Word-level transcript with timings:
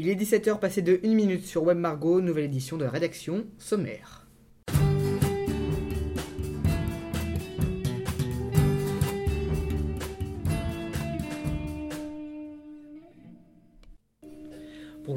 Il 0.00 0.08
est 0.08 0.14
17h 0.14 0.60
passé 0.60 0.80
de 0.80 1.00
1 1.04 1.08
minute 1.12 1.44
sur 1.44 1.64
Web 1.64 1.76
Margot, 1.76 2.20
nouvelle 2.20 2.44
édition 2.44 2.76
de 2.76 2.84
la 2.84 2.90
rédaction 2.90 3.46
sommaire. 3.58 4.27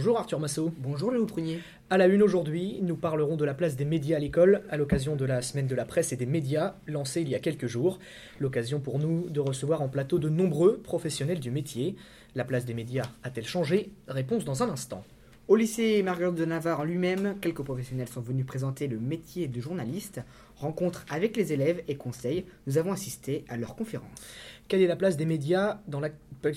Bonjour 0.02 0.18
Arthur 0.18 0.40
Massot. 0.40 0.74
Bonjour 0.80 1.12
Léo 1.12 1.28
Prunier. 1.28 1.60
À 1.92 1.98
la 2.00 2.08
une 2.08 2.24
aujourd'hui, 2.24 2.80
nous 2.82 2.96
parlerons 2.96 3.36
de 3.36 3.46
la 3.46 3.54
place 3.54 3.76
des 3.76 3.86
médias 3.86 4.18
à 4.18 4.20
l'école 4.20 4.64
à 4.72 4.76
l'occasion 4.76 5.16
de 5.16 5.26
la 5.26 5.44
semaine 5.44 5.68
de 5.68 5.76
la 5.76 5.86
presse 5.86 6.12
et 6.12 6.16
des 6.16 6.26
médias 6.26 6.74
lancée 6.88 7.22
il 7.22 7.30
y 7.30 7.36
a 7.36 7.40
quelques 7.40 7.68
jours. 7.68 8.00
L'occasion 8.40 8.80
pour 8.80 8.98
nous 8.98 9.30
de 9.30 9.40
recevoir 9.40 9.84
en 9.84 9.90
plateau 9.90 10.18
de 10.18 10.28
nombreux 10.28 10.78
professionnels 10.78 11.40
du 11.40 11.52
métier. 11.52 11.96
La 12.34 12.46
place 12.46 12.66
des 12.66 12.74
médias 12.74 13.06
a-t-elle 13.22 13.46
changé? 13.46 13.92
Réponse 14.08 14.44
dans 14.44 14.64
un 14.64 14.72
instant. 14.72 15.04
Au 15.48 15.56
lycée 15.56 16.02
Marguerite 16.04 16.36
de 16.36 16.46
Navarre 16.46 16.86
lui-même, 16.86 17.36
quelques 17.42 17.64
professionnels 17.64 18.08
sont 18.08 18.22
venus 18.22 18.46
présenter 18.46 18.88
le 18.88 19.00
métier 19.00 19.48
de 19.48 19.60
journaliste. 19.60 20.22
Rencontre 20.56 21.04
avec 21.10 21.36
les 21.36 21.52
élèves 21.52 21.82
et 21.88 21.96
conseils, 21.96 22.46
nous 22.68 22.78
avons 22.78 22.92
assisté 22.94 23.44
à 23.50 23.58
leur 23.58 23.76
conférence. 23.76 24.08
Quelle 24.68 24.82
est 24.82 24.88
la 24.88 24.96
place 24.96 25.18
des 25.18 25.26
médias 25.26 25.80
dans 25.88 26.00
la 26.00 26.10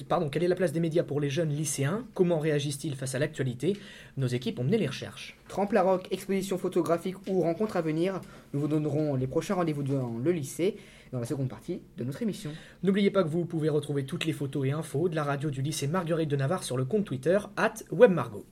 pardon, 0.09 0.29
quelle 0.29 0.45
est 0.45 0.49
la 0.49 0.55
place 0.55 0.73
des 0.73 0.81
médias 0.81 1.03
pour 1.03 1.21
les 1.21 1.29
jeunes 1.29 1.51
lycéens? 1.51 2.07
Comment 2.15 2.39
réagissent-ils 2.39 2.95
face 2.95 3.15
à 3.15 3.19
l'actualité? 3.19 3.77
Nos 4.17 4.29
équipes 4.29 4.61
ont 4.61 4.65
mené 4.65 4.79
les 4.79 4.87
recherches. 4.87 5.37
Trempe 5.49 5.73
la 5.73 5.83
rock, 5.83 6.07
exposition 6.11 6.57
photographique 6.57 7.17
ou 7.27 7.41
rencontre 7.41 7.77
à 7.77 7.83
venir, 7.83 8.21
nous 8.53 8.61
vous 8.61 8.69
donnerons 8.69 9.17
les 9.17 9.27
prochains 9.27 9.55
rendez-vous 9.55 9.83
dans 9.83 10.19
le 10.19 10.31
lycée 10.31 10.77
dans 11.13 11.21
la 11.21 11.27
seconde 11.27 11.49
partie 11.49 11.81
de 11.97 12.05
notre 12.05 12.23
émission. 12.23 12.51
N'oubliez 12.83 13.11
pas 13.11 13.25
que 13.25 13.29
vous 13.29 13.45
pouvez 13.45 13.69
retrouver 13.69 14.05
toutes 14.05 14.25
les 14.25 14.33
photos 14.33 14.67
et 14.67 14.73
infos 14.73 15.09
de 15.09 15.17
la 15.17 15.25
radio 15.25 15.51
du 15.51 15.63
lycée 15.63 15.87
Marguerite 15.87 16.31
de 16.31 16.37
Navarre 16.37 16.65
sur 16.65 16.77
le 16.77 16.85
compte 16.85 17.05
Twitter 17.05 17.39
at 17.57 17.75
webmargot. 17.91 18.45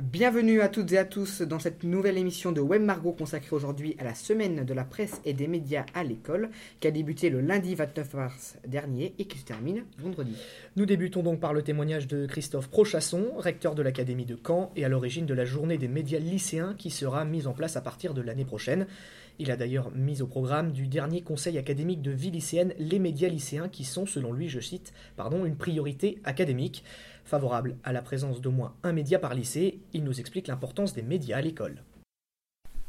Bienvenue 0.00 0.62
à 0.62 0.70
toutes 0.70 0.90
et 0.92 0.98
à 0.98 1.04
tous 1.04 1.42
dans 1.42 1.58
cette 1.58 1.84
nouvelle 1.84 2.16
émission 2.16 2.50
de 2.50 2.62
Web 2.62 2.80
Margot 2.80 3.12
consacrée 3.12 3.54
aujourd'hui 3.54 3.94
à 3.98 4.04
la 4.04 4.14
semaine 4.14 4.64
de 4.64 4.72
la 4.72 4.84
presse 4.84 5.20
et 5.26 5.34
des 5.34 5.46
médias 5.46 5.84
à 5.92 6.02
l'école 6.02 6.48
qui 6.80 6.88
a 6.88 6.90
débuté 6.90 7.28
le 7.28 7.42
lundi 7.42 7.74
29 7.74 8.14
mars 8.14 8.56
dernier 8.66 9.12
et 9.18 9.26
qui 9.26 9.38
se 9.38 9.44
termine 9.44 9.84
vendredi. 9.98 10.34
Nous 10.76 10.86
débutons 10.86 11.22
donc 11.22 11.40
par 11.40 11.52
le 11.52 11.60
témoignage 11.60 12.06
de 12.06 12.24
Christophe 12.24 12.70
Prochasson, 12.70 13.32
recteur 13.36 13.74
de 13.74 13.82
l'Académie 13.82 14.24
de 14.24 14.38
Caen 14.42 14.72
et 14.76 14.84
à 14.86 14.88
l'origine 14.88 15.26
de 15.26 15.34
la 15.34 15.44
journée 15.44 15.76
des 15.76 15.88
médias 15.88 16.20
lycéens 16.20 16.74
qui 16.78 16.88
sera 16.88 17.26
mise 17.26 17.46
en 17.46 17.52
place 17.52 17.76
à 17.76 17.82
partir 17.82 18.14
de 18.14 18.22
l'année 18.22 18.46
prochaine. 18.46 18.86
Il 19.38 19.50
a 19.50 19.56
d'ailleurs 19.56 19.90
mis 19.94 20.22
au 20.22 20.26
programme 20.26 20.72
du 20.72 20.86
dernier 20.86 21.20
conseil 21.20 21.58
académique 21.58 22.00
de 22.00 22.10
vie 22.12 22.30
lycéenne 22.30 22.74
les 22.78 22.98
médias 22.98 23.28
lycéens 23.28 23.68
qui 23.68 23.84
sont, 23.84 24.06
selon 24.06 24.32
lui, 24.32 24.48
je 24.48 24.60
cite, 24.60 24.92
pardon, 25.16 25.44
une 25.44 25.56
priorité 25.56 26.18
académique. 26.24 26.84
Favorable 27.24 27.76
à 27.84 27.92
la 27.92 28.02
présence 28.02 28.40
d'au 28.40 28.50
moins 28.50 28.74
un 28.82 28.92
média 28.92 29.18
par 29.18 29.34
lycée, 29.34 29.80
il 29.92 30.04
nous 30.04 30.20
explique 30.20 30.48
l'importance 30.48 30.92
des 30.92 31.02
médias 31.02 31.38
à 31.38 31.40
l'école. 31.40 31.82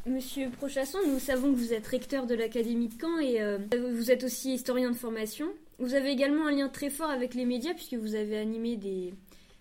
Monsieur 0.06 0.50
Prochasson, 0.50 0.98
nous 1.08 1.20
savons 1.20 1.54
que 1.54 1.58
vous 1.58 1.72
êtes 1.72 1.88
recteur 1.88 2.26
de 2.28 2.36
l'Académie 2.36 2.90
de 2.90 3.00
Caen 3.00 3.20
et 3.20 3.42
euh, 3.42 3.58
vous 3.94 4.12
êtes 4.12 4.26
aussi 4.26 4.54
historien 4.54 4.92
de 4.92 4.98
formation. 4.98 5.48
Vous 5.80 5.94
avez 5.94 6.10
également 6.10 6.48
un 6.48 6.52
lien 6.52 6.68
très 6.68 6.90
fort 6.90 7.10
avec 7.10 7.36
les 7.36 7.46
médias 7.46 7.74
puisque 7.74 7.94
vous 7.94 8.16
avez 8.16 8.38
animé 8.38 8.76
des, 8.76 9.14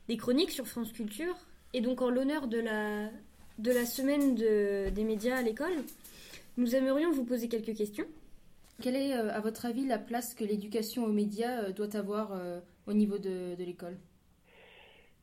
des 0.09 0.17
chroniques 0.17 0.51
sur 0.51 0.67
France 0.67 0.91
Culture. 0.91 1.37
Et 1.75 1.81
donc 1.81 2.03
en 2.03 2.11
l'honneur 2.11 2.49
de 2.49 2.59
la, 2.59 3.09
de 3.59 3.71
la 3.71 3.87
semaine 3.87 4.35
de, 4.35 4.91
des 4.91 5.05
médias 5.05 5.37
à 5.37 5.43
l'école, 5.43 5.85
nous 6.57 6.75
aimerions 6.75 7.13
vous 7.13 7.25
poser 7.25 7.47
quelques 7.47 7.77
questions. 7.77 8.07
Quelle 8.81 8.97
est, 8.97 9.15
euh, 9.15 9.33
à 9.33 9.39
votre 9.39 9.65
avis, 9.65 9.87
la 9.87 9.99
place 9.99 10.35
que 10.35 10.43
l'éducation 10.43 11.05
aux 11.05 11.13
médias 11.13 11.63
euh, 11.63 11.73
doit 11.73 11.95
avoir 11.95 12.33
au 12.89 12.93
niveau 12.95 13.19
de, 13.19 13.55
de 13.55 13.65
l'école? 13.65 13.97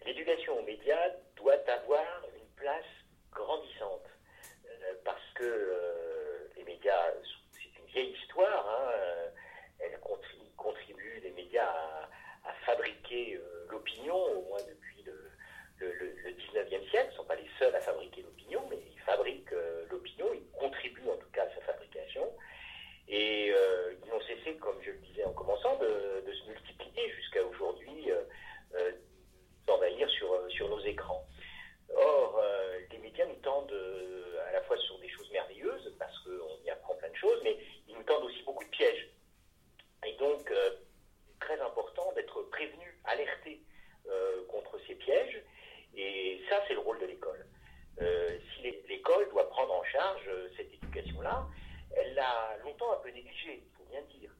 L'éducation 0.05 0.57
aux 0.57 0.63
médias 0.63 1.09
doit 1.35 1.59
avoir 1.67 2.23
une 2.35 2.47
place 2.55 2.85
grandissante 3.31 4.05
euh, 4.65 4.93
parce 5.03 5.21
que 5.35 5.43
euh, 5.43 6.47
les 6.55 6.63
médias, 6.63 7.11
c'est 7.51 7.79
une 7.79 7.85
vieille 7.87 8.15
histoire, 8.23 8.67
hein, 8.67 8.91
euh, 8.93 9.29
elle 9.79 9.99
contribue, 10.57 11.19
les 11.21 11.31
médias, 11.31 11.69
à, 12.45 12.53
fabriquer 12.65 13.39
l'opinion, 13.69 14.15
au 14.15 14.41
moins 14.43 14.61
depuis 14.67 15.03
le, 15.03 15.31
le, 15.79 16.31
19e 16.31 16.89
siècle. 16.89 17.07
Ils 17.07 17.11
ne 17.11 17.15
sont 17.15 17.25
pas 17.25 17.35
les 17.35 17.49
seuls 17.57 17.75
à 17.75 17.81
fabriquer 17.81 18.21
l'opinion, 18.21 18.65
mais 18.69 18.77
ils 18.77 18.99
fabriquent 19.01 19.53
l'opinion, 19.89 20.33
ils 20.33 20.47
contribuent 20.57 21.09
en 21.09 21.17
tout 21.17 21.29
cas 21.31 21.43
à 21.43 21.55
sa 21.55 21.61
fabrication. 21.61 22.31
Et 23.07 23.47
ils 23.47 24.09
n'ont 24.09 24.21
cessé, 24.21 24.55
comme 24.57 24.81
je 24.81 24.91
le 24.91 24.97
disais 24.97 25.23
en 25.23 25.33
commençant, 25.33 25.77
de, 25.77 26.23
de 26.25 26.33
se 26.33 26.47
multiplier 26.47 27.09
jusqu'à 27.11 27.43
aujourd'hui 27.43 28.11
d'envahir 29.69 30.09
sur, 30.09 30.33
euh, 30.33 30.49
sur 30.49 30.67
nos 30.67 30.79
écrans. 30.79 31.25
Or, 31.95 32.39
euh, 32.39 32.79
les 32.91 32.97
médias 32.97 33.25
nous 33.25 33.41
tendent 33.41 33.71
euh, 33.71 34.47
à 34.47 34.51
la 34.53 34.61
fois 34.63 34.77
sur 34.77 34.97
des 34.99 35.09
choses 35.09 35.29
merveilleuses, 35.31 35.95
parce 35.99 36.17
qu'on 36.19 36.63
y 36.65 36.69
apprend 36.69 36.95
plein 36.95 37.09
de 37.09 37.15
choses, 37.15 37.39
mais 37.44 37.55
ils 37.88 37.95
nous 37.95 38.03
tendent 38.03 38.23
aussi 38.23 38.41
beaucoup 38.44 38.63
de 38.63 38.69
pièges. 38.69 39.09
Et 40.05 40.13
donc, 40.13 40.49
c'est 40.49 41.39
très 41.39 41.59
important 41.59 42.11
d'être 42.13 42.41
prévenu, 42.44 42.97
alerté 43.03 43.61
contre 44.47 44.79
ces 44.88 44.95
pièges. 44.95 45.44
Et 45.94 46.39
ça, 46.49 46.63
c'est 46.67 46.73
le 46.73 46.79
rôle 46.79 46.99
de 46.99 47.05
l'école. 47.05 47.45
si 47.99 48.61
l'école 48.88 49.29
doit 49.29 49.49
prendre 49.49 49.73
en 49.73 49.83
charge 49.83 50.29
cette 50.55 50.73
éducation-là, 50.73 51.45
elle 51.97 52.13
l'a 52.13 52.57
longtemps 52.63 52.94
un 52.94 52.97
peu 53.03 53.09
négligée, 53.09 53.61
il 53.65 53.77
faut 53.77 53.83
bien 53.91 54.01
dire. 54.03 54.31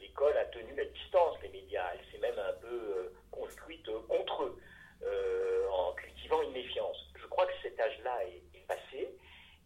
L'école 0.00 0.36
a 0.38 0.46
tenu 0.46 0.74
la 0.74 0.86
distance, 0.86 1.36
les 1.42 1.50
médias. 1.50 1.92
Elle 1.92 2.04
s'est 2.10 2.26
même 2.26 2.38
un 2.38 2.54
peu 2.54 3.12
construite 3.30 3.86
contre 4.08 4.44
eux. 4.44 4.58
Euh, 5.06 5.68
en 5.68 5.92
cultivant 5.92 6.40
une 6.42 6.52
méfiance. 6.52 6.96
Je 7.20 7.26
crois 7.26 7.46
que 7.46 7.52
cet 7.62 7.78
âge-là 7.78 8.24
est, 8.24 8.66
passé 8.66 9.10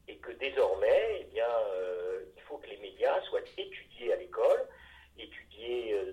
et 0.09 0.16
que 0.16 0.33
désormais, 0.33 1.19
eh 1.21 1.25
bien, 1.33 1.47
euh, 1.47 2.25
il 2.36 2.42
faut 2.42 2.56
que 2.56 2.66
les 2.66 2.78
médias 2.78 3.22
soient 3.28 3.42
étudiés 3.56 4.12
à 4.12 4.16
l'école, 4.16 4.66
étudiés 5.16 5.92
euh, 5.92 6.12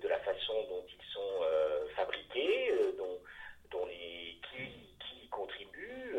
de, 0.00 0.06
la 0.06 0.20
façon 0.20 0.54
dont 0.68 0.84
ils 0.88 1.12
sont 1.12 1.40
fabriqués, 1.96 2.72
dont, 2.98 3.18
dont 3.72 3.86
les, 3.86 4.38
qui, 4.42 4.96
qui 5.00 5.24
y 5.24 5.28
contribuent, 5.28 6.16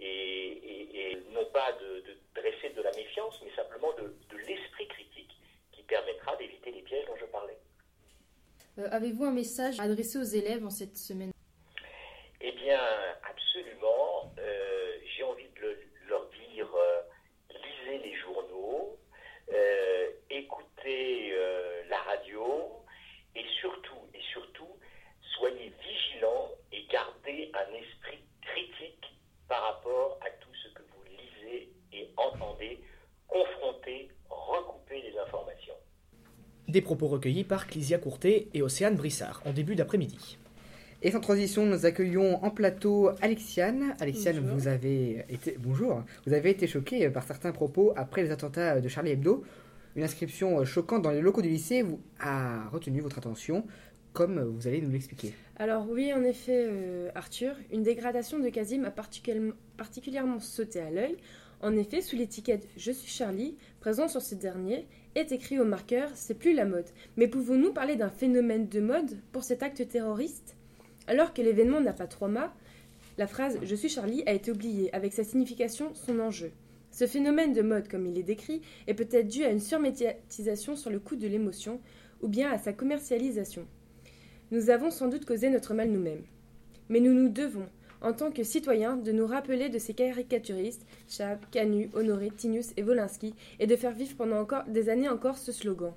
et, 0.00 1.18
non 1.30 1.46
pas 1.46 1.72
de, 1.72 2.04
dresser 2.34 2.70
de 2.70 2.82
la 2.82 2.90
méfiance, 2.92 3.40
mais 3.42 3.54
simplement 3.54 3.92
de, 3.94 4.14
de 4.28 4.36
l'esprit 4.46 4.88
critique 4.88 5.34
qui 5.72 5.82
permettra 5.84 6.36
d'éviter 6.36 6.72
les 6.72 6.82
pièges 6.82 7.06
dont 7.06 7.16
je 7.16 7.26
parlais. 7.26 7.58
Avez-vous 8.98 9.26
un 9.26 9.32
message 9.32 9.78
à 9.78 9.84
adresser 9.84 10.18
aux 10.18 10.24
élèves 10.24 10.66
en 10.66 10.70
cette 10.70 10.96
semaine 10.96 11.30
eh 12.40 12.50
bien, 12.50 12.80
absolument. 13.22 14.34
Euh, 14.40 14.92
j'ai 15.06 15.22
envie 15.22 15.48
de 15.62 15.78
leur 16.08 16.26
dire, 16.30 16.66
euh, 16.74 17.02
lisez 17.48 17.98
les 17.98 18.16
journaux, 18.16 18.98
euh, 19.52 20.10
écoutez 20.30 21.32
la 21.88 21.98
radio, 21.98 22.82
et 23.36 23.44
surtout, 23.60 24.02
et 24.14 24.20
surtout, 24.32 24.76
soyez 25.36 25.72
vigilants 25.80 26.50
et 26.72 26.84
gardez 26.90 27.52
un 27.54 27.72
esprit 27.74 28.18
critique 28.42 29.14
par 29.48 29.62
rapport 29.62 30.18
à 30.26 30.30
tout 30.42 30.54
ce 30.64 30.70
que 30.70 30.82
vous 30.82 31.04
lisez 31.04 31.68
et 31.92 32.10
entendez, 32.16 32.80
confrontez, 33.28 34.10
recoupez 34.28 35.02
les 35.02 35.16
informations. 35.16 35.78
Des 36.78 36.82
propos 36.82 37.08
recueillis 37.08 37.42
par 37.42 37.66
Clysia 37.66 37.98
Courtet 37.98 38.46
et 38.54 38.62
Océane 38.62 38.94
Brissard 38.94 39.42
en 39.44 39.52
début 39.52 39.74
d'après-midi. 39.74 40.38
Et 41.02 41.10
sans 41.10 41.18
transition, 41.18 41.66
nous 41.66 41.86
accueillons 41.86 42.44
en 42.44 42.50
plateau 42.50 43.10
Alexiane. 43.20 43.96
Alexiane, 43.98 44.38
vous 44.38 44.68
avez 44.68 45.24
été 45.28 45.56
bonjour. 45.58 46.04
Vous 46.24 46.34
avez 46.34 46.50
été 46.50 46.68
choquée 46.68 47.10
par 47.10 47.24
certains 47.24 47.50
propos 47.50 47.92
après 47.96 48.22
les 48.22 48.30
attentats 48.30 48.80
de 48.80 48.88
Charlie 48.88 49.10
Hebdo. 49.10 49.42
Une 49.96 50.04
inscription 50.04 50.64
choquante 50.64 51.02
dans 51.02 51.10
les 51.10 51.20
locaux 51.20 51.42
du 51.42 51.48
lycée 51.48 51.82
vous 51.82 51.98
a 52.20 52.68
retenu 52.68 53.00
votre 53.00 53.18
attention, 53.18 53.64
comme 54.12 54.40
vous 54.40 54.68
allez 54.68 54.80
nous 54.80 54.92
l'expliquer. 54.92 55.34
Alors 55.56 55.90
oui, 55.90 56.12
en 56.12 56.22
effet, 56.22 56.64
euh, 56.68 57.10
Arthur, 57.16 57.56
une 57.72 57.82
dégradation 57.82 58.38
de 58.38 58.48
Kazim 58.50 58.84
a 58.84 58.92
particulièrement 58.92 60.38
sauté 60.38 60.78
à 60.78 60.92
l'œil. 60.92 61.16
En 61.60 61.76
effet, 61.76 62.02
sous 62.02 62.14
l'étiquette 62.14 62.68
Je 62.76 62.92
suis 62.92 63.10
Charlie, 63.10 63.56
présent 63.80 64.06
sur 64.06 64.22
ce 64.22 64.36
dernier, 64.36 64.86
écrit 65.20 65.58
au 65.58 65.64
marqueur 65.64 66.10
C'est 66.14 66.38
plus 66.38 66.54
la 66.54 66.64
mode. 66.64 66.88
Mais 67.16 67.28
pouvons-nous 67.28 67.72
parler 67.72 67.96
d'un 67.96 68.10
phénomène 68.10 68.68
de 68.68 68.80
mode 68.80 69.18
pour 69.32 69.44
cet 69.44 69.62
acte 69.62 69.88
terroriste? 69.88 70.56
Alors 71.06 71.34
que 71.34 71.42
l'événement 71.42 71.80
n'a 71.80 71.92
pas 71.92 72.06
trois 72.06 72.28
mâts, 72.28 72.54
la 73.16 73.26
phrase 73.26 73.58
Je 73.62 73.74
suis 73.74 73.88
Charlie 73.88 74.22
a 74.26 74.32
été 74.32 74.50
oubliée 74.50 74.94
avec 74.94 75.12
sa 75.12 75.24
signification, 75.24 75.92
son 75.94 76.20
enjeu. 76.20 76.52
Ce 76.90 77.06
phénomène 77.06 77.52
de 77.52 77.62
mode, 77.62 77.88
comme 77.88 78.06
il 78.06 78.18
est 78.18 78.22
décrit, 78.22 78.62
est 78.86 78.94
peut-être 78.94 79.28
dû 79.28 79.44
à 79.44 79.50
une 79.50 79.60
surmédiatisation 79.60 80.76
sur 80.76 80.90
le 80.90 81.00
coût 81.00 81.16
de 81.16 81.26
l'émotion 81.26 81.80
ou 82.22 82.28
bien 82.28 82.50
à 82.50 82.58
sa 82.58 82.72
commercialisation. 82.72 83.66
Nous 84.50 84.70
avons 84.70 84.90
sans 84.90 85.08
doute 85.08 85.24
causé 85.24 85.50
notre 85.50 85.74
mal 85.74 85.90
nous-mêmes. 85.90 86.24
Mais 86.88 87.00
nous 87.00 87.12
nous 87.12 87.28
devons, 87.28 87.66
en 88.02 88.12
tant 88.12 88.30
que 88.30 88.42
citoyen, 88.42 88.96
de 88.96 89.12
nous 89.12 89.26
rappeler 89.26 89.68
de 89.68 89.78
ces 89.78 89.94
caricaturistes, 89.94 90.86
Chab, 91.08 91.38
Canu, 91.50 91.90
Honoré, 91.94 92.30
Tinius 92.36 92.72
et 92.76 92.82
Wolinski, 92.82 93.34
et 93.58 93.66
de 93.66 93.76
faire 93.76 93.92
vivre 93.92 94.16
pendant 94.16 94.46
des 94.68 94.88
années 94.88 95.08
encore 95.08 95.38
ce 95.38 95.52
slogan. 95.52 95.92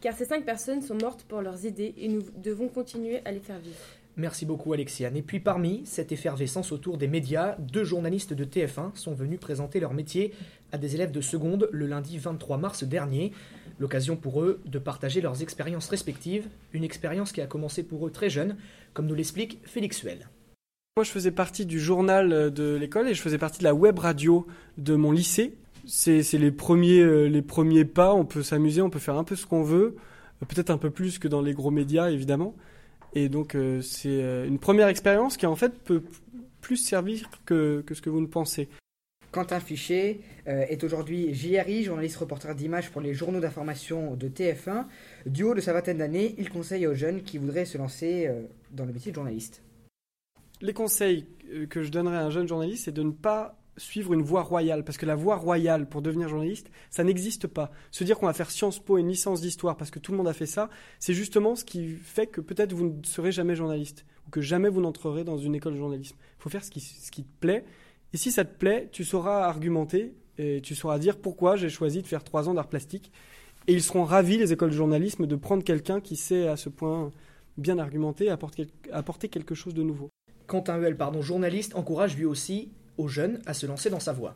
Car 0.00 0.16
ces 0.16 0.24
cinq 0.24 0.44
personnes 0.44 0.82
sont 0.82 0.94
mortes 0.94 1.24
pour 1.24 1.42
leurs 1.42 1.66
idées 1.66 1.94
et 1.98 2.08
nous 2.08 2.22
devons 2.42 2.68
continuer 2.68 3.20
à 3.24 3.32
les 3.32 3.40
faire 3.40 3.58
vivre. 3.58 3.76
Merci 4.16 4.44
beaucoup 4.44 4.72
Alexiane. 4.72 5.16
Et 5.16 5.22
puis 5.22 5.40
parmi 5.40 5.82
cette 5.84 6.10
effervescence 6.10 6.72
autour 6.72 6.98
des 6.98 7.06
médias, 7.06 7.56
deux 7.58 7.84
journalistes 7.84 8.32
de 8.32 8.44
TF1 8.44 8.94
sont 8.94 9.14
venus 9.14 9.38
présenter 9.38 9.78
leur 9.78 9.94
métier 9.94 10.32
à 10.72 10.78
des 10.78 10.94
élèves 10.94 11.12
de 11.12 11.20
seconde 11.20 11.68
le 11.70 11.86
lundi 11.86 12.18
23 12.18 12.56
mars 12.56 12.84
dernier. 12.84 13.32
L'occasion 13.78 14.16
pour 14.16 14.42
eux 14.42 14.60
de 14.66 14.78
partager 14.78 15.20
leurs 15.20 15.42
expériences 15.42 15.88
respectives, 15.88 16.48
une 16.72 16.84
expérience 16.84 17.32
qui 17.32 17.40
a 17.40 17.46
commencé 17.46 17.82
pour 17.82 18.06
eux 18.06 18.10
très 18.10 18.30
jeune, 18.30 18.56
comme 18.94 19.06
nous 19.06 19.14
l'explique 19.14 19.58
Félix 19.64 19.98
Suel. 19.98 20.28
Moi, 20.96 21.04
je 21.04 21.12
faisais 21.12 21.30
partie 21.30 21.66
du 21.66 21.78
journal 21.78 22.32
euh, 22.32 22.50
de 22.50 22.74
l'école 22.74 23.08
et 23.08 23.14
je 23.14 23.22
faisais 23.22 23.38
partie 23.38 23.60
de 23.60 23.64
la 23.64 23.74
web 23.74 23.98
radio 23.98 24.46
de 24.76 24.96
mon 24.96 25.12
lycée. 25.12 25.54
C'est 25.86 26.20
les 26.32 26.50
premiers, 26.50 27.00
euh, 27.00 27.26
les 27.26 27.42
premiers 27.42 27.84
pas. 27.84 28.12
On 28.12 28.24
peut 28.24 28.42
s'amuser, 28.42 28.82
on 28.82 28.90
peut 28.90 28.98
faire 28.98 29.16
un 29.16 29.22
peu 29.22 29.36
ce 29.36 29.46
qu'on 29.46 29.62
veut, 29.62 29.96
euh, 30.42 30.46
peut-être 30.46 30.70
un 30.70 30.78
peu 30.78 30.90
plus 30.90 31.20
que 31.20 31.28
dans 31.28 31.42
les 31.42 31.54
gros 31.54 31.70
médias, 31.70 32.10
évidemment. 32.10 32.56
Et 33.14 33.28
donc, 33.28 33.56
c'est 33.82 34.46
une 34.46 34.60
première 34.60 34.86
expérience 34.86 35.36
qui, 35.36 35.44
en 35.46 35.56
fait, 35.56 35.72
peut 35.72 36.02
plus 36.60 36.76
servir 36.76 37.28
que, 37.44 37.82
que 37.84 37.94
ce 37.94 38.02
que 38.02 38.10
vous 38.10 38.20
ne 38.20 38.26
pensez. 38.26 38.68
Quentin 39.32 39.58
Fichet 39.58 40.20
est 40.46 40.84
aujourd'hui 40.84 41.34
JRI, 41.34 41.82
journaliste 41.82 42.18
reporter 42.18 42.54
d'images 42.54 42.90
pour 42.90 43.00
les 43.00 43.12
journaux 43.12 43.40
d'information 43.40 44.14
de 44.14 44.28
TF1. 44.28 44.84
Du 45.26 45.42
haut 45.42 45.54
de 45.54 45.60
sa 45.60 45.72
vingtaine 45.72 45.98
d'années, 45.98 46.36
il 46.38 46.50
conseille 46.50 46.86
aux 46.86 46.94
jeunes 46.94 47.22
qui 47.22 47.38
voudraient 47.38 47.64
se 47.64 47.78
lancer 47.78 48.30
dans 48.70 48.84
le 48.84 48.92
métier 48.92 49.10
de 49.10 49.16
journaliste 49.16 49.60
les 50.60 50.72
conseils 50.72 51.26
euh, 51.52 51.66
que 51.66 51.82
je 51.82 51.90
donnerais 51.90 52.16
à 52.16 52.24
un 52.24 52.30
jeune 52.30 52.48
journaliste, 52.48 52.84
c'est 52.84 52.92
de 52.92 53.02
ne 53.02 53.12
pas 53.12 53.56
suivre 53.76 54.12
une 54.12 54.22
voie 54.22 54.42
royale, 54.42 54.84
parce 54.84 54.98
que 54.98 55.06
la 55.06 55.14
voie 55.14 55.36
royale 55.36 55.88
pour 55.88 56.02
devenir 56.02 56.28
journaliste, 56.28 56.70
ça 56.90 57.02
n'existe 57.02 57.46
pas. 57.46 57.70
Se 57.90 58.04
dire 58.04 58.18
qu'on 58.18 58.26
va 58.26 58.32
faire 58.34 58.50
Sciences 58.50 58.78
Po 58.78 58.98
et 58.98 59.00
une 59.00 59.08
licence 59.08 59.40
d'histoire 59.40 59.76
parce 59.76 59.90
que 59.90 59.98
tout 59.98 60.12
le 60.12 60.18
monde 60.18 60.28
a 60.28 60.34
fait 60.34 60.46
ça, 60.46 60.68
c'est 60.98 61.14
justement 61.14 61.56
ce 61.56 61.64
qui 61.64 61.88
fait 61.88 62.26
que 62.26 62.40
peut-être 62.40 62.72
vous 62.72 62.90
ne 62.90 63.02
serez 63.04 63.32
jamais 63.32 63.54
journaliste, 63.54 64.04
ou 64.26 64.30
que 64.30 64.40
jamais 64.40 64.68
vous 64.68 64.80
n'entrerez 64.80 65.24
dans 65.24 65.38
une 65.38 65.54
école 65.54 65.74
de 65.74 65.78
journalisme. 65.78 66.16
Il 66.38 66.42
faut 66.42 66.50
faire 66.50 66.64
ce 66.64 66.70
qui, 66.70 67.24
te 67.24 67.38
plaît, 67.40 67.64
et 68.12 68.16
si 68.16 68.30
ça 68.30 68.44
te 68.44 68.54
plaît, 68.54 68.88
tu 68.92 69.04
sauras 69.04 69.44
argumenter, 69.44 70.14
et 70.36 70.60
tu 70.60 70.74
sauras 70.74 70.98
dire 70.98 71.18
pourquoi 71.18 71.56
j'ai 71.56 71.70
choisi 71.70 72.02
de 72.02 72.06
faire 72.06 72.24
trois 72.24 72.48
ans 72.48 72.54
d'art 72.54 72.68
plastique, 72.68 73.10
et 73.66 73.72
ils 73.72 73.82
seront 73.82 74.04
ravis, 74.04 74.36
les 74.36 74.52
écoles 74.52 74.70
de 74.70 74.76
journalisme, 74.76 75.26
de 75.26 75.36
prendre 75.36 75.64
quelqu'un 75.64 76.00
qui 76.00 76.16
sait 76.16 76.48
à 76.48 76.56
ce 76.56 76.68
point 76.68 77.10
bien 77.56 77.78
argumenter, 77.78 78.30
apporter, 78.30 78.66
apporter 78.92 79.28
quelque 79.28 79.54
chose 79.54 79.74
de 79.74 79.82
nouveau. 79.82 80.10
Quentin 80.50 80.78
Huel, 80.78 80.96
pardon, 80.96 81.22
journaliste, 81.22 81.76
encourage 81.76 82.16
lui 82.16 82.24
aussi 82.24 82.72
aux 82.98 83.06
jeunes 83.06 83.40
à 83.46 83.54
se 83.54 83.66
lancer 83.66 83.88
dans 83.88 84.00
sa 84.00 84.12
voie. 84.12 84.34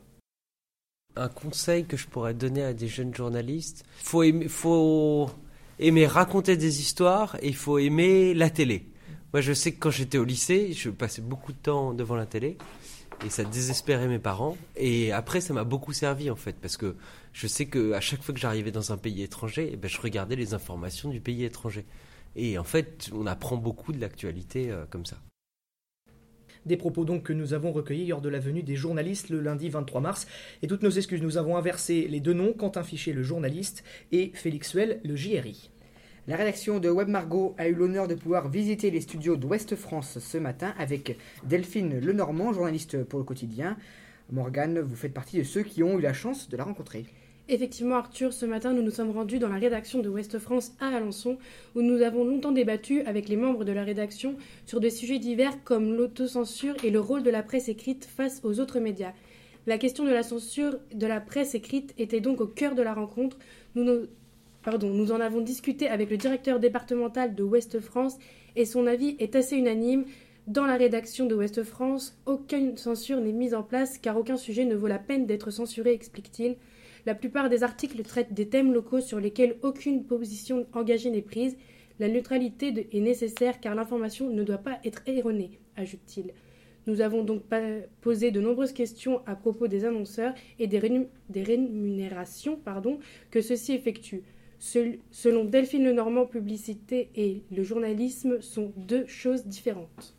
Un 1.16 1.28
conseil 1.28 1.87
que 1.87 1.96
je 1.96 2.06
pourrais 2.06 2.34
donner 2.34 2.62
à 2.62 2.72
des 2.72 2.87
jeunes 2.87 3.12
journalistes, 3.12 3.84
faut 3.96 4.22
faut 4.49 5.28
aimer 5.81 6.06
raconter 6.06 6.56
des 6.56 6.81
histoires 6.81 7.37
et 7.43 7.49
il 7.49 7.56
faut 7.56 7.78
aimer 7.78 8.32
la 8.32 8.49
télé. 8.49 8.87
Moi, 9.32 9.40
je 9.40 9.52
sais 9.52 9.72
que 9.72 9.81
quand 9.81 9.90
j'étais 9.90 10.19
au 10.19 10.22
lycée, 10.25 10.72
je 10.72 10.88
passais 10.88 11.20
beaucoup 11.20 11.52
de 11.52 11.58
temps 11.58 11.94
devant 11.94 12.14
la 12.14 12.26
télé 12.26 12.58
et 13.26 13.28
ça 13.28 13.43
désespérait 13.43 14.06
mes 14.06 14.20
parents. 14.20 14.56
Et 14.76 15.10
après, 15.10 15.40
ça 15.40 15.52
m'a 15.52 15.64
beaucoup 15.64 15.93
servi 15.93 16.31
en 16.31 16.37
fait, 16.37 16.55
parce 16.62 16.76
que 16.76 16.94
je 17.32 17.49
sais 17.49 17.67
que 17.67 17.93
à 17.93 18.00
chaque 18.00 18.22
fois 18.22 18.32
que 18.32 18.40
j'arrivais 18.40 18.70
dans 18.70 18.93
un 18.93 18.99
pays 18.99 19.25
étranger, 19.25 19.70
eh 19.72 19.76
ben, 19.76 19.88
je 19.88 20.00
regardais 20.00 20.37
les 20.37 20.55
informations 20.55 21.10
du 21.10 21.20
pays 21.20 21.43
étranger. 21.43 21.84
Et 22.37 22.56
en 22.56 22.64
fait, 22.64 23.10
on 23.12 23.26
apprend 23.26 23.56
beaucoup 23.56 23.93
de 23.93 24.00
l'actualité 24.00 24.70
euh, 24.70 24.84
comme 24.88 25.06
ça. 25.06 25.17
Des 26.66 26.76
propos 26.76 27.05
donc 27.05 27.25
que 27.25 27.32
nous 27.32 27.52
avons 27.52 27.72
recueillis 27.72 28.06
lors 28.06 28.20
de 28.20 28.28
la 28.28 28.38
venue 28.38 28.62
des 28.62 28.76
journalistes 28.76 29.28
le 29.28 29.40
lundi 29.40 29.69
23 29.69 30.00
mars. 30.00 30.26
Et 30.62 30.66
toutes 30.66 30.82
nos 30.82 30.90
excuses, 30.90 31.20
nous 31.20 31.37
avons 31.37 31.56
inversé 31.56 32.08
les 32.08 32.20
deux 32.20 32.32
noms, 32.32 32.52
Quentin 32.52 32.82
Fichet, 32.82 33.12
le 33.12 33.22
journaliste, 33.22 33.84
et 34.12 34.31
Félix 34.34 34.70
Suel, 34.70 35.00
le 35.05 35.14
JRI. 35.14 35.70
La 36.26 36.37
rédaction 36.37 36.78
de 36.78 36.88
Web 36.88 37.08
Margot 37.08 37.55
a 37.58 37.69
eu 37.69 37.75
l'honneur 37.75 38.08
de 38.08 38.14
pouvoir 38.14 38.49
visiter 38.49 38.90
les 38.90 39.02
studios 39.02 39.37
d'Ouest 39.37 39.76
France 39.76 40.19
ce 40.19 40.38
matin 40.38 40.75
avec 40.78 41.19
Delphine 41.44 42.00
Lenormand, 42.00 42.55
journaliste 42.55 43.05
pour 43.05 43.19
le 43.19 43.26
quotidien. 43.26 43.76
Morgane, 44.32 44.81
vous 44.81 44.96
faites 44.96 45.12
partie 45.12 45.37
de 45.37 45.43
ceux 45.43 45.62
qui 45.62 45.82
ont 45.82 45.99
eu 45.99 46.00
la 46.02 46.14
chance 46.14 46.49
de 46.49 46.56
la 46.56 46.64
rencontrer. 46.64 47.05
Effectivement, 47.46 47.96
Arthur, 47.96 48.32
ce 48.32 48.46
matin, 48.46 48.73
nous 48.73 48.81
nous 48.81 48.91
sommes 48.91 49.11
rendus 49.11 49.38
dans 49.38 49.50
la 49.50 49.58
rédaction 49.58 50.00
de 50.00 50.08
Ouest 50.08 50.38
France 50.38 50.73
à 50.81 50.88
Alençon, 50.88 51.37
où 51.75 51.82
nous 51.82 52.00
avons 52.00 52.25
longtemps 52.25 52.52
débattu 52.52 53.02
avec 53.02 53.29
les 53.29 53.37
membres 53.37 53.64
de 53.64 53.73
la 53.73 53.85
rédaction 53.85 54.37
sur 54.64 54.81
des 54.81 54.88
sujets 54.88 55.19
divers 55.19 55.62
comme 55.62 55.94
l'autocensure 55.94 56.75
et 56.82 56.91
le 56.91 57.00
rôle 57.00 57.23
de 57.23 57.29
la 57.29 57.43
presse 57.43 57.69
écrite 57.69 58.06
face 58.06 58.41
aux 58.44 58.61
autres 58.61 58.81
médias. 58.81 59.12
La 59.67 59.76
question 59.76 60.05
de 60.05 60.11
la 60.11 60.23
censure 60.23 60.79
de 60.94 61.06
la 61.06 61.20
presse 61.20 61.55
écrite 61.55 61.93
était 61.99 62.20
donc 62.20 62.41
au 62.41 62.46
cœur 62.46 62.75
de 62.75 62.81
la 62.81 62.94
rencontre. 62.94 63.37
Nous, 63.75 64.08
en 64.67 65.20
avons 65.20 65.43
discuté 65.43 65.87
avec 65.87 66.08
le 66.08 66.17
directeur 66.17 66.58
départemental 66.61 67.35
de 67.35 67.43
Ouest 67.43 67.79
France 67.79 68.17
et 68.56 68.64
son 68.64 68.87
avis 68.87 69.17
est 69.19 69.37
assez 69.37 69.56
unanime. 69.56 70.06
Dans 70.46 70.64
la 70.64 70.76
rédaction 70.76 71.26
de 71.26 71.35
Ouest 71.35 71.62
France, 71.62 72.19
aucune 72.25 72.79
censure 72.79 73.20
n'est 73.20 73.32
mise 73.32 73.55
en 73.55 73.62
place 73.62 73.99
car 73.99 74.17
aucun 74.17 74.38
sujet 74.38 74.64
ne 74.64 74.75
vaut 74.75 74.87
la 74.87 74.99
peine 74.99 75.26
d'être 75.26 75.50
censuré, 75.50 75.93
explique-t-il. 75.93 76.56
La 77.06 77.15
plupart 77.15 77.51
des 77.51 77.62
articles 77.62 78.03
traitent 78.03 78.33
des 78.33 78.49
thèmes 78.49 78.73
locaux 78.73 79.01
sur 79.01 79.21
lesquels 79.21 79.56
aucune 79.62 80.05
position 80.05 80.67
engagée 80.73 81.11
n'est 81.11 81.21
prise. 81.21 81.56
La 81.99 82.09
neutralité 82.09 82.89
est 82.93 83.01
nécessaire 83.01 83.61
car 83.61 83.75
l'information 83.75 84.31
ne 84.31 84.43
doit 84.43 84.59
pas 84.59 84.81
être 84.85 85.03
erronée, 85.06 85.59
ajoute-t-il. 85.77 86.33
Nous 86.87 87.01
avons 87.01 87.23
donc 87.23 87.43
posé 88.01 88.31
de 88.31 88.41
nombreuses 88.41 88.73
questions 88.73 89.21
à 89.27 89.37
propos 89.37 89.69
des 89.69 89.85
annonceurs 89.85 90.35
et 90.59 90.67
des, 90.67 90.79
rémunérations 90.79 92.59
que 93.31 93.41
ceux-ci 93.41 93.73
effectuent. 93.73 94.23
Selon 94.59 95.45
Delphine 95.45 95.85
Lenormand, 95.85 96.27
publicité 96.27 97.11
et 97.17 97.43
le 97.51 97.62
journalisme 97.62 98.41
sont 98.41 98.73
deux 98.77 99.06
choses 99.06 99.47
différentes. 99.47 100.15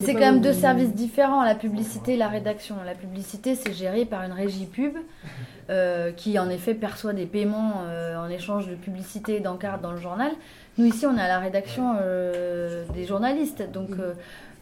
C'est 0.00 0.14
quand 0.14 0.20
même 0.20 0.40
deux 0.40 0.52
services 0.52 0.92
différents, 0.92 1.44
la 1.44 1.54
publicité 1.54 2.14
et 2.14 2.16
la 2.16 2.26
rédaction. 2.26 2.74
La 2.84 2.94
publicité, 2.94 3.54
c'est 3.54 3.72
géré 3.72 4.04
par 4.04 4.22
une 4.24 4.32
régie 4.32 4.66
pub 4.66 4.96
euh, 5.70 6.10
qui, 6.10 6.36
en 6.38 6.50
effet, 6.50 6.74
perçoit 6.74 7.12
des 7.12 7.26
paiements 7.26 7.84
euh, 7.86 8.16
en 8.16 8.28
échange 8.28 8.66
de 8.66 8.74
publicité 8.74 9.36
et 9.36 9.40
d'encartes 9.40 9.82
dans 9.82 9.92
le 9.92 10.00
journal. 10.00 10.32
Nous, 10.78 10.86
ici, 10.86 11.06
on 11.06 11.16
est 11.16 11.20
à 11.20 11.28
la 11.28 11.38
rédaction 11.38 11.96
euh, 12.00 12.84
des 12.92 13.06
journalistes, 13.06 13.70
donc 13.70 13.90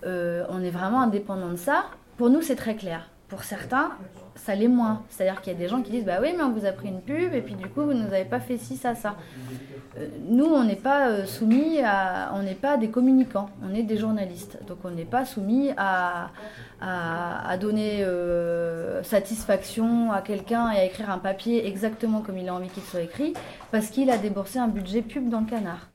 on 0.05 0.63
est 0.63 0.71
vraiment 0.71 1.01
indépendant 1.01 1.49
de 1.49 1.57
ça. 1.57 1.87
Pour 2.19 2.29
nous, 2.29 2.43
c'est 2.43 2.57
très 2.57 2.77
clair. 2.77 3.09
Pour 3.33 3.45
certains, 3.45 3.93
ça 4.35 4.55
l'est 4.55 4.69
moins. 4.69 5.05
C'est-à-dire 5.09 5.41
qu'il 5.41 5.55
y 5.55 5.57
a 5.57 5.59
des 5.59 5.67
gens 5.67 5.81
qui 5.81 5.91
disent 5.91 6.05
Bah 6.05 6.19
oui, 6.21 6.35
mais 6.37 6.43
on 6.43 6.53
vous 6.53 6.67
a 6.67 6.73
pris 6.73 6.89
une 6.89 7.01
pub 7.01 7.33
et 7.33 7.41
puis 7.41 7.55
du 7.55 7.67
coup, 7.67 7.81
vous 7.81 7.95
ne 7.95 8.03
nous 8.03 8.13
avez 8.13 8.27
pas 8.27 8.41
fait 8.41 8.59
ci, 8.59 8.77
ça, 8.77 8.95
ça. 8.95 9.17
Euh, 9.97 10.07
nous, 10.29 10.45
on 10.45 10.65
n'est 10.65 10.77
pas 10.77 11.09
euh, 11.09 11.25
soumis 11.25 11.81
à. 11.83 12.31
On 12.35 12.43
n'est 12.43 12.55
pas 12.55 12.77
des 12.77 12.91
communicants, 12.91 13.49
on 13.67 13.75
est 13.75 13.85
des 13.85 13.97
journalistes. 13.97 14.59
Donc 14.69 14.81
on 14.85 14.91
n'est 14.91 15.07
pas 15.07 15.25
soumis 15.25 15.71
à, 15.79 16.29
donner 17.59 18.05
euh, 18.05 19.03
satisfaction 19.03 20.13
à 20.13 20.21
quelqu'un 20.21 20.71
et 20.73 20.77
à 20.81 20.85
écrire 20.85 21.09
un 21.09 21.19
papier 21.19 21.67
exactement 21.67 22.21
comme 22.21 22.37
il 22.37 22.51
a 22.51 22.55
envie 22.55 22.69
qu'il 22.69 22.83
soit 22.83 23.01
écrit 23.01 23.33
parce 23.71 23.87
qu'il 23.87 24.11
a 24.11 24.19
déboursé 24.19 24.59
un 24.59 24.69
budget 24.69 25.01
pub 25.01 25.31
dans 25.31 25.41
le 25.41 25.47
canard. 25.47 25.92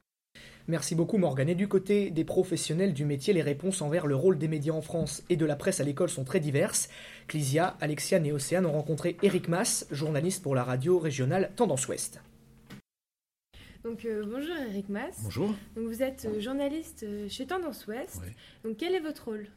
Merci 0.68 0.96
beaucoup 0.96 1.18
Morgane. 1.18 1.48
Et 1.48 1.56
du 1.56 1.70
côté 1.70 2.10
des 2.10 2.26
professionnels 2.26 2.94
du 2.94 3.06
métier, 3.06 3.34
les 3.34 3.42
réponses 3.42 3.82
envers 3.82 4.06
le 4.06 4.16
rôle 4.16 4.38
des 4.38 4.50
médias 4.50 4.74
en 4.74 4.82
France 4.82 5.24
et 5.30 5.38
de 5.38 5.46
la 5.46 5.56
presse 5.56 5.80
à 5.80 5.84
l'école 5.84 6.10
sont 6.10 6.26
très 6.26 6.42
diverses. 6.42 6.90
Clisia, 7.28 7.78
Alexiane 7.80 8.26
et 8.26 8.34
Océane 8.34 8.66
ont 8.66 8.74
rencontré 8.74 9.16
Eric 9.24 9.48
Mass, 9.48 9.88
journaliste 9.92 10.44
pour 10.44 10.56
la 10.56 10.66
radio 10.66 11.00
régionale 11.00 11.52
Tendance 11.56 11.88
Ouest. 11.88 12.22
Donc 13.84 14.04
euh, 14.04 14.26
bonjour 14.26 14.56
Eric 14.70 14.90
Mass. 14.90 15.22
Bonjour. 15.24 15.54
Donc 15.78 15.88
vous 15.88 16.04
êtes 16.04 16.26
euh, 16.26 16.42
journaliste 16.42 17.04
euh, 17.04 17.30
chez 17.30 17.48
Tendance 17.48 17.88
Ouest. 17.88 18.22
Donc 18.66 18.76
quel 18.78 18.94
est 18.94 19.00
votre 19.00 19.26
rôle? 19.26 19.48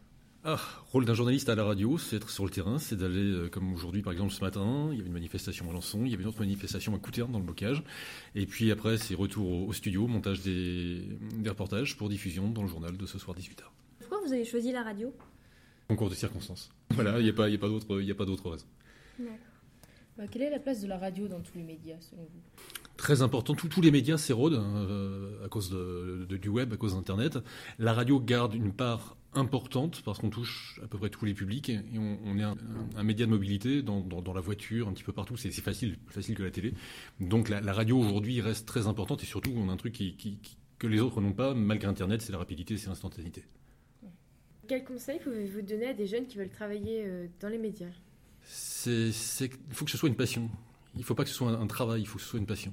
Ah, 0.43 0.59
rôle 0.91 1.05
d'un 1.05 1.13
journaliste 1.13 1.51
à 1.51 1.55
la 1.55 1.65
radio, 1.65 1.99
c'est 1.99 2.17
être 2.17 2.31
sur 2.31 2.45
le 2.45 2.51
terrain, 2.51 2.79
c'est 2.79 2.97
d'aller, 2.97 3.31
euh, 3.31 3.49
comme 3.51 3.75
aujourd'hui 3.75 4.01
par 4.01 4.15
exemple 4.15 4.33
ce 4.33 4.41
matin, 4.41 4.89
il 4.91 4.97
y 4.97 5.01
avait 5.01 5.09
une 5.09 5.13
manifestation 5.13 5.69
à 5.69 5.73
Lançon, 5.75 6.07
il 6.07 6.11
y 6.11 6.15
avait 6.15 6.23
une 6.23 6.31
autre 6.31 6.41
manifestation 6.41 6.95
à 6.95 6.99
Couterne 6.99 7.31
dans 7.31 7.39
le 7.39 7.45
bocage, 7.45 7.83
et 8.35 8.47
puis 8.47 8.71
après 8.71 8.97
c'est 8.97 9.15
retour 9.15 9.69
au, 9.69 9.73
studio, 9.75 10.07
montage 10.07 10.41
des, 10.41 11.05
reportages 11.47 11.95
pour 11.99 12.09
diffusion 12.09 12.49
dans 12.49 12.63
le 12.63 12.69
journal 12.69 12.97
de 12.97 13.05
ce 13.05 13.19
soir 13.19 13.37
18h. 13.37 13.65
Pourquoi 13.99 14.21
vous 14.27 14.33
avez 14.33 14.47
choisi 14.47 14.73
la 14.73 14.83
radio? 14.83 15.13
Concours 15.89 16.09
de 16.09 16.15
circonstances. 16.15 16.71
Voilà, 16.93 17.21
il 17.21 17.25
n'y 17.25 17.31
a 17.31 17.35
pas, 17.35 17.47
a 17.47 17.59
pas 17.59 17.69
d'autre 17.69 18.51
raison. 18.51 18.67
Bah, 20.17 20.25
quelle 20.31 20.43
est 20.43 20.51
la 20.51 20.59
place 20.59 20.81
de 20.81 20.89
la 20.89 20.99
radio 20.99 21.29
dans 21.29 21.41
tous 21.41 21.57
les 21.57 21.63
médias 21.63 22.01
selon 22.01 22.23
vous? 22.23 22.41
Très 22.97 23.23
important. 23.23 23.55
tous 23.55 23.81
les 23.81 23.91
médias 23.91 24.19
s'érodent 24.19 24.55
euh, 24.55 25.45
à 25.45 25.49
cause 25.49 25.71
du 25.71 26.49
web, 26.49 26.73
à 26.73 26.77
cause 26.77 26.95
d'Internet. 26.95 27.39
La 27.79 27.93
radio 27.93 28.21
garde 28.21 28.55
une 28.55 28.73
part 28.73 29.17
importante 29.35 30.03
parce 30.05 30.19
qu'on 30.19 30.31
touche 30.31 30.81
à 30.83 30.89
peu 30.89 30.99
près 30.99 31.11
tous 31.11 31.25
les 31.25 31.35
publics 31.35 31.69
et 31.69 31.81
on, 31.97 32.39
est 32.39 32.43
un, 32.43 33.03
média 33.03 33.27
de 33.27 33.31
mobilité 33.31 33.83
dans, 33.83 34.33
la 34.35 34.41
voiture, 34.41 34.89
un 34.89 34.93
petit 34.93 35.05
peu 35.05 35.13
partout. 35.13 35.37
C'est 35.37 35.51
facile, 35.53 35.97
plus 35.99 36.15
facile 36.15 36.35
que 36.35 36.43
la 36.43 36.51
télé. 36.51 36.75
Donc 37.21 37.49
la, 37.49 37.73
radio 37.73 37.99
aujourd'hui 37.99 38.41
reste 38.41 38.67
très 38.67 38.87
importante 38.87 39.23
et 39.23 39.27
surtout 39.27 39.53
on 39.55 39.69
a 39.69 39.73
un 39.73 39.77
truc 39.77 39.93
qui, 39.93 40.39
que 40.79 40.87
les 40.87 41.01
autres 41.01 41.21
n'ont 41.21 41.33
pas 41.33 41.55
malgré 41.55 41.89
Internet, 41.89 42.23
c'est 42.23 42.33
la 42.33 42.39
rapidité, 42.39 42.77
c'est 42.77 42.89
l'instantanéité. 42.89 43.45
quel 44.67 44.85
conseil 44.85 45.19
pouvez-vous 45.21 45.63
donner 45.63 45.89
à 45.89 45.95
des 45.95 46.07
jeunes 46.07 46.27
qui 46.27 46.39
veulent 46.39 46.49
travailler 46.49 47.05
euh, 47.07 47.27
dans 47.41 47.49
les 47.49 47.59
médias? 47.59 47.93
Il 48.87 49.13
faut 49.73 49.85
que 49.85 49.91
ce 49.91 49.99
soit 49.99 50.09
une 50.09 50.17
passion. 50.17 50.51
Il 50.95 51.01
ne 51.01 51.05
faut 51.05 51.15
pas 51.15 51.23
que 51.23 51.31
ce 51.31 51.37
soit 51.37 51.51
un, 51.51 51.61
un 51.61 51.67
travail, 51.67 52.01
il 52.01 52.07
faut 52.07 52.19
que 52.19 52.25
ce 52.25 52.31
soit 52.31 52.41
une 52.41 52.47
passion. 52.47 52.73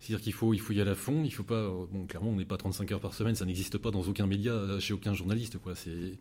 C'est-à-dire 0.00 0.22
qu'il 0.22 0.32
faut, 0.32 0.54
il 0.54 0.60
faut 0.60 0.72
y 0.72 0.80
aller 0.80 0.90
à 0.90 0.94
fond. 0.94 1.22
Il 1.24 1.30
faut 1.30 1.42
pas, 1.42 1.68
bon, 1.68 2.06
clairement, 2.06 2.30
on 2.30 2.36
n'est 2.36 2.44
pas 2.44 2.56
35 2.56 2.92
heures 2.92 3.00
par 3.00 3.14
semaine, 3.14 3.34
ça 3.34 3.44
n'existe 3.44 3.78
pas 3.78 3.90
dans 3.90 4.02
aucun 4.02 4.26
média, 4.26 4.78
chez 4.80 4.94
aucun 4.94 5.14
journaliste. 5.14 5.58
Quoi. 5.58 5.74
C'est, 5.74 6.18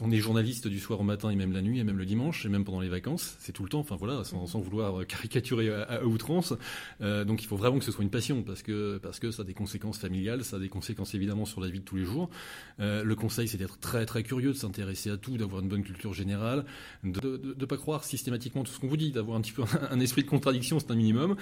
on 0.00 0.10
est 0.10 0.18
journaliste 0.18 0.68
du 0.68 0.80
soir 0.80 1.00
au 1.00 1.02
matin 1.02 1.30
et 1.30 1.36
même 1.36 1.52
la 1.52 1.60
nuit 1.60 1.78
et 1.78 1.84
même 1.84 1.98
le 1.98 2.06
dimanche 2.06 2.46
et 2.46 2.48
même 2.48 2.64
pendant 2.64 2.80
les 2.80 2.88
vacances. 2.88 3.36
C'est 3.40 3.52
tout 3.52 3.62
le 3.62 3.68
temps. 3.68 3.80
Enfin 3.80 3.96
voilà, 3.96 4.24
sans, 4.24 4.60
vouloir 4.60 5.06
caricaturer 5.06 5.70
à, 5.70 6.04
outrance. 6.04 6.54
Euh, 7.02 7.24
donc 7.24 7.42
il 7.42 7.46
faut 7.46 7.56
vraiment 7.56 7.78
que 7.78 7.84
ce 7.84 7.92
soit 7.92 8.02
une 8.02 8.10
passion 8.10 8.42
parce 8.42 8.62
que 8.62 8.98
parce 8.98 9.20
que 9.20 9.30
ça 9.30 9.42
a 9.42 9.44
des 9.44 9.54
conséquences 9.54 9.98
familiales, 9.98 10.44
ça 10.44 10.56
a 10.56 10.58
des 10.58 10.68
conséquences 10.68 11.14
évidemment 11.14 11.44
sur 11.44 11.60
la 11.60 11.68
vie 11.68 11.80
de 11.80 11.84
tous 11.84 11.96
les 11.96 12.04
jours. 12.04 12.30
Euh, 12.80 13.04
le 13.04 13.14
conseil, 13.14 13.48
c'est 13.48 13.58
d'être 13.58 13.78
très 13.78 14.06
très 14.06 14.22
curieux, 14.22 14.52
de 14.52 14.56
s'intéresser 14.56 15.10
à 15.10 15.16
tout, 15.16 15.36
d'avoir 15.36 15.62
une 15.62 15.68
bonne 15.68 15.84
culture 15.84 16.14
générale, 16.14 16.64
de 17.04 17.54
ne 17.58 17.64
pas 17.66 17.76
croire 17.76 18.04
systématiquement 18.04 18.64
tout 18.64 18.72
ce 18.72 18.80
qu'on 18.80 18.88
vous 18.88 18.96
dit, 18.96 19.12
d'avoir 19.12 19.36
un 19.36 19.40
petit 19.42 19.52
peu 19.52 19.64
un, 19.90 20.00
esprit 20.00 20.22
de 20.22 20.28
contradiction, 20.28 20.78
c'est 20.78 20.90
un 20.90 20.96
minimum, 20.96 21.36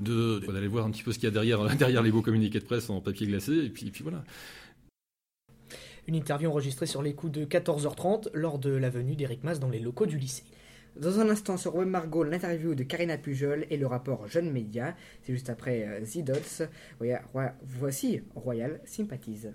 de 0.00 0.40
d'aller 0.46 0.68
voir 0.68 0.84
un 0.84 0.90
petit 0.90 1.02
peu 1.02 1.12
ce 1.12 1.18
qu'il 1.18 1.26
y 1.26 1.30
a 1.30 1.32
derrière 1.32 1.64
derrière 1.76 2.02
les 2.02 2.10
beaux 2.10 2.22
communiqués 2.22 2.60
de 2.60 2.64
presse 2.64 2.90
en 2.90 3.00
papier 3.00 3.26
glacé 3.26 3.52
et 3.52 3.70
puis 3.70 3.86
et 3.86 3.90
puis 3.90 4.02
voilà. 4.02 4.24
Une 6.08 6.14
interview 6.14 6.48
enregistrée 6.48 6.86
sur 6.86 7.02
les 7.02 7.12
coups 7.12 7.32
de 7.32 7.44
14h30 7.44 8.30
lors 8.32 8.58
de 8.58 8.70
la 8.70 8.88
venue 8.88 9.14
d'Eric 9.14 9.44
Mas 9.44 9.60
dans 9.60 9.68
les 9.68 9.78
locaux 9.78 10.06
du 10.06 10.16
lycée. 10.16 10.44
Dans 10.96 11.20
un 11.20 11.28
instant 11.28 11.58
sur 11.58 11.76
Web 11.76 11.88
Margot, 11.88 12.24
l'interview 12.24 12.74
de 12.74 12.82
Karina 12.82 13.18
Pujol 13.18 13.66
et 13.68 13.76
le 13.76 13.86
rapport 13.86 14.26
Jeune 14.26 14.50
Média. 14.50 14.96
C'est 15.22 15.34
juste 15.34 15.50
après 15.50 15.86
euh, 15.86 16.02
Zidots. 16.06 16.64
Voici 17.62 18.22
Royal 18.34 18.80
Sympathies. 18.86 19.48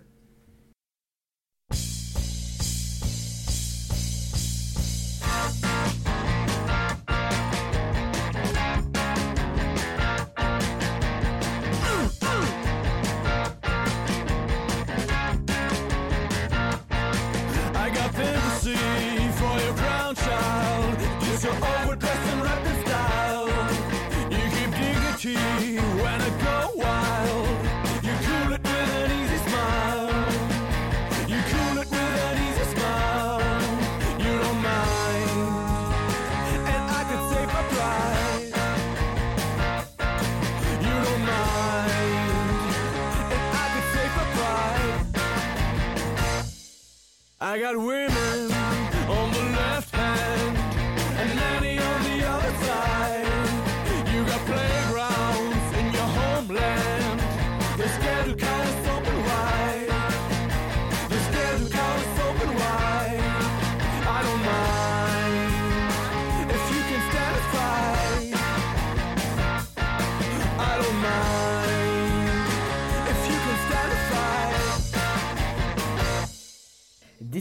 I 47.43 47.59
got 47.59 47.75
women 47.75 48.52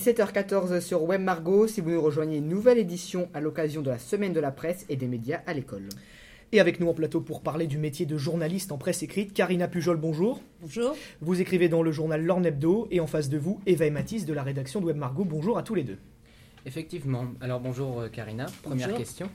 17h14 0.03 0.81
sur 0.81 1.05
Web 1.05 1.21
Margot, 1.21 1.69
si 1.69 1.81
vous 1.81 1.91
nous 1.91 2.03
rejoignez, 2.03 2.39
une 2.39 2.49
nouvelle 2.49 2.79
édition 2.79 3.29
à 3.35 3.41
l'occasion 3.41 3.83
de 3.83 3.91
la 3.91 4.01
semaine 4.01 4.33
de 4.33 4.41
la 4.41 4.51
presse 4.51 4.85
et 4.89 4.97
des 4.97 5.07
médias 5.07 5.43
à 5.47 5.55
l'école. 5.55 5.89
Et 6.51 6.59
avec 6.59 6.81
nous 6.81 6.89
en 6.89 6.93
plateau 6.93 7.21
pour 7.21 7.41
parler 7.41 7.69
du 7.69 7.79
métier 7.79 8.05
de 8.05 8.17
journaliste 8.17 8.73
en 8.73 8.79
presse 8.79 9.05
écrite, 9.05 9.33
Karina 9.33 9.69
Pujol, 9.69 9.97
bonjour. 9.97 10.43
Bonjour. 10.61 10.97
Vous 11.21 11.41
écrivez 11.41 11.69
dans 11.69 11.85
le 11.85 11.93
journal 11.93 12.21
L'Orne 12.21 12.45
Hebdo 12.45 12.89
et 12.91 12.99
en 12.99 13.07
face 13.07 13.29
de 13.29 13.39
vous, 13.39 13.61
Eva 13.65 13.87
et 13.87 13.91
Mathis 13.91 14.27
de 14.27 14.33
la 14.33 14.43
rédaction 14.43 14.81
de 14.81 14.87
Web 14.87 14.97
Margot. 14.97 15.25
Bonjour 15.25 15.57
à 15.57 15.63
tous 15.63 15.77
les 15.77 15.85
deux. 15.85 15.99
Effectivement. 16.67 17.27
Alors 17.41 17.61
bonjour 17.61 18.01
euh, 18.01 18.09
Karina. 18.09 18.47
Première 18.65 18.97
question. 18.97 19.31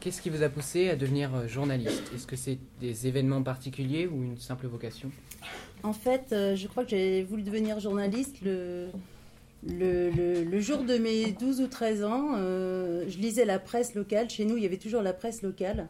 Qu'est-ce 0.00 0.22
qui 0.22 0.30
vous 0.30 0.42
a 0.42 0.48
poussé 0.48 0.88
à 0.88 0.96
devenir 0.96 1.34
euh, 1.34 1.46
journaliste? 1.46 2.10
Est-ce 2.14 2.26
que 2.26 2.36
c'est 2.36 2.56
des 2.80 3.06
événements 3.06 3.42
particuliers 3.42 4.06
ou 4.06 4.24
une 4.24 4.38
simple 4.38 4.66
vocation? 4.66 5.10
En 5.82 5.92
fait, 5.92 6.32
euh, 6.32 6.56
je 6.56 6.68
crois 6.68 6.84
que 6.84 6.90
j'ai 6.90 7.22
voulu 7.22 7.42
devenir 7.42 7.80
journaliste 7.80 8.36
le, 8.40 8.88
le, 9.66 10.60
jour 10.60 10.84
de 10.84 10.96
mes 10.96 11.32
12 11.32 11.60
ou 11.60 11.66
13 11.66 12.04
ans. 12.04 12.34
euh, 12.36 13.04
je 13.08 13.18
lisais 13.18 13.44
la 13.44 13.58
presse 13.58 13.94
locale. 13.94 14.30
Chez 14.30 14.44
nous, 14.44 14.56
il 14.56 14.62
y 14.62 14.66
avait 14.66 14.78
toujours 14.78 15.02
la 15.02 15.12
presse 15.12 15.42
locale. 15.42 15.88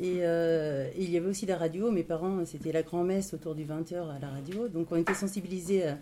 Et, 0.00 0.18
euh, 0.20 0.88
il 0.96 1.10
y 1.10 1.16
avait 1.16 1.28
aussi 1.28 1.46
la 1.46 1.56
radio. 1.56 1.90
Mes 1.90 2.04
parents, 2.04 2.44
c'était 2.44 2.72
la 2.72 2.82
grand-messe 2.82 3.34
autour 3.34 3.54
du 3.54 3.64
20h 3.64 3.96
à 3.96 4.18
la 4.20 4.28
radio. 4.28 4.68
Donc 4.68 4.92
on 4.92 4.96
était 4.96 5.14
sensibilisés 5.14 5.86
à, 5.86 5.98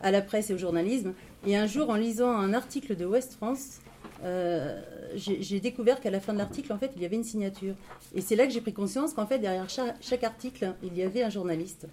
à 0.00 0.10
la 0.10 0.22
presse 0.22 0.50
et 0.50 0.54
au 0.54 0.58
journalisme. 0.58 1.14
Et 1.46 1.56
un 1.56 1.66
jour, 1.66 1.90
en 1.90 1.96
lisant 1.96 2.30
un 2.30 2.54
article 2.54 2.96
de 2.96 3.04
West 3.04 3.34
France, 3.34 3.80
euh, 4.22 4.80
j'ai 5.14 5.60
découvert 5.60 6.00
qu'à 6.00 6.10
la 6.10 6.20
fin 6.20 6.32
de 6.32 6.38
l'article, 6.38 6.72
en 6.72 6.78
fait, 6.78 6.92
il 6.96 7.02
y 7.02 7.04
avait 7.04 7.16
une 7.16 7.24
signature. 7.24 7.74
Et 8.14 8.20
c'est 8.20 8.36
là 8.36 8.46
que 8.46 8.52
j'ai 8.52 8.60
pris 8.60 8.72
conscience 8.72 9.14
qu'en 9.14 9.26
fait, 9.26 9.38
derrière 9.38 9.68
chaque, 9.68 10.24
article, 10.24 10.74
il 10.82 10.96
y 10.96 11.02
avait 11.02 11.22
un 11.22 11.30
journaliste. 11.30 11.86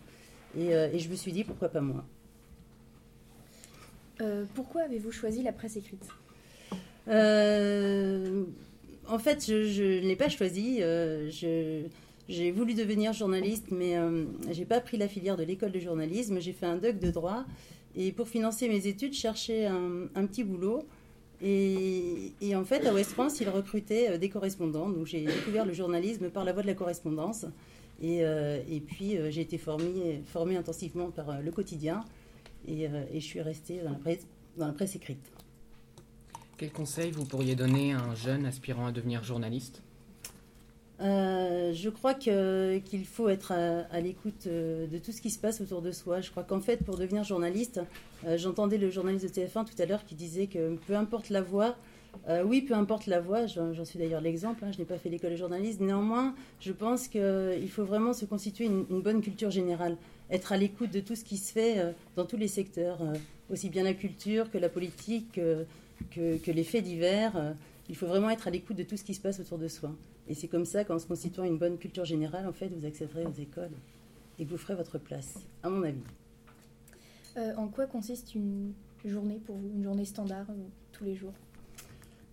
Euh, 0.58 0.90
et 0.92 1.00
je 1.00 1.10
me 1.10 1.16
suis 1.16 1.32
dit, 1.32 1.44
pourquoi 1.44 1.70
pas 1.70 1.82
moi? 1.82 2.04
Euh, 4.22 4.46
pourquoi 4.56 4.82
avez-vous 4.84 5.12
choisi 5.12 5.44
la 5.44 5.52
presse 5.52 5.78
écrite? 5.78 6.06
Euh, 7.08 8.44
En 9.08 9.20
fait, 9.20 9.46
je, 9.48 10.02
ne 10.02 10.08
l'ai 10.08 10.16
pas 10.16 10.30
choisi. 10.30 10.78
euh, 10.82 11.30
j'ai 12.30 12.52
voulu 12.52 12.74
devenir 12.74 13.14
journaliste, 13.14 13.68
mais 13.72 13.96
j'ai 14.52 14.66
pas 14.66 14.82
pris 14.82 14.98
la 14.98 15.08
filière 15.08 15.38
de 15.38 15.44
l'école 15.44 15.72
de 15.72 15.80
journalisme. 15.80 16.40
J'ai 16.40 16.54
fait 16.54 16.66
un 16.66 16.76
doc 16.76 17.00
de 17.00 17.10
droit. 17.10 17.46
Et 17.96 18.12
pour 18.12 18.28
financer 18.28 18.68
mes 18.68 18.86
études, 18.88 19.14
je 19.14 19.20
cherchais 19.20 19.66
un, 19.66 20.26
petit 20.26 20.44
boulot. 20.44 20.84
Et, 21.42 22.34
en 22.54 22.66
fait, 22.66 22.86
à 22.86 22.94
West 22.94 23.12
France, 23.12 23.40
ils 23.40 23.48
recrutaient 23.48 24.18
des 24.18 24.30
correspondants. 24.30 24.90
Donc 24.90 25.08
j'ai 25.08 25.22
découvert 25.22 25.66
le 25.66 25.74
journalisme 25.74 26.30
par 26.30 26.44
la 26.44 26.52
voie 26.52 26.64
de 26.64 26.68
la 26.68 26.74
correspondance. 26.74 27.46
Et, 28.02 28.84
puis, 28.86 29.18
j'ai 29.30 29.42
été 29.42 29.58
formée, 29.58 30.58
intensivement 30.58 31.12
par 31.12 31.42
le 31.42 31.52
quotidien. 31.52 32.04
Et, 32.68 32.88
euh, 32.88 33.04
et 33.12 33.20
je 33.20 33.26
suis 33.26 33.42
restée 33.42 33.82
dans 33.82 33.92
la 33.92 33.98
presse, 33.98 34.28
dans 34.58 34.68
la 34.68 34.74
presse 34.74 34.96
écrite. 34.96 35.32
Quel 36.58 36.72
conseil 36.72 37.12
vous 37.12 37.26
pourriez 37.26 37.56
donner 37.56 37.94
à 37.94 38.00
un 38.00 38.16
jeune 38.16 38.46
aspirant 38.46 38.88
à 38.88 38.92
devenir 38.92 39.24
journaliste? 39.24 39.84
Euh, 41.00 41.74
je 41.74 41.90
crois 41.90 42.16
qu'il 42.16 43.06
faut 43.06 43.30
être 43.30 43.52
à, 43.52 43.82
à 43.92 44.00
l'écoute 44.00 44.48
euh, 44.48 44.88
de 44.88 44.98
tout 44.98 45.12
ce 45.12 45.22
qui 45.22 45.30
se 45.30 45.38
passe 45.38 45.62
autour 45.62 45.82
de 45.82 45.92
soi. 45.92 46.22
Je 46.22 46.32
crois 46.32 46.44
qu'en 46.44 46.60
fait, 46.60 46.84
pour 46.84 46.98
devenir 46.98 47.24
journaliste, 47.24 47.80
euh, 48.26 48.38
j'entendais 48.38 48.80
le 48.80 48.90
journaliste 48.90 49.26
de 49.26 49.30
TF1 49.30 49.66
tout 49.66 49.80
à 49.80 49.86
l'heure 49.86 50.06
qui 50.06 50.16
disait 50.16 50.48
que 50.48 50.76
peu 50.88 50.96
importe 50.96 51.30
la 51.30 51.44
euh, 52.28 52.44
oui, 52.44 52.62
peu 52.62 52.74
importe 52.74 53.06
la 53.06 53.20
voie, 53.20 53.46
j'en 53.46 53.74
j'en 53.74 53.86
suis 53.86 54.00
d'ailleurs 54.00 54.22
l'exemple, 54.22 54.66
hein, 54.66 54.72
je 54.72 54.80
n'ai 54.80 54.86
pas 54.86 54.98
fait 54.98 55.10
l'école 55.10 55.32
de 55.32 55.36
journalisme, 55.36 55.86
néanmoins, 55.86 56.34
je 56.60 56.72
pense 56.72 57.08
qu'il 57.08 57.70
faut 57.70 57.86
vraiment 57.86 58.14
se 58.14 58.26
constituer 58.26 58.66
une, 58.66 58.86
une 58.90 59.02
bonne 59.02 59.22
culture 59.22 59.52
générale, 59.52 59.98
être 60.30 60.52
à 60.52 60.58
l'écoute 60.58 60.92
de 60.92 61.00
tout 61.00 61.16
ce 61.16 61.24
qui 61.24 61.38
se 61.38 61.52
fait 61.52 61.80
euh, 61.80 61.92
dans 62.16 62.26
tous 62.26 62.38
les 62.38 62.48
secteurs, 62.48 63.02
euh, 63.02 63.14
aussi 63.50 63.70
bien 63.70 63.84
la 63.84 63.94
culture 63.94 64.52
que 64.52 64.58
la 64.58 64.70
politique, 64.70 65.38
euh, 65.38 65.64
que, 66.12 66.38
que 66.38 66.52
les 66.52 66.64
faits 66.64 66.84
divers. 66.84 67.56
il 67.90 67.96
faut 67.96 68.08
vraiment 68.08 68.30
être 68.30 68.48
à 68.48 68.52
l'écoute 68.52 68.76
de 68.78 68.84
tout 68.84 68.98
ce 68.98 69.04
qui 69.04 69.14
se 69.14 69.22
passe 69.22 69.40
autour 69.40 69.58
de 69.58 69.68
soi. 69.68 69.92
Et 70.28 70.34
c'est 70.36 70.48
comme 70.50 70.66
ça 70.66 70.84
qu'en 70.84 71.00
se 71.00 71.08
constituant 71.08 71.46
une 71.46 71.58
bonne 71.58 71.78
culture 71.78 72.04
générale, 72.06 72.46
en 72.48 72.52
fait, 72.54 72.68
vous 72.68 72.86
accéderez 72.86 73.26
aux 73.26 73.32
écoles 73.42 73.72
et 74.40 74.46
vous 74.46 74.58
ferez 74.58 74.76
votre 74.76 74.98
place, 74.98 75.36
à 75.64 75.70
mon 75.70 75.82
avis. 75.84 76.02
Euh, 77.38 77.54
En 77.56 77.68
quoi 77.68 77.86
consiste 77.88 78.36
une 78.36 78.74
journée 79.06 79.40
pour 79.46 79.56
vous 79.56 79.70
Une 79.76 79.84
journée 79.84 80.06
standard 80.06 80.46
euh, 80.50 80.54
tous 80.92 81.06
les 81.06 81.16
jours? 81.16 81.34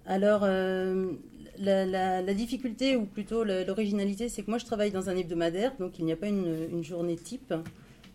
Alors, 0.06 0.40
euh, 0.44 1.12
la, 1.58 1.86
la- 1.86 2.20
la 2.20 2.34
difficulté, 2.34 2.96
ou 2.96 3.06
plutôt 3.06 3.44
l'originalité, 3.44 4.28
c'est 4.28 4.42
que 4.42 4.50
moi, 4.50 4.58
je 4.58 4.66
travaille 4.66 4.90
dans 4.90 5.08
un 5.08 5.16
hebdomadaire, 5.16 5.74
donc 5.78 5.98
il 5.98 6.04
n'y 6.04 6.12
a 6.12 6.16
pas 6.16 6.28
une, 6.28 6.68
une 6.70 6.84
journée 6.84 7.16
type. 7.16 7.54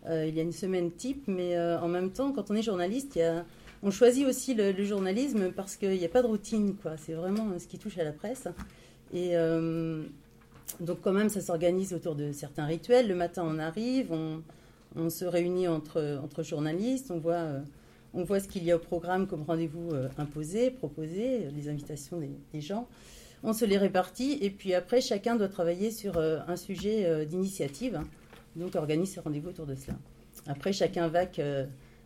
Euh, 0.09 0.25
il 0.27 0.35
y 0.35 0.39
a 0.39 0.43
une 0.43 0.51
semaine 0.51 0.91
type, 0.91 1.23
mais 1.27 1.55
euh, 1.55 1.79
en 1.79 1.87
même 1.87 2.11
temps, 2.11 2.31
quand 2.31 2.51
on 2.51 2.55
est 2.55 2.63
journaliste, 2.63 3.17
on 3.81 3.91
choisit 3.91 4.27
aussi 4.27 4.53
le, 4.53 4.83
journalisme 4.83 5.51
parce 5.51 5.75
qu'il 5.77 5.97
n'y 5.97 6.05
a 6.05 6.09
pas 6.09 6.21
de 6.21 6.27
routine, 6.27 6.75
quoi. 6.75 6.97
C'est 6.97 7.13
vraiment 7.13 7.49
euh, 7.51 7.59
ce 7.59 7.67
qui 7.67 7.77
touche 7.77 7.97
à 7.97 8.03
la 8.03 8.11
presse. 8.11 8.47
Et 9.13 9.37
euh, 9.37 10.03
donc, 10.79 10.99
quand 11.01 11.13
même, 11.13 11.29
ça 11.29 11.41
s'organise 11.41 11.93
autour 11.93 12.15
de 12.15 12.31
certains 12.31 12.65
rituels. 12.65 13.07
Le 13.07 13.15
matin, 13.15 13.43
on 13.45 13.57
arrive, 13.57 14.11
on, 14.11 15.09
se 15.09 15.23
réunit 15.23 15.67
entre, 15.67 16.19
journalistes, 16.43 17.09
on 17.09 17.19
voit, 17.19 17.35
euh, 17.35 17.59
on 18.13 18.23
voit 18.23 18.39
ce 18.39 18.47
qu'il 18.47 18.63
y 18.63 18.71
a 18.71 18.75
au 18.75 18.79
programme 18.79 19.27
comme 19.27 19.43
rendez-vous 19.43 19.91
imposé, 20.17 20.71
proposé, 20.71 21.47
les 21.55 21.69
invitations 21.69 22.19
des, 22.51 22.61
gens. 22.61 22.87
On 23.43 23.53
se 23.53 23.63
les 23.63 23.77
répartit 23.77 24.39
et 24.41 24.49
puis 24.49 24.73
après, 24.73 24.99
chacun 24.99 25.37
doit 25.37 25.47
travailler 25.47 25.91
sur 25.91 26.17
un 26.17 26.55
sujet 26.57 27.25
d'initiative. 27.25 28.01
Donc, 28.55 28.75
organise 28.75 29.11
ses 29.13 29.19
rendez-vous 29.19 29.49
autour 29.49 29.65
de 29.65 29.75
cela. 29.75 29.97
Après, 30.47 30.73
chacun 30.73 31.07
va, 31.07 31.25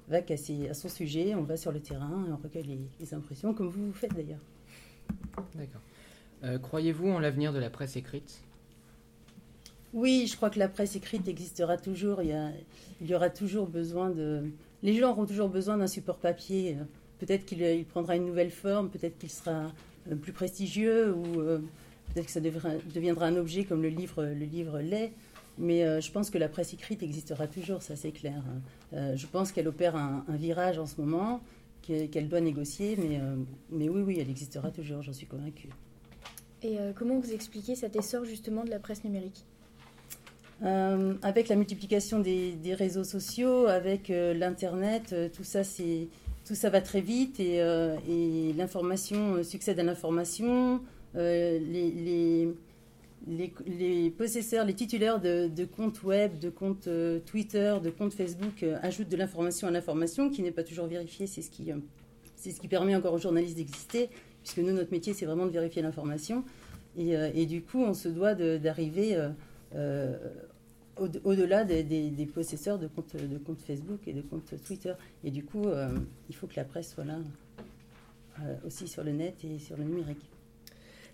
va 0.07 0.17
à, 0.17 0.73
son 0.73 0.89
sujet, 0.89 1.35
on 1.35 1.43
va 1.43 1.57
sur 1.57 1.71
le 1.71 1.79
terrain, 1.79 2.25
on 2.29 2.35
recueille 2.35 2.79
les, 2.99 3.13
impressions, 3.13 3.53
comme 3.53 3.69
vous, 3.69 3.87
vous 3.87 3.93
faites 3.93 4.13
d'ailleurs. 4.13 4.41
D'accord. 5.55 6.59
Croyez-vous 6.61 7.09
en 7.09 7.19
l'avenir 7.19 7.53
de 7.53 7.59
la 7.59 7.69
presse 7.69 7.95
écrite? 7.95 8.43
Oui, 9.93 10.25
je 10.27 10.35
crois 10.35 10.49
que 10.49 10.57
la 10.57 10.67
presse 10.67 10.95
écrite 10.95 11.27
existera 11.27 11.77
toujours. 11.77 12.21
Il 12.23 13.07
y, 13.07 13.13
aura 13.13 13.29
toujours 13.29 13.67
besoin 13.67 14.09
de. 14.09 14.43
Les 14.81 14.95
gens 14.95 15.11
auront 15.11 15.27
toujours 15.27 15.49
besoin 15.49 15.77
d'un 15.77 15.87
support 15.87 16.17
papier. 16.17 16.77
Peut-être 17.19 17.45
qu'il 17.45 17.85
prendra 17.85 18.15
une 18.15 18.25
nouvelle 18.25 18.49
forme, 18.49 18.89
peut-être 18.89 19.19
qu'il 19.19 19.29
sera 19.29 19.71
euh, 20.11 20.15
plus 20.15 20.33
prestigieux, 20.33 21.13
ou 21.13 21.39
euh, 21.41 21.59
peut-être 22.13 22.25
que 22.25 22.31
ça 22.31 22.41
deviendra 22.41 23.27
un 23.27 23.35
objet 23.35 23.65
comme 23.65 23.83
le 23.83 23.89
livre, 23.89 24.23
le 24.23 24.45
livre 24.45 24.79
l'est. 24.81 25.13
Mais 25.57 25.83
euh, 25.83 26.01
je 26.01 26.11
pense 26.11 26.29
que 26.29 26.37
la 26.37 26.49
presse 26.49 26.73
écrite 26.73 27.03
existera 27.03 27.47
toujours, 27.47 27.81
ça 27.81 27.95
c'est 27.95 28.11
clair. 28.11 28.43
je 28.91 29.27
pense 29.27 29.51
qu'elle 29.51 29.67
opère 29.67 29.95
un, 29.95 30.23
virage 30.29 30.79
en 30.79 30.85
ce 30.85 30.99
moment, 30.99 31.41
qu'elle 31.81 32.27
doit 32.27 32.41
négocier, 32.41 32.97
mais, 32.97 33.19
mais 33.69 33.89
oui, 33.89 34.01
oui, 34.01 34.17
elle 34.19 34.29
existera 34.29 34.71
toujours, 34.71 35.01
j'en 35.01 35.13
suis 35.13 35.27
convaincue. 35.27 35.69
Et 36.63 36.77
comment 36.95 37.19
vous 37.19 37.33
expliquez 37.33 37.75
cet 37.75 37.95
essor 37.95 38.25
justement 38.25 38.63
de 38.63 38.69
la 38.69 38.79
presse 38.79 39.03
numérique? 39.03 39.45
Euh, 40.63 41.13
avec 41.23 41.49
la 41.49 41.55
multiplication 41.55 42.19
des, 42.19 42.57
réseaux 42.77 43.03
sociaux, 43.03 43.67
avec 43.67 44.09
euh, 44.09 44.33
l'Internet, 44.33 45.11
euh, 45.11 45.27
tout, 45.27 45.43
ça, 45.43 45.61
tout 46.45 46.55
ça 46.55 46.69
va 46.69 46.79
très 46.79 47.01
vite 47.01 47.39
et, 47.39 48.53
l'information 48.55 49.43
succède 49.43 49.79
à 49.79 49.83
l'information. 49.83 50.81
Les, 51.15 51.59
les, 51.59 52.49
possesseurs, 54.17 54.65
les 54.65 54.73
titulaires 54.73 55.19
de, 55.19 55.65
comptes 55.65 56.03
web, 56.03 56.39
de 56.39 56.49
comptes 56.49 56.89
Twitter, 57.25 57.75
de 57.83 57.89
comptes 57.89 58.13
Facebook 58.13 58.65
ajoutent 58.81 59.09
de 59.09 59.17
l'information 59.17 59.67
à 59.67 59.71
l'information 59.71 60.29
qui 60.29 60.41
n'est 60.41 60.51
pas 60.51 60.63
toujours 60.63 60.87
vérifiée. 60.87 61.27
C'est 61.27 61.41
ce, 61.41 61.49
qui, 61.49 61.71
c'est 62.35 62.51
ce 62.51 62.59
qui 62.59 62.67
permet 62.67 62.95
encore 62.95 63.13
aux 63.13 63.19
journalistes 63.19 63.55
d'exister, 63.55 64.09
puisque 64.43 64.59
nous, 64.59 64.73
notre 64.73 64.91
métier, 64.91 65.13
c'est 65.13 65.25
vraiment 65.25 65.45
de 65.45 65.51
vérifier 65.51 65.81
l'information. 65.81 66.43
Et, 66.97 67.45
du 67.45 67.61
coup, 67.61 67.81
on 67.81 67.93
se 67.93 68.09
doit 68.09 68.35
d'arriver 68.35 69.17
au-delà 70.97 71.63
des, 71.63 72.29
possesseurs 72.33 72.79
de 72.79 72.87
comptes, 72.87 73.15
de 73.15 73.37
comptes 73.37 73.61
Facebook 73.61 74.07
et 74.07 74.13
de 74.13 74.21
comptes 74.21 74.53
Twitter. 74.65 74.93
Et 75.23 75.31
du 75.31 75.43
coup, 75.43 75.67
euh, 75.67 75.95
il 76.29 76.35
faut 76.35 76.47
que 76.47 76.55
la 76.55 76.63
presse 76.63 76.93
soit 76.93 77.05
là 77.05 77.17
euh, 78.41 78.55
aussi 78.65 78.87
sur 78.87 79.03
le 79.03 79.11
net 79.11 79.43
et 79.43 79.59
sur 79.59 79.77
le 79.77 79.83
numérique. 79.83 80.23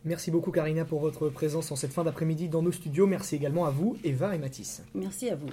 Merci 0.05 0.31
beaucoup 0.31 0.51
Karina 0.51 0.85
pour 0.85 1.01
votre 1.01 1.29
présence 1.29 1.71
en 1.71 1.75
cette 1.75 1.91
fin 1.91 2.03
d'après-midi 2.03 2.47
dans 2.47 2.61
nos 2.61 2.71
studios. 2.71 3.05
Merci 3.05 3.35
également 3.35 3.65
à 3.65 3.69
vous, 3.69 3.97
Eva 4.03 4.33
et 4.33 4.37
Mathis. 4.37 4.81
Merci 4.93 5.29
à 5.29 5.35
vous. 5.35 5.49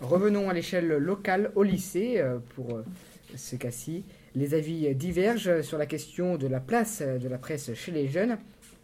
Revenons 0.00 0.48
à 0.48 0.54
l'échelle 0.54 0.88
locale 0.88 1.52
au 1.54 1.62
lycée 1.62 2.18
euh, 2.18 2.38
pour 2.54 2.80
ce 3.34 3.56
cas-ci. 3.56 4.04
Les 4.34 4.54
avis 4.54 4.94
divergent 4.94 5.62
sur 5.62 5.78
la 5.78 5.86
question 5.86 6.36
de 6.36 6.46
la 6.46 6.60
place 6.60 7.02
de 7.02 7.28
la 7.28 7.38
presse 7.38 7.74
chez 7.74 7.92
les 7.92 8.08
jeunes. 8.08 8.38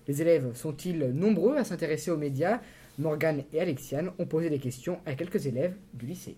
Les 0.08 0.20
élèves 0.20 0.54
sont-ils 0.54 1.10
nombreux 1.14 1.56
à 1.56 1.64
s'intéresser 1.64 2.10
aux 2.10 2.16
médias? 2.16 2.60
Morgane 2.98 3.44
et 3.52 3.60
Alexiane 3.60 4.10
ont 4.18 4.26
posé 4.26 4.50
des 4.50 4.58
questions 4.58 4.98
à 5.06 5.14
quelques 5.14 5.46
élèves 5.46 5.74
du 5.94 6.06
lycée. 6.06 6.36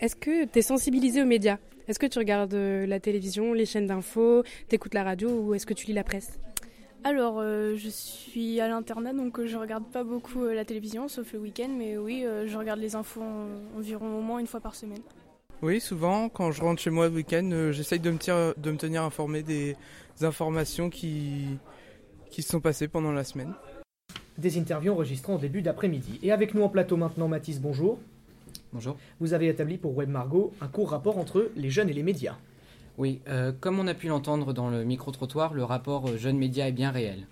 Est-ce 0.00 0.16
que 0.16 0.46
tu 0.46 0.58
es 0.58 0.62
sensibilisé 0.62 1.22
aux 1.22 1.26
médias? 1.26 1.58
Est-ce 1.88 1.98
que 1.98 2.06
tu 2.06 2.18
regardes 2.18 2.54
euh, 2.54 2.86
la 2.86 3.00
télévision, 3.00 3.52
les 3.54 3.66
chaînes 3.66 3.86
d'infos, 3.86 4.44
t'écoutes 4.68 4.94
la 4.94 5.02
radio 5.02 5.30
ou 5.30 5.54
est-ce 5.54 5.66
que 5.66 5.74
tu 5.74 5.86
lis 5.86 5.92
la 5.92 6.04
presse? 6.04 6.38
Alors, 7.04 7.40
euh, 7.40 7.74
je 7.76 7.88
suis 7.88 8.60
à 8.60 8.68
l'internat, 8.68 9.12
donc 9.12 9.40
euh, 9.40 9.46
je 9.46 9.56
regarde 9.56 9.84
pas 9.84 10.04
beaucoup 10.04 10.44
la 10.44 10.64
télévision, 10.64 11.08
sauf 11.08 11.32
le 11.32 11.40
week-end, 11.40 11.70
mais 11.76 11.96
oui, 11.96 12.24
je 12.46 12.56
regarde 12.56 12.78
les 12.78 12.94
infos 12.94 13.22
environ 13.76 14.18
au 14.18 14.20
moins 14.20 14.38
une 14.38 14.46
fois 14.46 14.60
par 14.60 14.76
semaine. 14.76 15.02
Oui, 15.62 15.80
souvent, 15.80 16.28
quand 16.28 16.52
je 16.52 16.62
rentre 16.62 16.80
chez 16.80 16.90
moi 16.90 17.08
le 17.08 17.14
week-end, 17.14 17.70
j'essaye 17.72 18.00
de, 18.00 18.10
me 18.10 18.60
de 18.60 18.70
me 18.70 18.76
tenir 18.76 19.02
informé 19.02 19.42
des 19.42 19.76
informations 20.20 20.90
qui, 20.90 21.58
qui 22.30 22.42
se 22.42 22.50
sont 22.50 22.60
passées 22.60 22.88
pendant 22.88 23.12
la 23.12 23.24
semaine 23.24 23.54
des 24.38 24.58
interviews 24.58 24.92
enregistrées 24.92 25.32
en 25.32 25.38
début 25.38 25.62
d'après-midi. 25.62 26.18
Et 26.22 26.32
avec 26.32 26.54
nous 26.54 26.62
en 26.62 26.68
plateau 26.68 26.96
maintenant, 26.96 27.28
Mathis, 27.28 27.60
bonjour. 27.60 27.98
Bonjour. 28.72 28.96
Vous 29.20 29.34
avez 29.34 29.48
établi 29.48 29.76
pour 29.76 29.94
Web 29.96 30.08
Margot 30.08 30.52
un 30.62 30.68
court 30.68 30.90
rapport 30.90 31.18
entre 31.18 31.50
les 31.56 31.68
jeunes 31.68 31.90
et 31.90 31.92
les 31.92 32.02
médias. 32.02 32.36
Oui, 32.96 33.20
euh, 33.28 33.52
comme 33.60 33.78
on 33.78 33.86
a 33.86 33.92
pu 33.92 34.08
l'entendre 34.08 34.54
dans 34.54 34.70
le 34.70 34.84
micro-trottoir, 34.84 35.52
le 35.52 35.62
rapport 35.62 36.08
euh, 36.08 36.16
jeunes-médias 36.16 36.68
est 36.68 36.72
bien 36.72 36.90
réel. 36.90 37.26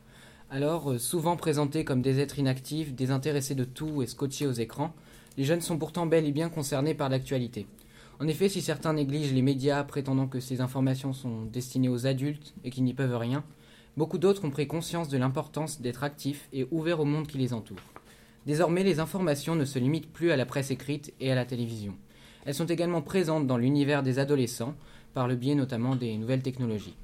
Alors, 0.50 0.90
euh, 0.90 0.98
souvent 0.98 1.37
présentés 1.37 1.85
comme 1.85 2.03
des 2.03 2.20
êtres 2.20 2.38
inactifs, 2.38 2.94
désintéressés 2.94 3.55
de 3.55 3.64
tout 3.64 4.03
et 4.03 4.07
scotchés 4.07 4.46
aux 4.46 4.53
écrans, 4.53 4.92
les 5.38 5.44
jeunes 5.44 5.62
sont 5.62 5.79
pourtant 5.79 6.05
bel 6.05 6.26
et 6.26 6.33
bien 6.33 6.50
concernés 6.50 6.94
par 6.94 7.09
l'actualité. 7.09 7.66
En 8.20 8.29
effet, 8.29 8.50
si 8.50 8.61
certains 8.61 8.92
négligent 8.92 9.33
les 9.33 9.40
médias 9.40 9.83
prétendant 9.83 10.26
que 10.26 10.40
ces 10.40 10.61
informations 10.61 11.14
sont 11.14 11.46
destinées 11.46 11.88
aux 11.88 12.07
adultes 12.07 12.55
et 12.64 12.70
qu'ils 12.70 12.85
n'y 12.85 12.92
peuvent 12.92 13.16
rien, 13.16 13.44
Beaucoup 13.96 14.18
d'autres 14.18 14.44
ont 14.44 14.50
pris 14.50 14.66
conscience 14.66 15.09
de 15.09 15.18
l'importance 15.18 15.81
d'être 15.81 16.05
actifs 16.05 16.48
et 16.53 16.66
ouverts 16.70 17.00
au 17.00 17.05
monde 17.05 17.26
qui 17.26 17.38
les 17.38 17.53
entoure. 17.53 17.81
Désormais, 18.46 18.83
les 18.83 19.00
informations 19.00 19.55
ne 19.55 19.64
se 19.64 19.79
limitent 19.79 20.12
plus 20.12 20.33
à 20.33 20.37
la 20.37 20.46
presse 20.46 20.70
écrite 20.70 21.12
et 21.20 21.31
à 21.31 21.35
la 21.35 21.44
télévision. 21.44 21.94
Elles 22.46 22.55
sont 22.55 22.66
également 22.66 23.03
présentes 23.03 23.46
dans 23.46 23.59
l'univers 23.59 24.03
des 24.03 24.18
adolescents, 24.18 24.74
par 25.12 25.29
le 25.29 25.37
biais 25.37 25.55
notamment 25.55 25.96
des 25.96 26.16
nouvelles 26.16 26.42
technologies. 26.42 26.96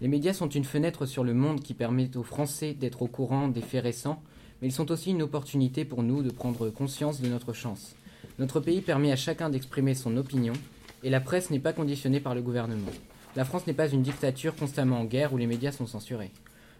Les 0.00 0.08
médias 0.08 0.32
sont 0.32 0.48
une 0.48 0.64
fenêtre 0.64 1.06
sur 1.06 1.22
le 1.22 1.34
monde 1.34 1.60
qui 1.60 1.74
permet 1.74 2.16
aux 2.16 2.22
Français 2.22 2.74
d'être 2.74 3.02
au 3.02 3.06
courant 3.06 3.48
des 3.48 3.60
faits 3.60 3.84
récents, 3.84 4.22
mais 4.60 4.68
ils 4.68 4.72
sont 4.72 4.90
aussi 4.90 5.10
une 5.10 5.22
opportunité 5.22 5.84
pour 5.84 6.02
nous 6.02 6.22
de 6.22 6.30
prendre 6.30 6.70
conscience 6.70 7.20
de 7.20 7.28
notre 7.28 7.52
chance. 7.52 7.94
Notre 8.38 8.60
pays 8.60 8.80
permet 8.80 9.12
à 9.12 9.16
chacun 9.16 9.50
d'exprimer 9.50 9.94
son 9.94 10.16
opinion, 10.16 10.54
et 11.04 11.10
la 11.10 11.20
presse 11.20 11.50
n'est 11.50 11.60
pas 11.60 11.72
conditionnée 11.72 12.20
par 12.20 12.34
le 12.34 12.42
gouvernement. 12.42 12.90
La 13.36 13.44
France 13.44 13.66
n'est 13.66 13.74
pas 13.74 13.88
une 13.88 14.02
dictature 14.02 14.56
constamment 14.56 15.00
en 15.00 15.04
guerre 15.04 15.32
où 15.32 15.36
les 15.36 15.46
médias 15.46 15.72
sont 15.72 15.86
censurés. 15.86 16.30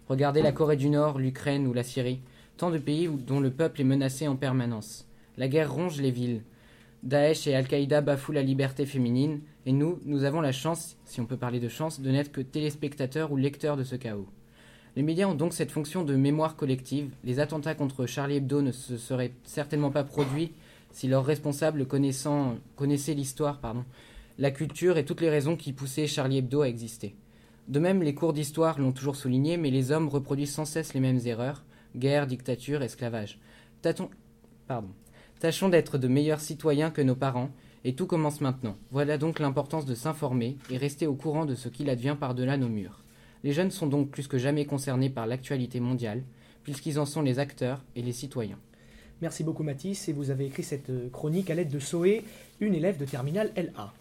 Regardez 0.09 0.43
la 0.43 0.53
Corée 0.53 0.77
du 0.77 0.89
Nord, 0.89 1.19
l'Ukraine 1.19 1.67
ou 1.67 1.73
la 1.73 1.83
Syrie, 1.83 2.21
tant 2.57 2.71
de 2.71 2.79
pays 2.79 3.09
dont 3.09 3.41
le 3.41 3.51
peuple 3.51 3.81
est 3.81 3.85
menacé 3.85 4.29
en 4.29 4.37
permanence. 4.37 5.07
La 5.37 5.49
guerre 5.49 5.73
ronge 5.73 6.01
les 6.01 6.11
villes. 6.11 6.43
Daesh 7.03 7.47
et 7.47 7.55
Al-Qaïda 7.55 8.01
bafouent 8.01 8.33
la 8.33 8.43
liberté 8.43 8.87
féminine, 8.87 9.41
et 9.67 9.73
nous, 9.73 9.99
nous 10.05 10.25
avons 10.25 10.41
la 10.41 10.53
chance, 10.53 10.97
si 11.05 11.21
on 11.21 11.27
peut 11.27 11.37
parler 11.37 11.61
de 11.61 11.69
chance, 11.69 12.01
de 12.01 12.11
n'être 12.11 12.33
que 12.33 12.41
téléspectateurs 12.41 13.33
ou 13.33 13.37
lecteurs 13.37 13.77
de 13.77 13.85
ce 13.85 13.97
chaos. 13.97 14.29
Les 14.97 15.03
médias 15.03 15.27
ont 15.27 15.35
donc 15.35 15.53
cette 15.53 15.73
fonction 15.73 16.05
de 16.05 16.15
mémoire 16.15 16.57
collective. 16.57 17.11
Les 17.25 17.41
attentats 17.41 17.75
contre 17.75 18.07
Charlie 18.07 18.37
Hebdo 18.37 18.63
ne 18.63 18.71
se 18.71 18.97
seraient 18.97 19.33
certainement 19.43 19.91
pas 19.91 20.05
produits 20.05 20.53
si 20.93 21.09
leurs 21.09 21.25
responsables 21.25 21.87
connaissaient 21.87 23.15
l'histoire 23.15 23.59
pardon, 23.59 23.85
la 24.39 24.53
culture 24.53 24.97
et 24.97 25.05
toutes 25.05 25.21
les 25.21 25.31
raisons 25.31 25.57
qui 25.57 25.73
poussaient 25.73 26.07
Charlie 26.07 26.39
Hebdo 26.39 26.63
à 26.63 26.69
exister. 26.69 27.17
De 27.67 27.81
même, 27.81 28.03
les 28.03 28.15
cours 28.15 28.33
d'histoire 28.33 28.79
l'ont 28.79 28.93
toujours 28.93 29.17
souligné, 29.17 29.57
mais 29.57 29.71
les 29.71 29.91
hommes 29.91 30.09
reproduisent 30.09 30.53
sans 30.53 30.65
cesse 30.65 30.95
les 30.95 31.01
mêmes 31.01 31.21
erreurs 31.25 31.65
guerre, 31.97 32.27
dictature, 32.27 32.83
esclavage. 32.83 33.39
Tâchons 35.41 35.69
d'être 35.69 35.99
de 35.99 36.09
meilleurs 36.09 36.41
citoyens 36.41 36.91
que 36.91 37.03
nos 37.03 37.17
parents, 37.17 37.51
et 37.85 37.95
tout 37.95 38.07
commence 38.07 38.41
maintenant. 38.41 38.77
Voilà 38.91 39.19
donc 39.19 39.39
l'importance 39.39 39.85
de 39.85 39.95
s'informer 39.95 40.57
et 40.71 40.79
rester 40.79 41.07
au 41.07 41.15
courant 41.15 41.45
de 41.45 41.55
ce 41.55 41.69
qu'il 41.69 41.91
advient 41.91 42.17
par-delà 42.19 42.57
nos 42.57 42.69
murs. 42.69 43.03
Les 43.43 43.53
jeunes 43.53 43.71
sont 43.71 43.87
donc 43.87 44.11
plus 44.11 44.27
que 44.27 44.39
jamais 44.39 44.65
concernés 44.65 45.11
par 45.11 45.27
l'actualité 45.27 45.81
mondiale, 45.81 46.23
puisqu'ils 46.63 46.99
en 46.99 47.05
sont 47.05 47.21
les 47.21 47.39
acteurs 47.39 47.85
et 47.95 48.01
les 48.01 48.13
citoyens. 48.13 48.59
Merci 49.21 49.45
beaucoup 49.45 49.63
Mathis, 49.63 50.09
et 50.09 50.15
vous 50.15 50.31
avez 50.31 50.47
écrit 50.47 50.63
cette 50.63 50.91
chronique 51.13 51.51
à 51.51 51.55
l'aide 51.55 51.69
de 51.69 51.79
Soé, 51.79 52.25
une 52.61 52.75
élève 52.75 52.97
de 52.97 53.05
terminale 53.05 53.53
LA. 53.55 53.93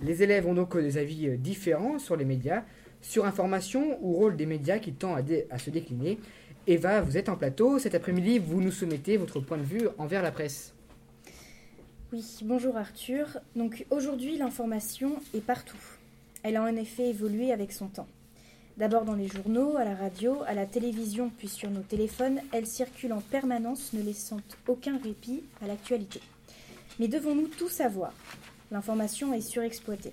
Les 0.00 0.22
élèves 0.22 0.46
ont 0.46 0.54
donc 0.54 0.76
des 0.76 0.96
avis 0.96 1.28
euh, 1.28 1.36
différents 1.36 1.98
sur 1.98 2.16
les 2.16 2.24
médias, 2.24 2.62
sur 3.00 3.24
information 3.24 3.98
ou 4.00 4.14
rôle 4.14 4.36
des 4.36 4.46
médias 4.46 4.78
qui 4.78 4.92
tend 4.92 5.16
à, 5.16 5.58
se 5.58 5.70
décliner. 5.70 6.18
Eva, 6.66 7.00
vous 7.00 7.16
êtes 7.16 7.28
en 7.28 7.36
plateau. 7.36 7.78
Cet 7.78 7.94
après-midi, 7.94 8.38
vous 8.38 8.60
nous 8.60 8.70
soumettez 8.70 9.16
votre 9.16 9.40
point 9.40 9.58
de 9.58 9.62
vue 9.62 9.88
envers 9.98 10.22
la 10.22 10.30
presse. 10.30 10.74
Oui, 12.12 12.24
bonjour 12.42 12.76
Arthur. 12.76 13.38
Donc 13.56 13.86
aujourd'hui, 13.90 14.38
l'information 14.38 15.16
est 15.34 15.44
partout. 15.44 15.76
Elle 16.42 16.56
a 16.56 16.62
en 16.62 16.76
effet 16.76 17.10
évolué 17.10 17.52
avec 17.52 17.72
son 17.72 17.88
temps. 17.88 18.08
D'abord 18.76 19.04
dans 19.04 19.16
les 19.16 19.26
journaux, 19.26 19.76
à 19.76 19.84
la 19.84 19.96
radio, 19.96 20.42
à 20.46 20.54
la 20.54 20.64
télévision, 20.64 21.32
puis 21.36 21.48
sur 21.48 21.68
nos 21.68 21.80
téléphones, 21.80 22.40
elle 22.52 22.66
circule 22.66 23.12
en 23.12 23.20
permanence, 23.20 23.92
ne 23.92 24.02
laissant 24.02 24.38
aucun 24.68 24.98
répit 24.98 25.42
à 25.60 25.66
l'actualité. 25.66 26.20
Mais 27.00 27.08
devons-nous 27.08 27.48
tout 27.48 27.68
savoir? 27.68 28.12
L'information 28.70 29.32
est 29.32 29.40
surexploitée. 29.40 30.12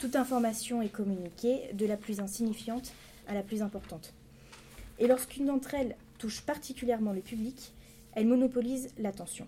Toute 0.00 0.16
information 0.16 0.82
est 0.82 0.88
communiquée, 0.88 1.70
de 1.74 1.86
la 1.86 1.96
plus 1.96 2.20
insignifiante 2.20 2.92
à 3.28 3.34
la 3.34 3.42
plus 3.42 3.62
importante. 3.62 4.12
Et 4.98 5.06
lorsqu'une 5.06 5.46
d'entre 5.46 5.74
elles 5.74 5.96
touche 6.18 6.42
particulièrement 6.42 7.12
le 7.12 7.20
public, 7.20 7.72
elle 8.14 8.26
monopolise 8.26 8.90
l'attention. 8.98 9.46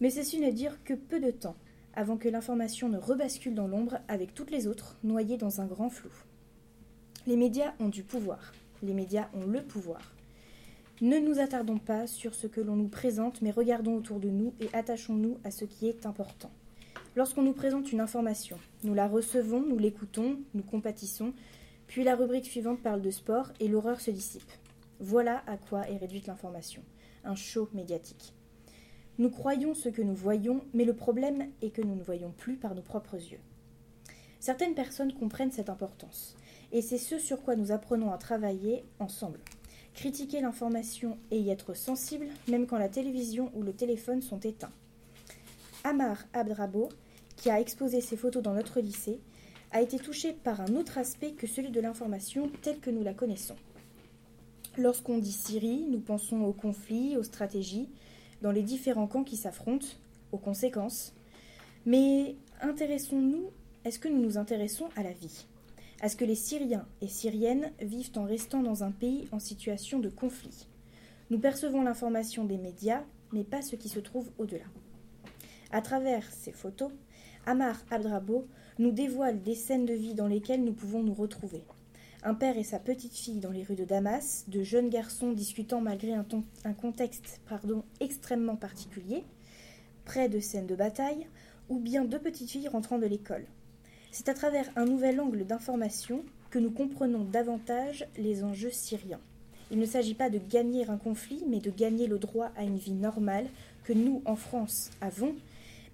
Mais 0.00 0.10
ceci 0.10 0.40
ne 0.40 0.50
dire 0.50 0.78
que 0.84 0.94
peu 0.94 1.20
de 1.20 1.30
temps 1.30 1.56
avant 1.94 2.16
que 2.16 2.28
l'information 2.28 2.88
ne 2.88 2.98
rebascule 2.98 3.54
dans 3.54 3.68
l'ombre 3.68 3.98
avec 4.08 4.34
toutes 4.34 4.50
les 4.50 4.66
autres, 4.66 4.96
noyées 5.04 5.36
dans 5.36 5.60
un 5.60 5.66
grand 5.66 5.90
flou. 5.90 6.10
Les 7.26 7.36
médias 7.36 7.72
ont 7.80 7.88
du 7.88 8.02
pouvoir. 8.02 8.52
Les 8.82 8.92
médias 8.92 9.28
ont 9.34 9.46
le 9.46 9.62
pouvoir. 9.62 10.12
Ne 11.00 11.18
nous 11.18 11.38
attardons 11.38 11.78
pas 11.78 12.06
sur 12.06 12.34
ce 12.34 12.46
que 12.46 12.60
l'on 12.60 12.76
nous 12.76 12.88
présente, 12.88 13.42
mais 13.42 13.50
regardons 13.50 13.96
autour 13.96 14.20
de 14.20 14.28
nous 14.28 14.54
et 14.60 14.68
attachons-nous 14.72 15.38
à 15.44 15.50
ce 15.50 15.64
qui 15.64 15.88
est 15.88 16.06
important. 16.06 16.50
Lorsqu'on 17.16 17.42
nous 17.42 17.52
présente 17.52 17.92
une 17.92 18.00
information, 18.00 18.58
nous 18.82 18.94
la 18.94 19.06
recevons, 19.06 19.62
nous 19.62 19.78
l'écoutons, 19.78 20.40
nous 20.52 20.62
compatissons, 20.62 21.32
puis 21.86 22.02
la 22.02 22.16
rubrique 22.16 22.46
suivante 22.46 22.82
parle 22.82 23.02
de 23.02 23.10
sport 23.10 23.52
et 23.60 23.68
l'horreur 23.68 24.00
se 24.00 24.10
dissipe. 24.10 24.50
Voilà 24.98 25.42
à 25.46 25.56
quoi 25.56 25.88
est 25.88 25.96
réduite 25.96 26.26
l'information, 26.26 26.82
un 27.24 27.36
show 27.36 27.68
médiatique. 27.72 28.32
Nous 29.18 29.30
croyons 29.30 29.74
ce 29.74 29.88
que 29.88 30.02
nous 30.02 30.14
voyons, 30.14 30.64
mais 30.72 30.84
le 30.84 30.94
problème 30.94 31.50
est 31.62 31.70
que 31.70 31.82
nous 31.82 31.94
ne 31.94 32.02
voyons 32.02 32.32
plus 32.32 32.56
par 32.56 32.74
nos 32.74 32.82
propres 32.82 33.14
yeux. 33.14 33.40
Certaines 34.40 34.74
personnes 34.74 35.12
comprennent 35.12 35.52
cette 35.52 35.70
importance, 35.70 36.36
et 36.72 36.82
c'est 36.82 36.98
ce 36.98 37.18
sur 37.18 37.42
quoi 37.42 37.54
nous 37.54 37.70
apprenons 37.70 38.12
à 38.12 38.18
travailler 38.18 38.84
ensemble 38.98 39.38
critiquer 39.94 40.40
l'information 40.40 41.18
et 41.30 41.38
y 41.38 41.50
être 41.50 41.74
sensible, 41.74 42.26
même 42.48 42.66
quand 42.66 42.78
la 42.78 42.88
télévision 42.88 43.50
ou 43.54 43.62
le 43.62 43.72
téléphone 43.72 44.20
sont 44.20 44.40
éteints. 44.40 44.72
Amar 45.84 46.24
Abdrabo, 46.32 46.88
qui 47.36 47.50
a 47.50 47.60
exposé 47.60 48.00
ses 48.00 48.16
photos 48.16 48.42
dans 48.42 48.54
notre 48.54 48.80
lycée, 48.80 49.20
a 49.72 49.82
été 49.82 49.98
touché 49.98 50.32
par 50.32 50.60
un 50.60 50.76
autre 50.76 50.98
aspect 50.98 51.32
que 51.32 51.46
celui 51.46 51.70
de 51.70 51.80
l'information 51.80 52.50
telle 52.62 52.78
que 52.78 52.90
nous 52.90 53.02
la 53.02 53.12
connaissons. 53.12 53.56
Lorsqu'on 54.76 55.18
dit 55.18 55.32
Syrie, 55.32 55.86
nous 55.88 56.00
pensons 56.00 56.42
aux 56.42 56.52
conflits, 56.52 57.16
aux 57.16 57.22
stratégies, 57.22 57.88
dans 58.42 58.52
les 58.52 58.62
différents 58.62 59.06
camps 59.06 59.24
qui 59.24 59.36
s'affrontent, 59.36 59.86
aux 60.32 60.38
conséquences. 60.38 61.12
Mais 61.86 62.36
intéressons-nous, 62.60 63.50
est-ce 63.84 63.98
que 63.98 64.08
nous 64.08 64.20
nous 64.20 64.38
intéressons 64.38 64.88
à 64.96 65.02
la 65.02 65.12
vie? 65.12 65.46
À 66.00 66.08
ce 66.08 66.16
que 66.16 66.24
les 66.24 66.34
Syriens 66.34 66.86
et 67.00 67.08
Syriennes 67.08 67.72
vivent 67.80 68.12
en 68.16 68.24
restant 68.24 68.62
dans 68.62 68.84
un 68.84 68.90
pays 68.90 69.28
en 69.32 69.38
situation 69.38 69.98
de 69.98 70.08
conflit? 70.08 70.66
Nous 71.30 71.38
percevons 71.38 71.82
l'information 71.82 72.44
des 72.44 72.58
médias, 72.58 73.02
mais 73.32 73.44
pas 73.44 73.62
ce 73.62 73.76
qui 73.76 73.88
se 73.88 74.00
trouve 74.00 74.30
au-delà. 74.38 74.66
À 75.70 75.80
travers 75.80 76.30
ces 76.32 76.52
photos, 76.52 76.90
Amar 77.46 77.76
Abdrabo 77.90 78.46
nous 78.78 78.90
dévoile 78.90 79.42
des 79.42 79.54
scènes 79.54 79.86
de 79.86 79.94
vie 79.94 80.14
dans 80.14 80.26
lesquelles 80.26 80.64
nous 80.64 80.72
pouvons 80.72 81.02
nous 81.02 81.14
retrouver. 81.14 81.62
Un 82.22 82.34
père 82.34 82.56
et 82.56 82.64
sa 82.64 82.78
petite 82.78 83.14
fille 83.14 83.40
dans 83.40 83.50
les 83.50 83.62
rues 83.62 83.74
de 83.74 83.84
Damas, 83.84 84.44
de 84.48 84.62
jeunes 84.62 84.88
garçons 84.88 85.32
discutant 85.32 85.80
malgré 85.80 86.14
un, 86.14 86.26
un 86.64 86.72
contexte 86.72 87.40
pardon, 87.48 87.84
extrêmement 88.00 88.56
particulier, 88.56 89.24
près 90.04 90.28
de 90.28 90.40
scènes 90.40 90.66
de 90.66 90.74
bataille, 90.74 91.26
ou 91.68 91.78
bien 91.78 92.04
deux 92.04 92.18
petites 92.18 92.50
filles 92.50 92.68
rentrant 92.68 92.98
de 92.98 93.06
l'école. 93.06 93.44
C'est 94.10 94.28
à 94.28 94.34
travers 94.34 94.70
un 94.76 94.84
nouvel 94.84 95.20
angle 95.20 95.44
d'information 95.44 96.24
que 96.50 96.58
nous 96.58 96.70
comprenons 96.70 97.24
davantage 97.24 98.06
les 98.16 98.44
enjeux 98.44 98.70
syriens. 98.70 99.20
Il 99.70 99.78
ne 99.78 99.86
s'agit 99.86 100.14
pas 100.14 100.30
de 100.30 100.38
gagner 100.38 100.88
un 100.88 100.98
conflit, 100.98 101.42
mais 101.48 101.58
de 101.58 101.70
gagner 101.70 102.06
le 102.06 102.18
droit 102.18 102.52
à 102.56 102.62
une 102.62 102.76
vie 102.76 102.92
normale 102.92 103.48
que 103.82 103.92
nous, 103.92 104.22
en 104.24 104.36
France, 104.36 104.90
avons, 105.00 105.34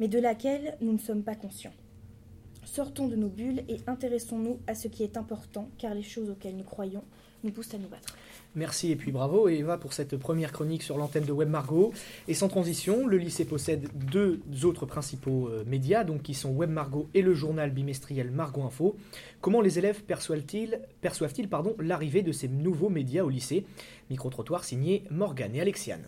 mais 0.00 0.08
de 0.08 0.18
laquelle 0.18 0.76
nous 0.80 0.92
ne 0.92 0.98
sommes 0.98 1.22
pas 1.22 1.36
conscients. 1.36 1.74
Sortons 2.64 3.08
de 3.08 3.16
nos 3.16 3.28
bulles 3.28 3.62
et 3.68 3.78
intéressons-nous 3.86 4.58
à 4.66 4.74
ce 4.74 4.88
qui 4.88 5.02
est 5.02 5.16
important, 5.16 5.68
car 5.78 5.94
les 5.94 6.02
choses 6.02 6.30
auxquelles 6.30 6.56
nous 6.56 6.64
croyons 6.64 7.04
nous 7.42 7.50
poussent 7.50 7.74
à 7.74 7.78
nous 7.78 7.88
battre. 7.88 8.16
Merci 8.54 8.90
et 8.90 8.96
puis 8.96 9.12
bravo 9.12 9.48
Eva 9.48 9.78
pour 9.78 9.92
cette 9.92 10.16
première 10.16 10.52
chronique 10.52 10.82
sur 10.82 10.98
l'antenne 10.98 11.24
de 11.24 11.32
Web 11.32 11.48
Margot. 11.48 11.92
Et 12.28 12.34
sans 12.34 12.48
transition, 12.48 13.06
le 13.06 13.16
lycée 13.16 13.44
possède 13.44 13.88
deux 13.94 14.40
autres 14.64 14.86
principaux 14.86 15.48
euh, 15.48 15.64
médias, 15.66 16.04
donc 16.04 16.22
qui 16.22 16.34
sont 16.34 16.50
Web 16.50 16.70
Margot 16.70 17.08
et 17.14 17.22
le 17.22 17.34
journal 17.34 17.70
bimestriel 17.70 18.30
Margot 18.30 18.62
Info. 18.62 18.96
Comment 19.40 19.60
les 19.60 19.78
élèves 19.78 20.02
perçoivent-ils 20.02 20.80
perçoivent 21.00 21.32
l'arrivée 21.80 22.22
de 22.22 22.32
ces 22.32 22.48
nouveaux 22.48 22.90
médias 22.90 23.22
au 23.22 23.30
lycée? 23.30 23.64
Micro-trottoir 24.10 24.64
signé 24.64 25.04
Morgane 25.10 25.54
et 25.54 25.60
Alexiane. 25.60 26.04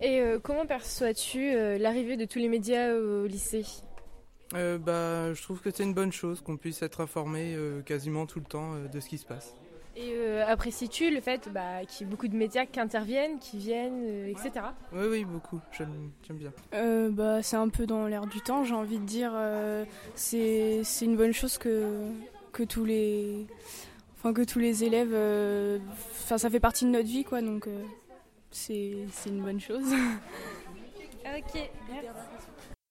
Et 0.00 0.20
euh, 0.20 0.38
comment 0.42 0.66
perçois-tu 0.66 1.54
euh, 1.54 1.78
l'arrivée 1.78 2.16
de 2.16 2.24
tous 2.24 2.38
les 2.38 2.48
médias 2.48 2.92
au 2.94 3.26
lycée? 3.26 3.64
Bah, 4.52 5.32
Je 5.32 5.42
trouve 5.42 5.60
que 5.60 5.70
c'est 5.70 5.82
une 5.82 5.94
bonne 5.94 6.12
chose 6.12 6.40
qu'on 6.40 6.56
puisse 6.56 6.82
être 6.82 7.00
informé 7.00 7.56
quasiment 7.84 8.26
tout 8.26 8.38
le 8.38 8.46
temps 8.46 8.74
de 8.92 9.00
ce 9.00 9.08
qui 9.08 9.18
se 9.18 9.26
passe. 9.26 9.54
Et 9.96 10.12
euh, 10.14 10.44
apprécies-tu 10.46 11.10
le 11.10 11.22
fait 11.22 11.48
bah, 11.50 11.86
qu'il 11.88 12.06
y 12.06 12.08
ait 12.08 12.10
beaucoup 12.10 12.28
de 12.28 12.36
médias 12.36 12.66
qui 12.66 12.78
interviennent, 12.78 13.38
qui 13.38 13.56
viennent, 13.56 14.04
euh, 14.04 14.26
etc. 14.26 14.66
Oui, 14.92 15.06
oui, 15.10 15.24
beaucoup. 15.24 15.58
J'aime 15.72 16.10
bien. 16.30 16.52
Euh, 16.74 17.08
bah, 17.10 17.42
c'est 17.42 17.56
un 17.56 17.70
peu 17.70 17.86
dans 17.86 18.06
l'air 18.06 18.26
du 18.26 18.42
temps, 18.42 18.62
j'ai 18.62 18.74
envie 18.74 18.98
de 18.98 19.06
dire. 19.06 19.32
c'est 20.14 20.82
une 21.00 21.16
bonne 21.16 21.32
chose 21.32 21.56
que, 21.56 22.10
que 22.52 22.62
tous 22.62 22.84
les, 22.84 23.46
enfin, 24.18 24.34
que 24.34 24.42
tous 24.42 24.58
les 24.58 24.84
élèves. 24.84 25.16
Enfin, 26.24 26.36
ça 26.36 26.50
fait 26.50 26.60
partie 26.60 26.84
de 26.84 26.90
notre 26.90 27.08
vie, 27.08 27.24
quoi. 27.24 27.40
Donc, 27.40 27.66
c'est 28.50 29.06
une 29.26 29.42
bonne 29.42 29.60
chose. 29.60 29.84
ok, 31.24 31.70
merci 31.90 32.46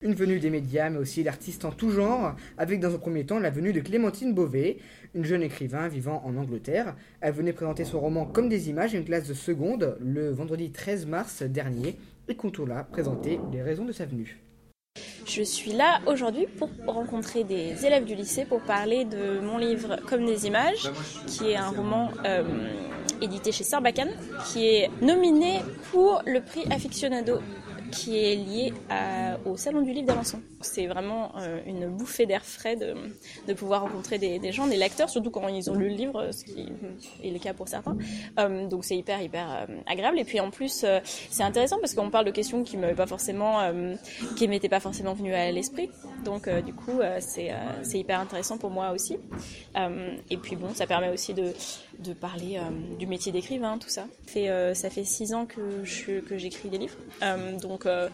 une 0.06 0.14
venue 0.14 0.40
des 0.40 0.52
médias, 0.52 0.90
mais 0.90 1.00
aussi 1.00 1.24
d'artistes 1.24 1.66
en 1.66 1.72
tout 1.72 1.90
genre, 1.90 2.36
avec 2.58 2.80
dans 2.80 2.94
un 2.94 2.98
premier 3.00 3.26
temps 3.26 3.40
la 3.40 3.50
venue 3.50 3.74
de 3.74 3.80
Clémentine 3.80 4.34
Beauvais, 4.34 4.78
une 5.16 5.24
jeune 5.24 5.42
écrivain 5.42 5.88
vivant 5.88 6.22
en 6.26 6.38
Angleterre. 6.38 6.96
Elle 7.22 7.34
venait 7.34 7.54
présenter 7.54 7.86
son 7.86 8.00
roman 8.00 8.26
Comme 8.26 8.48
des 8.48 8.70
images 8.70 8.94
à 8.94 8.98
une 8.98 9.06
classe 9.06 9.28
de 9.28 9.34
seconde 9.34 9.98
le 10.00 10.30
vendredi 10.30 10.72
13 10.72 11.08
mars 11.08 11.42
dernier, 11.42 11.98
et 12.28 12.36
Contourla 12.36 12.84
présenter 12.84 13.40
les 13.52 13.64
raisons 13.64 13.86
de 13.86 13.92
sa 13.92 14.06
venue. 14.06 14.38
Je 15.26 15.42
suis 15.42 15.74
là 15.74 16.02
aujourd'hui 16.06 16.46
pour 16.60 16.70
rencontrer 16.86 17.44
des 17.44 17.86
élèves 17.86 18.06
du 18.06 18.14
lycée 18.14 18.46
pour 18.46 18.62
parler 18.62 19.06
de 19.06 19.40
mon 19.40 19.58
livre 19.58 19.98
Comme 20.08 20.26
des 20.26 20.46
images, 20.46 20.92
qui 21.26 21.50
est 21.52 21.56
un 21.56 21.70
roman 21.70 22.12
euh, 22.26 22.44
édité 23.22 23.52
chez 23.52 23.64
Sarbacane, 23.64 24.12
qui 24.48 24.68
est 24.68 24.90
nominé 25.02 25.60
pour 25.92 26.22
le 26.26 26.42
prix 26.42 26.64
Aficionado 26.72 27.40
qui 27.92 28.18
est 28.18 28.36
lié 28.36 28.74
au 29.46 29.58
Salon 29.58 29.82
du 29.82 29.92
Livre 29.92 30.08
d'Alençon. 30.08 30.42
C'est 30.62 30.88
vraiment 30.88 31.32
euh, 31.38 31.60
une 31.66 31.88
bouffée 31.88 32.26
d'air 32.26 32.44
frais 32.44 32.76
de, 32.76 32.94
de, 33.48 33.54
pouvoir 33.54 33.82
rencontrer 33.82 34.18
des, 34.18 34.52
gens, 34.52 34.68
des 34.68 34.78
lecteurs, 34.78 35.10
surtout 35.10 35.30
quand 35.30 35.48
ils 35.48 35.70
ont 35.70 35.76
lu 35.76 35.90
le 35.90 35.96
livre, 35.96 36.32
ce 36.32 36.44
qui 36.44 36.68
est 37.24 37.32
le 37.32 37.40
cas 37.40 37.54
pour 37.54 37.68
certains. 37.68 37.98
Euh, 38.40 38.68
donc 38.68 38.84
c'est 38.84 38.98
hyper, 38.98 39.22
hyper 39.22 39.48
euh, 39.52 39.78
agréable. 39.86 40.20
Et 40.20 40.24
puis 40.24 40.40
en 40.40 40.50
plus, 40.50 40.86
c'est 41.30 41.44
intéressant 41.44 41.78
parce 41.80 41.94
qu'on 41.94 42.10
parle 42.10 42.26
de 42.26 42.32
questions 42.32 42.64
qui 42.64 42.78
m'avaient 42.78 42.96
pas 42.96 43.06
m'étaient 44.48 44.70
pas 44.70 44.80
forcément 44.80 45.14
venues 45.14 45.34
à 45.34 45.52
l'esprit. 45.52 45.90
Donc 46.24 46.50
du 46.50 46.74
coup, 46.74 47.00
c'est 47.20 47.54
hyper 47.94 48.20
intéressant 48.20 48.58
pour 48.58 48.72
moi 48.72 48.92
aussi. 48.92 49.18
et 50.30 50.38
puis 50.38 50.56
bon, 50.56 50.74
ça 50.74 50.88
permet 50.88 51.10
aussi 51.10 51.34
de, 51.34 51.54
de 52.00 52.14
parler 52.14 52.60
du 53.00 53.08
métier 53.08 53.32
d'écrivain, 53.32 53.78
tout 53.78 53.90
ça. 53.90 54.08
Ça 54.26 54.32
fait, 54.32 54.76
ça 54.76 54.90
fait 54.90 55.04
six 55.04 55.34
ans 55.34 55.46
que 55.46 55.84
je, 55.84 56.20
que 56.20 56.38
j'écris 56.38 56.70
des 56.70 56.78
livres. 56.78 56.98
donc 57.62 57.86
euh, 57.86 58.10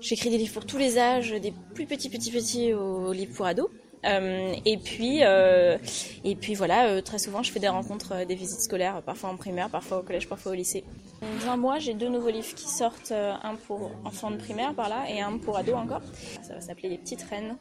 j'écris 0.00 0.30
des 0.30 0.38
livres 0.38 0.52
pour 0.52 0.66
tous 0.66 0.78
les 0.78 0.98
âges, 0.98 1.32
des 1.32 1.52
plus 1.74 1.86
petits, 1.86 2.08
petits, 2.08 2.30
petits 2.30 2.72
aux 2.72 3.12
livres 3.12 3.34
pour 3.34 3.46
ados. 3.46 3.68
Euh, 4.06 4.54
et 4.64 4.78
puis, 4.78 5.18
euh, 5.22 5.76
et 6.24 6.34
puis 6.34 6.54
voilà, 6.54 7.02
très 7.02 7.18
souvent 7.18 7.42
je 7.42 7.52
fais 7.52 7.60
des 7.60 7.68
rencontres, 7.68 8.24
des 8.24 8.34
visites 8.34 8.60
scolaires, 8.60 9.02
parfois 9.02 9.28
en 9.28 9.36
primaire, 9.36 9.68
parfois 9.68 9.98
au 9.98 10.02
collège, 10.02 10.26
parfois 10.26 10.52
au 10.52 10.54
lycée. 10.54 10.84
Dans 11.20 11.50
un 11.50 11.56
mois, 11.58 11.78
j'ai 11.78 11.92
deux 11.92 12.08
nouveaux 12.08 12.30
livres 12.30 12.54
qui 12.54 12.66
sortent, 12.66 13.12
un 13.12 13.56
pour 13.66 13.92
enfants 14.04 14.30
de 14.30 14.38
primaire 14.38 14.74
par 14.74 14.88
là 14.88 15.04
et 15.08 15.20
un 15.20 15.36
pour 15.36 15.58
ados 15.58 15.74
encore. 15.74 16.02
Ça 16.42 16.54
va 16.54 16.60
s'appeler 16.62 16.88
Les 16.88 16.98
Petites 16.98 17.22
Reines 17.22 17.56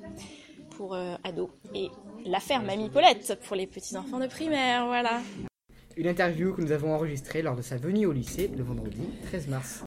pour 0.80 0.96
ados 1.26 1.50
et 1.76 1.89
L'affaire 2.26 2.63
Mamie 2.63 2.89
Paulette 2.89 3.38
pour 3.46 3.58
les 3.58 3.68
petits 3.68 3.98
enfants 3.98 4.18
de 4.18 4.28
primaire, 4.28 4.86
voilà. 4.86 5.20
Une 5.98 6.08
interview 6.08 6.54
que 6.54 6.62
nous 6.62 6.72
avons 6.72 6.94
enregistrée 6.94 7.42
lors 7.42 7.58
de 7.58 7.62
sa 7.62 7.76
venue 7.76 8.06
au 8.06 8.13
lycée 8.13 8.50
le 8.56 8.63
vendredi 8.63 9.02
13 9.26 9.48
mars. 9.50 9.84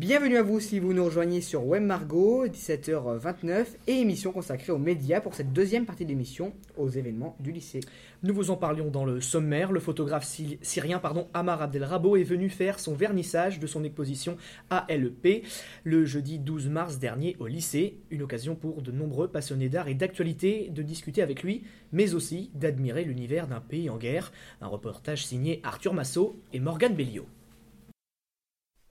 Bienvenue 0.00 0.38
à 0.38 0.42
vous 0.42 0.60
si 0.60 0.78
vous 0.78 0.94
nous 0.94 1.04
rejoignez 1.04 1.42
sur 1.42 1.66
Web 1.66 1.82
Margot, 1.82 2.46
17h29, 2.46 3.66
et 3.86 4.00
émission 4.00 4.32
consacrée 4.32 4.72
aux 4.72 4.78
médias 4.78 5.20
pour 5.20 5.34
cette 5.34 5.52
deuxième 5.52 5.84
partie 5.84 6.04
de 6.04 6.08
l'émission, 6.08 6.54
aux 6.78 6.88
événements 6.88 7.36
du 7.38 7.52
lycée. 7.52 7.80
Nous 8.22 8.32
vous 8.32 8.50
en 8.50 8.56
parlions 8.56 8.90
dans 8.90 9.04
le 9.04 9.20
sommaire. 9.20 9.72
Le 9.72 9.78
photographe 9.78 10.26
syrien 10.62 11.00
pardon, 11.00 11.28
Amar 11.34 11.60
Abdelrabo 11.60 12.16
est 12.16 12.24
venu 12.24 12.48
faire 12.48 12.78
son 12.78 12.94
vernissage 12.94 13.60
de 13.60 13.66
son 13.66 13.84
exposition 13.84 14.38
ALP 14.70 15.44
le 15.84 16.06
jeudi 16.06 16.38
12 16.38 16.70
mars 16.70 16.98
dernier 16.98 17.36
au 17.38 17.46
lycée. 17.46 17.98
Une 18.08 18.22
occasion 18.22 18.54
pour 18.54 18.80
de 18.80 18.92
nombreux 18.92 19.28
passionnés 19.28 19.68
d'art 19.68 19.88
et 19.88 19.94
d'actualité 19.94 20.70
de 20.70 20.80
discuter 20.80 21.20
avec 21.20 21.42
lui, 21.42 21.64
mais 21.92 22.14
aussi 22.14 22.50
d'admirer 22.54 23.04
l'univers 23.04 23.48
d'un 23.48 23.60
pays 23.60 23.90
en 23.90 23.98
guerre. 23.98 24.32
Un 24.62 24.68
reportage 24.68 25.26
signé 25.26 25.60
Arthur 25.62 25.92
Massot 25.92 26.40
et 26.54 26.58
Morgane 26.58 26.94
Belliot. 26.94 27.26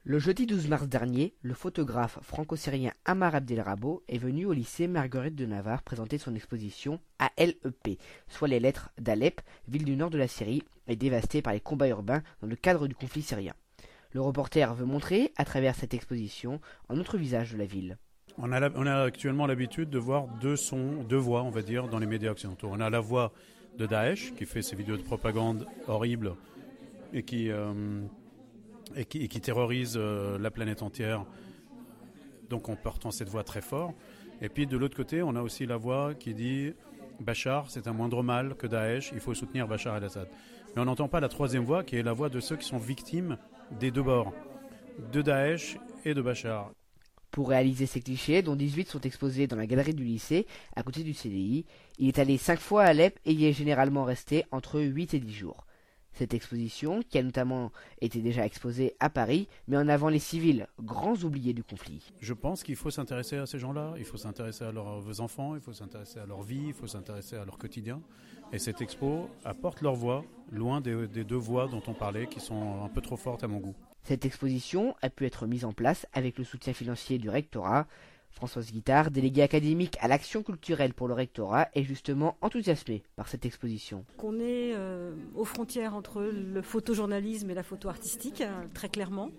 Le 0.05 0.17
jeudi 0.17 0.45
12 0.45 0.69
mars 0.69 0.87
dernier, 0.87 1.33
le 1.41 1.53
photographe 1.53 2.19
franco-syrien 2.21 2.93
Amar 3.03 3.35
Abdelrabo 3.35 4.01
est 4.07 4.17
venu 4.17 4.45
au 4.45 4.53
lycée 4.53 4.87
Marguerite 4.87 5.35
de 5.35 5.45
Navarre 5.45 5.83
présenter 5.83 6.17
son 6.17 6.35
exposition 6.35 7.01
ALEP, 7.19 7.99
soit 8.29 8.47
les 8.47 8.61
lettres 8.61 8.91
d'Alep, 8.97 9.41
ville 9.67 9.83
du 9.83 9.97
nord 9.97 10.09
de 10.09 10.17
la 10.17 10.29
Syrie, 10.29 10.63
et 10.87 10.95
dévastée 10.95 11.41
par 11.41 11.51
les 11.51 11.59
combats 11.59 11.89
urbains 11.89 12.23
dans 12.41 12.47
le 12.47 12.55
cadre 12.55 12.87
du 12.87 12.95
conflit 12.95 13.21
syrien. 13.21 13.53
Le 14.11 14.21
reporter 14.21 14.73
veut 14.73 14.85
montrer, 14.85 15.33
à 15.35 15.43
travers 15.43 15.75
cette 15.75 15.93
exposition, 15.93 16.61
un 16.87 16.97
autre 16.97 17.17
visage 17.17 17.51
de 17.51 17.57
la 17.57 17.65
ville. 17.65 17.97
On 18.37 18.53
a, 18.53 18.69
on 18.75 18.87
a 18.87 19.03
actuellement 19.03 19.47
l'habitude 19.47 19.89
de 19.89 19.99
voir 19.99 20.27
deux 20.39 20.55
sons, 20.55 21.03
deux 21.03 21.17
voix, 21.17 21.43
on 21.43 21.49
va 21.49 21.61
dire, 21.61 21.89
dans 21.89 21.99
les 21.99 22.07
médias 22.07 22.31
occidentaux. 22.31 22.69
On 22.71 22.79
a 22.79 22.89
la 22.89 23.01
voix 23.01 23.33
de 23.77 23.85
Daesh, 23.85 24.33
qui 24.35 24.45
fait 24.45 24.61
ses 24.61 24.77
vidéos 24.77 24.97
de 24.97 25.03
propagande 25.03 25.67
horribles 25.87 26.35
et 27.13 27.23
qui, 27.23 27.51
euh, 27.51 28.01
et 28.95 29.05
qui, 29.05 29.27
terrorise 29.41 29.95
euh, 29.97 30.37
la 30.37 30.51
planète 30.51 30.81
entière, 30.81 31.25
donc 32.49 32.69
en 32.69 32.75
portant 32.75 33.11
cette 33.11 33.29
voix 33.29 33.43
très 33.43 33.61
fort. 33.61 33.93
Et 34.41 34.49
puis 34.49 34.67
de 34.67 34.77
l'autre 34.77 34.95
côté, 34.95 35.21
on 35.21 35.35
a 35.35 35.41
aussi 35.41 35.65
la 35.65 35.77
voix 35.77 36.13
qui 36.13 36.33
dit 36.33 36.73
Bachar, 37.19 37.69
c'est 37.69 37.87
un 37.87 37.93
moindre 37.93 38.23
mal 38.23 38.55
que 38.55 38.67
Daesh, 38.67 39.11
il 39.13 39.19
faut 39.19 39.33
soutenir 39.33 39.67
Bachar 39.67 39.97
el-Assad. 39.97 40.29
Mais 40.75 40.81
on 40.81 40.85
n'entend 40.85 41.07
pas 41.07 41.19
la 41.19 41.29
troisième 41.29 41.63
voix 41.63 41.83
qui 41.83 41.97
est 41.97 42.03
la 42.03 42.13
voix 42.13 42.29
de 42.29 42.39
ceux 42.39 42.55
qui 42.55 42.65
sont 42.65 42.77
victimes 42.77 43.37
des 43.79 43.91
deux 43.91 44.03
bords, 44.03 44.33
de 45.11 45.21
Daesh 45.21 45.77
et 46.05 46.13
de 46.13 46.21
Bachar. 46.21 46.71
Pour 47.31 47.49
réaliser 47.49 47.85
ces 47.85 48.01
clichés, 48.01 48.41
dont 48.41 48.55
18 48.55 48.89
sont 48.89 49.01
exposés 49.01 49.45
dans 49.45 49.55
la 49.55 49.67
galerie 49.67 49.93
du 49.93 50.03
lycée, 50.03 50.47
à 50.75 50.81
côté 50.81 51.03
du 51.03 51.13
CDI, 51.13 51.65
il 51.99 52.07
est 52.07 52.17
allé 52.17 52.37
5 52.37 52.59
fois 52.59 52.83
à 52.83 52.87
Alep 52.87 53.19
et 53.25 53.33
y 53.33 53.45
est 53.45 53.53
généralement 53.53 54.03
resté 54.03 54.45
entre 54.51 54.81
8 54.81 55.13
et 55.13 55.19
10 55.19 55.33
jours. 55.33 55.65
Cette 56.13 56.33
exposition, 56.33 57.01
qui 57.07 57.17
a 57.17 57.23
notamment 57.23 57.71
été 58.01 58.21
déjà 58.21 58.45
exposée 58.45 58.95
à 58.99 59.09
Paris, 59.09 59.47
met 59.67 59.77
en 59.77 59.87
avant 59.87 60.09
les 60.09 60.19
civils, 60.19 60.67
grands 60.81 61.15
oubliés 61.15 61.53
du 61.53 61.63
conflit. 61.63 62.11
Je 62.19 62.33
pense 62.33 62.63
qu'il 62.63 62.75
faut 62.75 62.91
s'intéresser 62.91 63.37
à 63.37 63.45
ces 63.45 63.59
gens-là, 63.59 63.93
il 63.97 64.05
faut 64.05 64.17
s'intéresser 64.17 64.65
à 64.65 64.71
leurs 64.71 65.21
enfants, 65.21 65.55
il 65.55 65.61
faut 65.61 65.73
s'intéresser 65.73 66.19
à 66.19 66.25
leur 66.25 66.41
vie, 66.41 66.65
il 66.67 66.73
faut 66.73 66.87
s'intéresser 66.87 67.37
à 67.37 67.45
leur 67.45 67.57
quotidien. 67.57 68.01
Et 68.51 68.59
cette 68.59 68.81
expo 68.81 69.29
apporte 69.45 69.81
leur 69.81 69.95
voix, 69.95 70.25
loin 70.51 70.81
des, 70.81 71.07
des 71.07 71.23
deux 71.23 71.35
voix 71.35 71.67
dont 71.67 71.83
on 71.87 71.93
parlait, 71.93 72.27
qui 72.27 72.39
sont 72.39 72.83
un 72.83 72.89
peu 72.89 73.01
trop 73.01 73.17
fortes 73.17 73.43
à 73.43 73.47
mon 73.47 73.59
goût. 73.59 73.75
Cette 74.03 74.25
exposition 74.25 74.95
a 75.01 75.09
pu 75.09 75.25
être 75.25 75.45
mise 75.45 75.65
en 75.65 75.73
place 75.73 76.07
avec 76.13 76.37
le 76.37 76.43
soutien 76.43 76.73
financier 76.73 77.19
du 77.19 77.29
rectorat, 77.29 77.85
Françoise 78.31 78.71
Guittard, 78.71 79.11
déléguée 79.11 79.41
académique 79.41 79.97
à 80.01 80.07
l'action 80.07 80.43
culturelle 80.43 80.93
pour 80.93 81.07
le 81.07 81.13
rectorat, 81.13 81.67
est 81.73 81.83
justement 81.83 82.37
enthousiasmée 82.41 83.03
par 83.15 83.27
cette 83.27 83.45
exposition. 83.45 84.05
Qu'on 84.17 84.39
est 84.39 84.73
euh, 84.75 85.13
aux 85.35 85.45
frontières 85.45 85.95
entre 85.95 86.21
le 86.21 86.61
photojournalisme 86.61 87.49
et 87.49 87.53
la 87.53 87.63
photo 87.63 87.89
artistique, 87.89 88.41
hein, 88.41 88.65
très 88.73 88.89
clairement. 88.89 89.29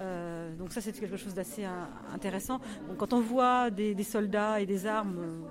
Euh, 0.00 0.54
donc 0.54 0.72
ça 0.72 0.80
c'est 0.80 0.92
quelque 0.92 1.16
chose 1.16 1.34
d'assez 1.34 1.64
euh, 1.64 1.84
intéressant. 2.14 2.60
quand 2.98 3.12
on 3.12 3.20
voit 3.20 3.70
des, 3.70 4.00
soldats 4.04 4.60
et 4.60 4.66
des 4.66 4.86
armes, 4.86 5.42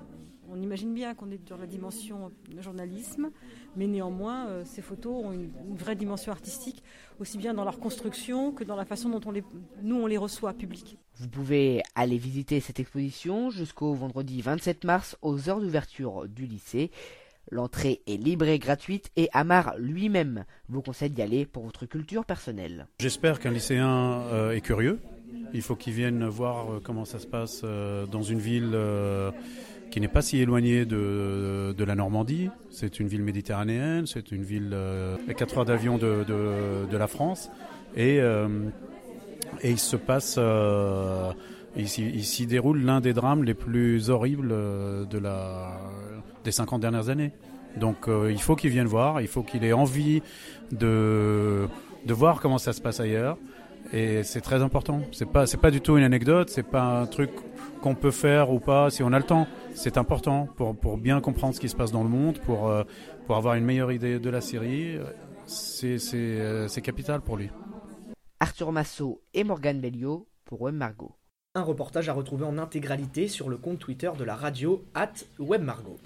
on 0.50 0.60
imagine 0.60 0.94
bien 0.94 1.14
qu'on 1.14 1.30
est 1.30 1.48
dans 1.48 1.56
la 1.56 1.66
dimension 1.66 2.32
journalisme, 2.58 3.30
mais 3.76 3.86
néanmoins 3.86 4.64
ces 4.64 4.82
photos 4.82 5.24
ont 5.24 5.32
une, 5.32 5.50
vraie 5.76 5.96
dimension 5.96 6.32
artistique, 6.32 6.82
aussi 7.20 7.38
bien 7.38 7.54
dans 7.54 7.64
leur 7.64 7.78
construction 7.78 8.52
que 8.52 8.64
dans 8.64 8.76
la 8.76 8.84
façon 8.84 9.08
dont 9.08 9.20
on 9.26 9.30
les, 9.30 9.44
nous 9.82 9.96
on 9.96 10.06
les 10.06 10.16
reçoit 10.16 10.52
public. 10.54 10.98
Vous 11.16 11.28
pouvez 11.28 11.82
aller 11.94 12.16
visiter 12.16 12.60
cette 12.60 12.80
exposition 12.80 13.50
jusqu'au 13.50 13.92
vendredi 13.94 14.40
27 14.40 14.84
mars 14.84 15.16
aux 15.22 15.48
heures 15.48 15.60
d'ouverture 15.60 16.28
du 16.28 16.46
lycée. 16.46 16.90
L'entrée 17.50 18.02
est 18.06 18.16
libre 18.16 18.46
et 18.46 18.58
gratuite 18.58 19.10
et 19.16 19.28
Amar 19.32 19.74
lui-même 19.78 20.44
vous 20.68 20.82
conseille 20.82 21.10
d'y 21.10 21.22
aller 21.22 21.46
pour 21.46 21.64
votre 21.64 21.86
culture 21.86 22.24
personnelle. 22.24 22.86
J'espère 23.00 23.40
qu'un 23.40 23.50
lycéen 23.50 24.20
euh, 24.32 24.52
est 24.52 24.60
curieux. 24.60 24.98
Il 25.54 25.62
faut 25.62 25.76
qu'il 25.76 25.94
vienne 25.94 26.26
voir 26.26 26.70
euh, 26.70 26.80
comment 26.82 27.04
ça 27.04 27.18
se 27.18 27.26
passe 27.26 27.62
euh, 27.64 28.06
dans 28.06 28.22
une 28.22 28.38
ville 28.38 28.76
qui 29.90 30.00
n'est 30.00 30.08
pas 30.08 30.22
si 30.22 30.38
éloignée 30.38 30.84
de, 30.84 31.74
la 31.78 31.94
Normandie. 31.94 32.50
C'est 32.70 33.00
une 33.00 33.08
ville 33.08 33.22
méditerranéenne, 33.22 34.06
c'est 34.06 34.32
une 34.32 34.42
ville 34.42 34.76
à 35.28 35.34
4 35.34 35.58
heures 35.58 35.64
d'avion 35.64 35.98
de, 35.98 36.24
de, 36.24 36.96
la 36.96 37.06
France. 37.06 37.50
Et 37.96 38.20
et 39.62 39.70
il 39.70 39.78
se 39.78 39.96
passe, 39.96 40.36
euh, 40.38 41.32
il, 41.76 41.88
s'y 41.88 42.46
déroule 42.46 42.82
l'un 42.82 43.00
des 43.00 43.12
drames 43.12 43.44
les 43.44 43.54
plus 43.54 44.10
horribles 44.10 44.50
euh, 44.52 45.04
de 45.04 45.18
la, 45.18 45.78
des 46.44 46.52
50 46.52 46.80
dernières 46.80 47.08
années. 47.08 47.32
Donc 47.76 48.08
euh, 48.08 48.30
il 48.30 48.40
faut 48.40 48.56
qu'il 48.56 48.70
vienne 48.70 48.86
voir, 48.86 49.20
il 49.20 49.28
faut 49.28 49.42
qu'il 49.42 49.64
ait 49.64 49.72
envie 49.72 50.22
de, 50.72 51.68
de 52.06 52.14
voir 52.14 52.40
comment 52.40 52.58
ça 52.58 52.72
se 52.72 52.80
passe 52.80 53.00
ailleurs. 53.00 53.36
Et 53.92 54.22
c'est 54.22 54.40
très 54.40 54.62
important. 54.62 55.00
C'est 55.12 55.28
pas, 55.28 55.46
c'est 55.46 55.56
pas 55.60 55.70
du 55.70 55.80
tout 55.80 55.96
une 55.96 56.04
anecdote, 56.04 56.50
c'est 56.50 56.66
pas 56.66 56.82
un 56.82 57.06
truc 57.06 57.30
qu'on 57.80 57.94
peut 57.94 58.10
faire 58.10 58.50
ou 58.50 58.60
pas 58.60 58.90
si 58.90 59.02
on 59.02 59.12
a 59.12 59.18
le 59.18 59.24
temps. 59.24 59.46
C'est 59.74 59.96
important 59.98 60.48
pour, 60.56 60.76
pour 60.76 60.98
bien 60.98 61.20
comprendre 61.20 61.54
ce 61.54 61.60
qui 61.60 61.68
se 61.68 61.76
passe 61.76 61.92
dans 61.92 62.02
le 62.02 62.08
monde, 62.08 62.38
pour, 62.40 62.72
pour 63.26 63.36
avoir 63.36 63.54
une 63.54 63.64
meilleure 63.64 63.92
idée 63.92 64.18
de 64.18 64.30
la 64.30 64.40
série. 64.40 64.98
C'est, 65.46 65.98
c'est, 65.98 66.82
capital 66.82 67.20
pour 67.20 67.36
lui. 67.36 67.50
Arthur 68.40 68.70
Massot 68.72 69.22
et 69.34 69.44
Morgane 69.44 69.80
Bellio 69.80 70.28
pour 70.44 70.62
Web 70.62 70.74
Margot. 70.74 71.12
Un 71.54 71.62
reportage 71.62 72.08
à 72.08 72.12
retrouver 72.12 72.44
en 72.44 72.58
intégralité 72.58 73.26
sur 73.26 73.48
le 73.48 73.56
compte 73.56 73.78
Twitter 73.78 74.10
de 74.16 74.24
la 74.24 74.36
radio 74.36 74.84
at 74.94 75.12
WebMargot. 75.38 75.96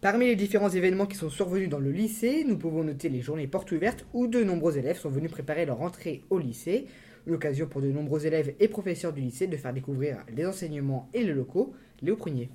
Parmi 0.00 0.26
les 0.26 0.36
différents 0.36 0.70
événements 0.70 1.06
qui 1.06 1.16
sont 1.16 1.28
survenus 1.28 1.68
dans 1.68 1.78
le 1.78 1.90
lycée, 1.90 2.44
nous 2.46 2.56
pouvons 2.56 2.84
noter 2.84 3.08
les 3.08 3.20
journées 3.20 3.46
portes 3.46 3.72
ouvertes 3.72 4.06
où 4.14 4.26
de 4.26 4.42
nombreux 4.42 4.78
élèves 4.78 4.98
sont 4.98 5.10
venus 5.10 5.30
préparer 5.30 5.66
leur 5.66 5.82
entrée 5.82 6.22
au 6.30 6.38
lycée. 6.38 6.86
L'occasion 7.26 7.66
pour 7.66 7.82
de 7.82 7.88
nombreux 7.88 8.26
élèves 8.26 8.54
et 8.60 8.68
professeurs 8.68 9.12
du 9.12 9.20
lycée 9.20 9.46
de 9.46 9.56
faire 9.56 9.72
découvrir 9.72 10.18
les 10.34 10.46
enseignements 10.46 11.08
et 11.12 11.22
les 11.22 11.32
locaux. 11.32 11.72
Léo 12.02 12.16
Prunier. 12.16 12.48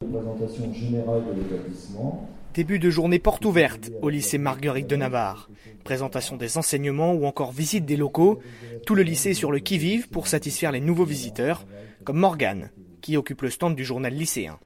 Présentation 0.00 0.72
générale 0.74 1.22
de 1.24 1.40
l'établissement. 1.40 2.28
Début 2.54 2.78
de 2.78 2.90
journée 2.90 3.18
porte 3.18 3.44
ouverte 3.46 3.90
au 4.02 4.10
lycée 4.10 4.36
Marguerite 4.36 4.86
de 4.86 4.96
Navarre. 4.96 5.48
Présentation 5.84 6.36
des 6.36 6.58
enseignements 6.58 7.14
ou 7.14 7.24
encore 7.24 7.52
visite 7.52 7.86
des 7.86 7.96
locaux. 7.96 8.40
Tout 8.84 8.94
le 8.94 9.02
lycée 9.02 9.30
est 9.30 9.34
sur 9.34 9.52
le 9.52 9.58
qui-vive 9.58 10.08
pour 10.10 10.26
satisfaire 10.26 10.72
les 10.72 10.80
nouveaux 10.80 11.06
visiteurs, 11.06 11.64
comme 12.04 12.18
Morgane, 12.18 12.70
qui 13.00 13.16
occupe 13.16 13.42
le 13.42 13.50
stand 13.50 13.74
du 13.74 13.84
journal 13.84 14.12
lycéen. 14.12 14.58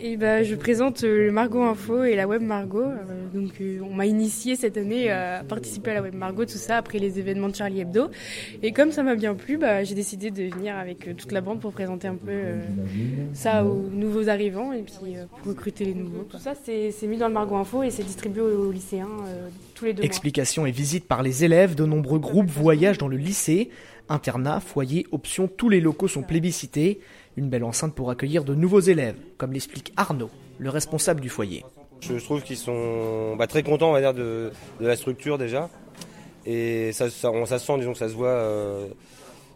Et 0.00 0.16
bah, 0.16 0.42
je 0.42 0.54
présente 0.54 1.04
euh, 1.04 1.26
le 1.26 1.32
Margot 1.32 1.62
Info 1.62 2.04
et 2.04 2.16
la 2.16 2.26
Web 2.26 2.42
Margot. 2.42 2.82
Euh, 2.82 3.28
donc, 3.32 3.52
euh, 3.60 3.80
on 3.82 3.94
m'a 3.94 4.06
initié 4.06 4.56
cette 4.56 4.76
année 4.76 5.10
à 5.10 5.44
participer 5.44 5.92
à 5.92 5.94
la 5.94 6.02
Web 6.02 6.14
Margot, 6.14 6.44
tout 6.44 6.58
ça 6.58 6.78
après 6.78 6.98
les 6.98 7.18
événements 7.18 7.48
de 7.48 7.54
Charlie 7.54 7.80
Hebdo. 7.80 8.10
Et 8.62 8.72
comme 8.72 8.92
ça 8.92 9.02
m'a 9.02 9.14
bien 9.14 9.34
plu, 9.34 9.58
bah, 9.58 9.84
j'ai 9.84 9.94
décidé 9.94 10.30
de 10.30 10.44
venir 10.44 10.76
avec 10.76 11.16
toute 11.16 11.32
la 11.32 11.40
bande 11.40 11.60
pour 11.60 11.72
présenter 11.72 12.08
un 12.08 12.16
peu 12.16 12.32
ça 13.32 13.64
aux 13.64 13.88
nouveaux 13.92 14.28
arrivants 14.28 14.72
et 14.72 14.82
puis 14.82 14.94
pour 15.42 15.48
recruter 15.48 15.84
les 15.84 15.94
nouveaux. 15.94 16.24
Tout 16.28 16.38
ça, 16.38 16.54
c'est 16.54 17.06
mis 17.06 17.16
dans 17.16 17.28
le 17.28 17.34
Margot 17.34 17.56
Info 17.56 17.82
et 17.82 17.90
c'est 17.90 18.02
distribué 18.02 18.42
aux, 18.42 18.72
lycéens 18.72 19.08
tous 19.74 19.84
les 19.84 19.92
deux 19.94 20.02
Explications 20.02 20.66
et 20.66 20.70
visites 20.70 21.06
par 21.06 21.22
les 21.22 21.44
élèves, 21.44 21.74
de 21.74 21.84
nombreux 21.84 22.18
groupes 22.18 22.50
voyagent 22.50 22.98
dans 22.98 23.08
le 23.08 23.16
lycée. 23.16 23.70
Internat, 24.08 24.60
foyer, 24.60 25.06
options, 25.12 25.48
tous 25.48 25.68
les 25.68 25.80
locaux 25.80 26.08
sont 26.08 26.22
plébiscités. 26.22 27.00
Une 27.36 27.48
belle 27.48 27.64
enceinte 27.64 27.94
pour 27.94 28.10
accueillir 28.10 28.44
de 28.44 28.54
nouveaux 28.54 28.80
élèves, 28.80 29.16
comme 29.38 29.52
l'explique 29.52 29.92
Arnaud, 29.96 30.30
le 30.58 30.70
responsable 30.70 31.20
du 31.20 31.28
foyer. 31.28 31.64
Je 32.00 32.14
trouve 32.16 32.42
qu'ils 32.42 32.56
sont 32.56 33.36
bah, 33.36 33.46
très 33.46 33.62
contents 33.62 33.90
on 33.90 33.92
va 33.92 34.00
dire, 34.00 34.14
de, 34.14 34.50
la 34.80 34.96
structure 34.96 35.38
déjà. 35.38 35.70
Et 36.44 36.92
ça, 36.92 37.08
ça, 37.08 37.30
ça 37.46 37.58
se 37.58 37.66
sent, 37.66 37.78
disons 37.78 37.92
que 37.92 37.98
ça 37.98 38.08
se 38.08 38.14
voit 38.14 38.28
euh, 38.28 38.88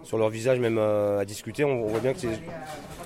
sur 0.05 0.19
leur 0.19 0.31
visage, 0.31 0.61
même 0.61 0.79
à, 0.79 1.25
discuter. 1.25 1.65
On, 1.65 1.87
voit 1.87 2.01
bien 2.01 2.13
qu'ils 2.15 2.31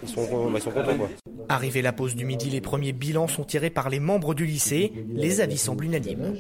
sont, 0.07 0.51
bah, 0.51 0.61
sont, 0.61 0.71
contents. 0.71 0.97
Quoi. 0.97 1.09
Arrivé 1.49 1.81
la 1.81 1.93
pause 1.93 2.15
du 2.15 2.25
midi, 2.25 2.51
les 2.51 2.61
premiers 2.61 2.93
bilans 2.93 3.27
sont 3.27 3.45
tirés 3.45 3.71
par 3.71 3.89
les 3.89 4.01
membres 4.01 4.35
du 4.35 4.45
lycée. 4.45 4.93
Les 5.09 5.41
avis 5.41 5.59
semblent 5.59 5.85
unanimes. 5.85 6.37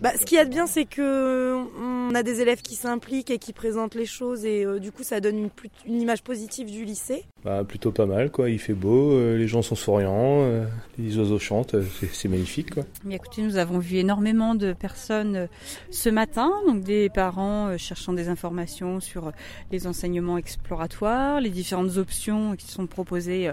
Bah, 0.00 0.10
ce 0.18 0.26
qu'il 0.26 0.36
y 0.36 0.40
a 0.40 0.44
de 0.44 0.50
bien, 0.50 0.66
c'est 0.66 0.84
que 0.84 1.54
on 1.80 1.99
a 2.14 2.22
des 2.22 2.40
élèves 2.40 2.62
qui 2.62 2.74
s'impliquent 2.74 3.30
et 3.30 3.38
qui 3.38 3.52
présentent 3.52 3.94
les 3.94 4.06
choses 4.06 4.44
et 4.44 4.64
euh, 4.64 4.78
du 4.78 4.92
coup, 4.92 5.02
ça 5.02 5.20
donne 5.20 5.38
une, 5.38 5.50
une, 5.86 6.00
image 6.00 6.22
positive 6.22 6.70
du 6.70 6.84
lycée. 6.84 7.24
Bah, 7.44 7.64
plutôt 7.64 7.92
pas 7.92 8.06
mal, 8.06 8.30
quoi. 8.30 8.50
Il 8.50 8.58
fait 8.58 8.74
beau, 8.74 9.12
euh, 9.12 9.36
les 9.36 9.48
gens 9.48 9.62
sont 9.62 9.74
souriants, 9.74 10.42
euh, 10.42 10.64
les 10.98 11.18
oiseaux 11.18 11.38
chantent, 11.38 11.76
c'est 12.12 12.28
magnifique, 12.28 12.74
quoi. 12.74 12.84
Mais 13.04 13.16
écoutez, 13.16 13.42
nous 13.42 13.56
avons 13.56 13.78
vu 13.78 13.96
énormément 13.96 14.54
de 14.54 14.72
personnes 14.72 15.48
ce 15.90 16.08
matin, 16.08 16.50
donc 16.66 16.82
des 16.82 17.08
parents 17.08 17.76
cherchant 17.78 18.12
des 18.12 18.28
informations 18.28 19.00
sur 19.00 19.32
les 19.70 19.86
enseignements 19.86 20.38
exploratoires, 20.38 21.40
les 21.40 21.50
différentes 21.50 21.96
options 21.96 22.56
qui 22.56 22.66
sont 22.66 22.86
proposées 22.86 23.50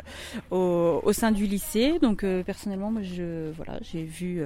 au, 0.51 1.01
au 1.03 1.13
sein 1.13 1.31
du 1.31 1.45
lycée. 1.45 1.99
Donc, 2.01 2.25
personnellement, 2.45 2.91
moi, 2.91 3.01
je, 3.03 3.51
voilà, 3.51 3.79
j'ai 3.81 4.03
vu 4.03 4.41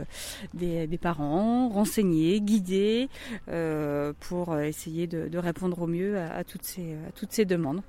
des, 0.54 0.88
des 0.88 0.98
parents 0.98 1.70
renseigner, 1.70 2.42
guider 2.42 3.10
euh, 3.50 4.01
pour 4.20 4.58
essayer 4.60 5.08
de, 5.08 5.38
répondre 5.38 5.82
au 5.82 5.88
mieux 5.88 6.20
à, 6.20 6.44
toutes 6.44 6.64
ces, 6.64 6.94
à 7.08 7.12
toutes 7.16 7.32
ces 7.32 7.46
demandes. 7.46 7.82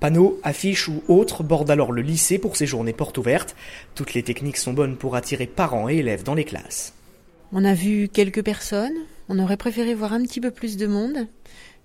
Panneaux, 0.00 0.38
affiches 0.42 0.88
ou 0.88 1.02
autres 1.08 1.42
bordent 1.42 1.70
alors 1.70 1.92
le 1.92 2.02
lycée 2.02 2.38
pour 2.38 2.56
ces 2.56 2.66
journées 2.66 2.92
portes 2.92 3.16
ouvertes. 3.16 3.56
Toutes 3.94 4.14
les 4.14 4.22
techniques 4.22 4.58
sont 4.58 4.72
bonnes 4.72 4.96
pour 4.96 5.16
attirer 5.16 5.46
parents 5.46 5.88
et 5.88 5.96
élèves 5.96 6.24
dans 6.24 6.34
les 6.34 6.44
classes. 6.44 6.92
On 7.52 7.64
a 7.64 7.74
vu 7.74 8.08
quelques 8.12 8.44
personnes, 8.44 8.96
on 9.28 9.38
aurait 9.38 9.56
préféré 9.56 9.94
voir 9.94 10.12
un 10.12 10.22
petit 10.22 10.40
peu 10.40 10.50
plus 10.50 10.76
de 10.76 10.86
monde, 10.86 11.26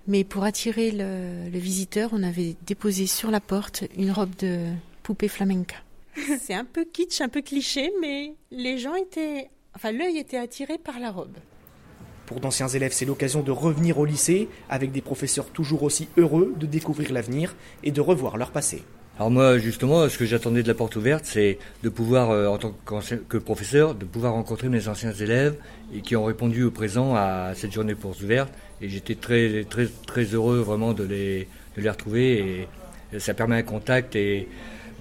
Mais 0.08 0.24
pour 0.24 0.44
attirer 0.44 0.92
le, 0.92 1.50
le 1.50 1.60
visiteur, 1.60 2.10
on 2.14 2.24
avait 2.24 2.56
déposé 2.66 3.06
sur 3.06 3.32
la 3.32 3.40
porte 3.40 3.84
une 3.96 4.12
robe 4.12 4.36
de 4.40 4.66
poupée 5.04 5.28
flamenca. 5.28 5.76
C'est 6.42 6.54
un 6.54 6.66
peu 6.66 6.86
kitsch, 6.86 7.22
un 7.22 7.30
peu 7.30 7.42
cliché, 7.42 7.92
mais 8.02 8.34
les 8.52 8.78
gens 8.78 8.96
étaient, 8.96 9.50
enfin 9.76 9.92
l'œil 9.92 10.18
était 10.18 10.38
attiré 10.38 10.78
par 10.78 11.00
la 11.00 11.12
robe. 11.12 11.38
Pour 12.30 12.40
d'anciens 12.40 12.68
élèves, 12.68 12.92
c'est 12.94 13.06
l'occasion 13.06 13.42
de 13.42 13.50
revenir 13.50 13.98
au 13.98 14.06
lycée 14.06 14.50
avec 14.70 14.92
des 14.92 15.02
professeurs 15.02 15.48
toujours 15.48 15.82
aussi 15.82 16.10
heureux 16.16 16.54
de 16.60 16.68
découvrir 16.68 17.12
l'avenir 17.12 17.56
et 17.84 17.90
de 17.90 18.02
revoir 18.02 18.38
leur 18.38 18.52
passé. 18.52 18.84
Alors 19.18 19.32
moi, 19.32 19.58
justement, 19.58 20.08
ce 20.08 20.16
que 20.16 20.26
j'attendais 20.26 20.62
de 20.62 20.68
la 20.68 20.76
porte 20.76 20.96
ouverte, 20.96 21.26
c'est 21.26 21.58
de 21.82 21.90
pouvoir, 21.90 22.30
euh, 22.30 22.46
en 22.46 22.60
tant 22.60 22.76
que 23.28 23.38
professeur, 23.40 23.96
de 23.96 24.06
pouvoir 24.06 24.34
rencontrer 24.34 24.70
mes 24.70 24.88
anciens 24.88 25.12
élèves 25.12 25.56
et 25.92 26.02
qui 26.02 26.16
ont 26.16 26.24
répondu 26.24 26.62
au 26.62 26.70
présent 26.70 27.16
à 27.16 27.54
cette 27.56 27.72
journée 27.72 27.96
porte 27.96 28.22
ouverte. 28.22 28.54
Et 28.80 28.90
j'étais 28.90 29.16
très, 29.16 29.64
très, 29.64 29.88
très 30.06 30.26
heureux 30.26 30.60
vraiment 30.60 30.94
de 30.94 31.06
les, 31.06 31.48
retrouver 31.78 32.68
et 33.12 33.20
ça 33.20 33.34
permet 33.34 33.56
un 33.56 33.64
contact 33.64 34.16
et 34.16 34.48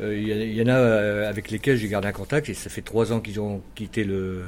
euh, 0.01 0.17
il 0.17 0.55
y 0.55 0.63
en 0.63 0.69
a 0.69 0.79
euh, 0.79 1.29
avec 1.29 1.51
lesquels 1.51 1.77
j'ai 1.77 1.89
gardé 1.89 2.09
un 2.09 2.13
contact 2.13 2.49
et 2.49 2.55
ça 2.55 2.71
fait 2.71 2.81
trois 2.81 3.13
ans 3.13 3.21
qu'ils 3.21 3.39
ont 3.39 3.61
quitté 3.75 4.05
le, 4.05 4.45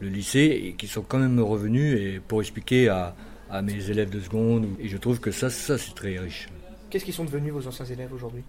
le 0.00 0.08
lycée 0.08 0.62
et 0.66 0.72
qui 0.74 0.86
sont 0.86 1.02
quand 1.02 1.18
même 1.18 1.40
revenus 1.40 1.98
et 2.00 2.20
pour 2.26 2.40
expliquer 2.40 2.88
à, 2.88 3.14
à 3.50 3.62
mes 3.62 3.90
élèves 3.90 4.10
de 4.10 4.20
seconde. 4.20 4.66
Et 4.80 4.88
je 4.88 4.96
trouve 4.96 5.20
que 5.20 5.30
ça, 5.30 5.50
ça 5.50 5.78
c'est 5.78 5.94
très 5.94 6.18
riche. 6.18 6.48
Qu'est-ce 6.90 7.04
qu'ils 7.04 7.14
sont 7.14 7.24
devenus 7.24 7.52
vos 7.52 7.66
anciens 7.66 7.86
élèves 7.86 8.12
aujourd'hui? 8.12 8.42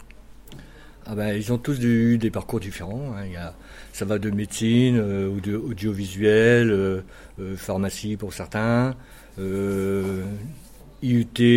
Ah 1.07 1.13
ben, 1.13 1.35
ils 1.35 1.53
ont 1.53 1.59
tous 1.59 1.79
eu 1.81 2.17
des 2.17 2.31
parcours 2.31 2.59
différents. 2.59 3.13
hein. 3.15 3.25
Il 3.25 3.33
y 3.33 3.35
a, 3.35 3.53
ça 3.93 4.05
va 4.05 4.17
de 4.17 4.31
médecine, 4.31 4.97
euh, 4.97 5.27
ou 5.27 5.39
de 5.39 5.55
audiovisuel, 5.55 6.71
euh, 6.71 7.01
euh, 7.39 7.55
pharmacie 7.55 8.17
pour 8.17 8.33
certains, 8.33 8.95
IUT 9.37 9.43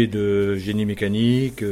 de 0.09 0.55
génie 0.57 0.85
mécanique. 0.85 1.65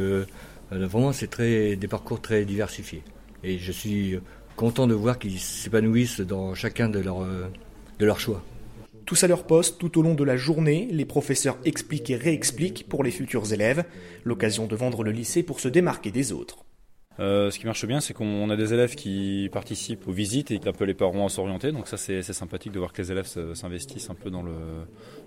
vraiment, 0.70 1.12
c'est 1.12 1.26
très 1.26 1.76
des 1.76 1.88
parcours 1.88 2.22
très 2.22 2.46
diversifiés. 2.46 3.02
Et 3.44 3.58
je 3.58 3.72
suis 3.72 4.18
content 4.56 4.86
de 4.86 4.94
voir 4.94 5.18
qu'ils 5.18 5.38
s'épanouissent 5.38 6.20
dans 6.20 6.54
chacun 6.54 6.88
de 6.88 7.00
leurs 7.00 7.26
de 7.98 8.06
leurs 8.06 8.20
choix. 8.20 8.42
Tous 9.04 9.22
à 9.22 9.28
leur 9.28 9.44
poste, 9.44 9.78
tout 9.78 9.98
au 9.98 10.02
long 10.02 10.14
de 10.14 10.24
la 10.24 10.36
journée, 10.36 10.88
les 10.90 11.04
professeurs 11.04 11.58
expliquent 11.64 12.10
et 12.10 12.16
réexpliquent 12.16 12.88
pour 12.88 13.04
les 13.04 13.12
futurs 13.12 13.52
élèves, 13.52 13.84
l'occasion 14.24 14.66
de 14.66 14.74
vendre 14.74 15.04
le 15.04 15.12
lycée 15.12 15.44
pour 15.44 15.60
se 15.60 15.68
démarquer 15.68 16.10
des 16.10 16.32
autres. 16.32 16.64
Euh, 17.18 17.50
ce 17.50 17.58
qui 17.58 17.64
marche 17.64 17.86
bien, 17.86 18.00
c'est 18.00 18.12
qu'on 18.12 18.50
a 18.50 18.56
des 18.56 18.74
élèves 18.74 18.94
qui 18.94 19.48
participent 19.50 20.06
aux 20.06 20.12
visites 20.12 20.50
et 20.50 20.58
qui 20.58 20.68
appellent 20.68 20.86
les 20.88 20.92
parents 20.94 21.24
à 21.24 21.28
s'orienter. 21.30 21.72
Donc 21.72 21.88
ça, 21.88 21.96
c'est 21.96 22.22
sympathique 22.22 22.72
de 22.72 22.78
voir 22.78 22.92
que 22.92 23.00
les 23.00 23.10
élèves 23.10 23.24
se- 23.26 23.54
s'investissent 23.54 24.10
un 24.10 24.14
peu 24.14 24.28
dans 24.30 24.42
le 24.42 24.52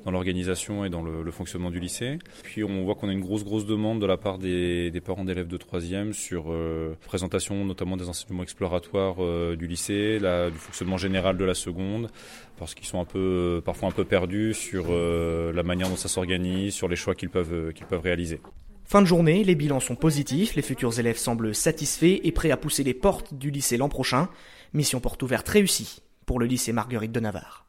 dans 0.06 0.12
l'organisation 0.12 0.86
et 0.86 0.90
dans 0.90 1.02
le, 1.02 1.24
le 1.24 1.32
fonctionnement 1.32 1.72
du 1.72 1.80
lycée. 1.80 2.20
Puis 2.44 2.64
on 2.64 2.84
voit 2.84 2.94
qu'on 2.96 3.10
a 3.10 3.12
une 3.12 3.20
grosse 3.22 3.44
grosse 3.44 3.66
demande 3.66 4.00
de 4.00 4.06
la 4.06 4.18
part 4.18 4.38
des, 4.38 4.92
des 4.92 5.02
parents 5.02 5.26
d'élèves 5.26 5.48
de 5.48 5.58
troisième 5.58 6.14
sur 6.14 6.46
euh, 6.52 6.96
présentation 7.08 7.66
notamment 7.66 7.98
des 7.98 8.08
enseignements 8.08 8.44
exploratoires 8.44 9.16
euh, 9.20 9.56
du 9.56 9.66
lycée, 9.68 10.20
du 10.20 10.58
fonctionnement 10.60 10.98
général 10.98 11.38
de 11.38 11.44
la 11.44 11.56
seconde, 11.56 12.10
parce 12.58 12.76
qu'ils 12.76 12.86
sont 12.86 13.02
un 13.02 13.06
peu 13.06 13.62
parfois 13.66 13.90
un 13.90 13.92
peu 13.94 14.06
perdus 14.06 14.54
sur 14.54 14.86
euh, 14.90 15.52
la 15.54 15.64
manière 15.64 15.90
dont 15.90 15.96
ça 15.96 16.08
s'organise, 16.08 16.74
sur 16.76 16.88
les 16.88 16.96
choix 16.96 17.16
qu'ils 17.16 17.30
peuvent 17.32 17.74
qu'ils 17.74 17.88
peuvent 17.88 18.02
réaliser. 18.02 18.40
Fin 18.92 19.04
de 19.04 19.06
journée, 19.06 19.44
les 19.44 19.54
bilans 19.54 19.80
sont 19.80 19.94
positifs, 19.94 20.56
les 20.56 20.64
futurs 20.64 20.98
élèves 20.98 21.20
semblent 21.20 21.54
satisfaits 21.54 22.22
et 22.24 22.32
prêts 22.32 22.50
à 22.50 22.58
pousser 22.58 22.84
les 22.84 22.96
portes 22.96 23.36
du 23.36 23.52
lycée 23.52 23.78
l'an 23.78 23.88
prochain. 23.88 24.30
Mission 24.74 25.00
porte 25.00 25.22
ouverte 25.22 25.48
réussie 25.48 26.02
pour 26.26 26.40
le 26.40 26.48
lycée 26.48 26.74
Marguerite 26.74 27.12
de 27.12 27.20
Navarre. 27.20 27.68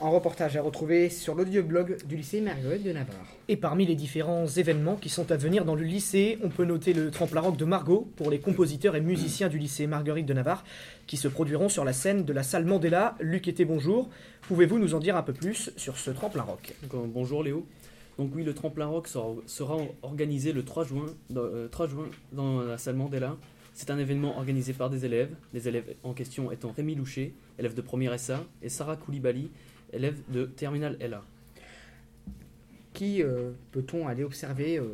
En 0.00 0.10
reportage 0.10 0.56
à 0.56 0.62
retrouver 0.62 1.08
sur 1.08 1.36
l'audioblog 1.36 2.04
du 2.04 2.16
lycée 2.16 2.40
Marguerite 2.40 2.82
de 2.82 2.90
Navarre. 2.90 3.26
Et 3.46 3.56
parmi 3.56 3.86
les 3.86 3.94
différents 3.94 4.48
événements 4.48 4.96
qui 4.96 5.08
sont 5.08 5.30
à 5.30 5.36
venir 5.36 5.64
dans 5.64 5.76
le 5.76 5.84
lycée, 5.84 6.40
on 6.42 6.48
peut 6.48 6.64
noter 6.64 6.94
le 6.94 7.12
tremplin 7.12 7.42
rock 7.42 7.56
de 7.56 7.64
Margot 7.64 8.10
pour 8.16 8.28
les 8.28 8.40
compositeurs 8.40 8.96
et 8.96 9.00
musiciens 9.00 9.48
du 9.48 9.58
lycée 9.58 9.86
Marguerite 9.86 10.26
de 10.26 10.34
Navarre 10.34 10.64
qui 11.06 11.16
se 11.16 11.28
produiront 11.28 11.68
sur 11.68 11.84
la 11.84 11.92
scène 11.92 12.24
de 12.24 12.32
la 12.32 12.42
salle 12.42 12.64
Mandela. 12.64 13.14
Luc 13.20 13.46
était 13.46 13.64
bonjour. 13.64 14.08
Pouvez-vous 14.48 14.80
nous 14.80 14.94
en 14.94 14.98
dire 14.98 15.16
un 15.16 15.22
peu 15.22 15.32
plus 15.32 15.70
sur 15.76 15.96
ce 15.96 16.10
tremplin 16.10 16.42
rock 16.42 16.74
bonjour 16.90 17.44
Léo. 17.44 17.64
Donc 18.20 18.32
oui, 18.34 18.44
le 18.44 18.52
tremplin 18.52 18.84
rock 18.84 19.08
sera, 19.08 19.34
sera 19.46 19.78
organisé 20.02 20.52
le 20.52 20.62
3 20.62 20.84
juin, 20.84 21.06
dans, 21.30 21.40
euh, 21.40 21.68
3 21.68 21.86
juin 21.86 22.06
dans 22.32 22.60
la 22.60 22.76
salle 22.76 22.96
Mandela. 22.96 23.34
C'est 23.72 23.88
un 23.90 23.98
événement 23.98 24.36
organisé 24.36 24.74
par 24.74 24.90
des 24.90 25.06
élèves, 25.06 25.34
les 25.54 25.68
élèves 25.68 25.94
en 26.02 26.12
question 26.12 26.52
étant 26.52 26.70
Rémi 26.70 26.94
Loucher, 26.94 27.32
élève 27.58 27.72
de 27.72 27.80
première 27.80 28.12
SA, 28.20 28.44
et 28.62 28.68
Sarah 28.68 28.96
Koulibaly, 28.96 29.48
élève 29.94 30.18
de 30.28 30.44
terminale 30.44 30.98
LA. 31.00 31.24
Qui 32.92 33.22
euh, 33.22 33.52
peut-on 33.72 34.06
aller 34.06 34.22
observer 34.22 34.78
euh, 34.78 34.84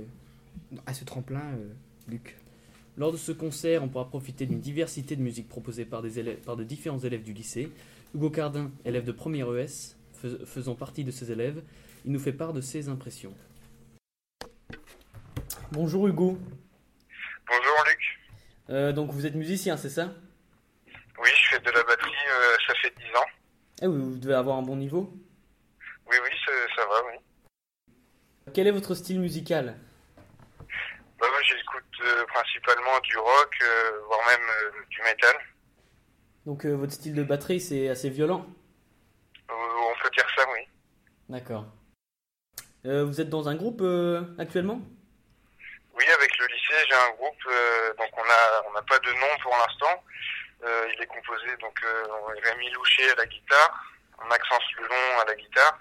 à 0.86 0.94
ce 0.94 1.02
tremplin, 1.02 1.42
Luc? 2.08 2.36
Lors 2.96 3.10
de 3.10 3.16
ce 3.16 3.32
concert, 3.32 3.82
on 3.82 3.88
pourra 3.88 4.08
profiter 4.08 4.46
d'une 4.46 4.60
diversité 4.60 5.16
de 5.16 5.22
musiques 5.22 5.48
proposées 5.48 5.84
par, 5.84 6.00
des 6.00 6.20
élèves, 6.20 6.38
par 6.44 6.56
de 6.56 6.62
différents 6.62 7.00
élèves 7.00 7.24
du 7.24 7.32
lycée. 7.32 7.70
Hugo 8.14 8.30
Cardin, 8.30 8.70
élève 8.84 9.04
de 9.04 9.10
première 9.10 9.48
ES, 9.52 9.96
fais- 10.12 10.44
faisant 10.44 10.76
partie 10.76 11.02
de 11.02 11.10
ces 11.10 11.32
élèves, 11.32 11.60
il 12.06 12.12
nous 12.12 12.20
fait 12.20 12.32
part 12.32 12.52
de 12.52 12.60
ses 12.60 12.88
impressions. 12.88 13.34
Bonjour 15.72 16.06
Hugo. 16.06 16.38
Bonjour 17.48 17.84
Luc. 17.88 18.20
Euh, 18.70 18.92
donc 18.92 19.10
vous 19.10 19.26
êtes 19.26 19.34
musicien, 19.34 19.76
c'est 19.76 19.90
ça? 19.90 20.14
Oui, 21.18 21.28
je 21.34 21.48
fais 21.48 21.58
de 21.58 21.70
la 21.70 21.82
batterie, 21.82 22.10
euh, 22.30 22.56
ça 22.66 22.74
fait 22.80 22.94
10 22.96 23.04
ans. 23.16 23.26
Eh 23.82 23.86
oui, 23.88 24.00
vous 24.00 24.18
devez 24.18 24.34
avoir 24.34 24.56
un 24.56 24.62
bon 24.62 24.76
niveau. 24.76 25.12
Oui, 26.08 26.16
oui, 26.22 26.30
ça, 26.46 26.52
ça 26.76 26.86
va, 26.86 26.94
oui. 27.10 27.92
Quel 28.54 28.68
est 28.68 28.72
votre 28.72 28.94
style 28.94 29.18
musical? 29.20 29.76
Bah, 30.58 31.26
moi, 31.28 31.42
j'écoute 31.42 31.84
euh, 32.04 32.24
principalement 32.26 33.00
du 33.02 33.16
rock, 33.18 33.56
euh, 33.62 34.00
voire 34.06 34.20
même 34.28 34.48
euh, 34.48 34.84
du 34.90 34.98
métal. 35.02 35.36
Donc 36.44 36.64
euh, 36.64 36.76
votre 36.76 36.92
style 36.92 37.14
de 37.14 37.24
batterie, 37.24 37.60
c'est 37.60 37.88
assez 37.88 38.10
violent? 38.10 38.46
Euh, 39.50 39.54
on 39.54 40.02
peut 40.02 40.10
dire 40.16 40.26
ça, 40.36 40.44
oui. 40.52 40.60
D'accord. 41.28 41.66
Euh, 42.86 43.04
vous 43.04 43.20
êtes 43.20 43.28
dans 43.28 43.48
un 43.48 43.56
groupe 43.56 43.80
euh, 43.82 44.22
actuellement? 44.38 44.80
Oui, 45.96 46.04
avec 46.14 46.38
le 46.38 46.46
lycée, 46.46 46.86
j'ai 46.88 46.94
un 46.94 47.14
groupe, 47.16 47.42
euh, 47.46 47.94
donc 47.98 48.10
on 48.16 48.22
a 48.22 48.62
on 48.68 48.72
n'a 48.74 48.82
pas 48.82 48.98
de 48.98 49.10
nom 49.12 49.32
pour 49.42 49.52
l'instant. 49.52 50.02
Il 50.64 51.00
est 51.00 51.06
composé 51.06 51.46
donc 51.60 51.78
Rémi 52.42 52.70
Loucher 52.70 53.10
à 53.12 53.14
la 53.16 53.26
guitare, 53.26 53.84
Maxence 54.28 54.64
Lelon 54.78 55.20
à 55.22 55.24
la 55.26 55.34
guitare, 55.36 55.78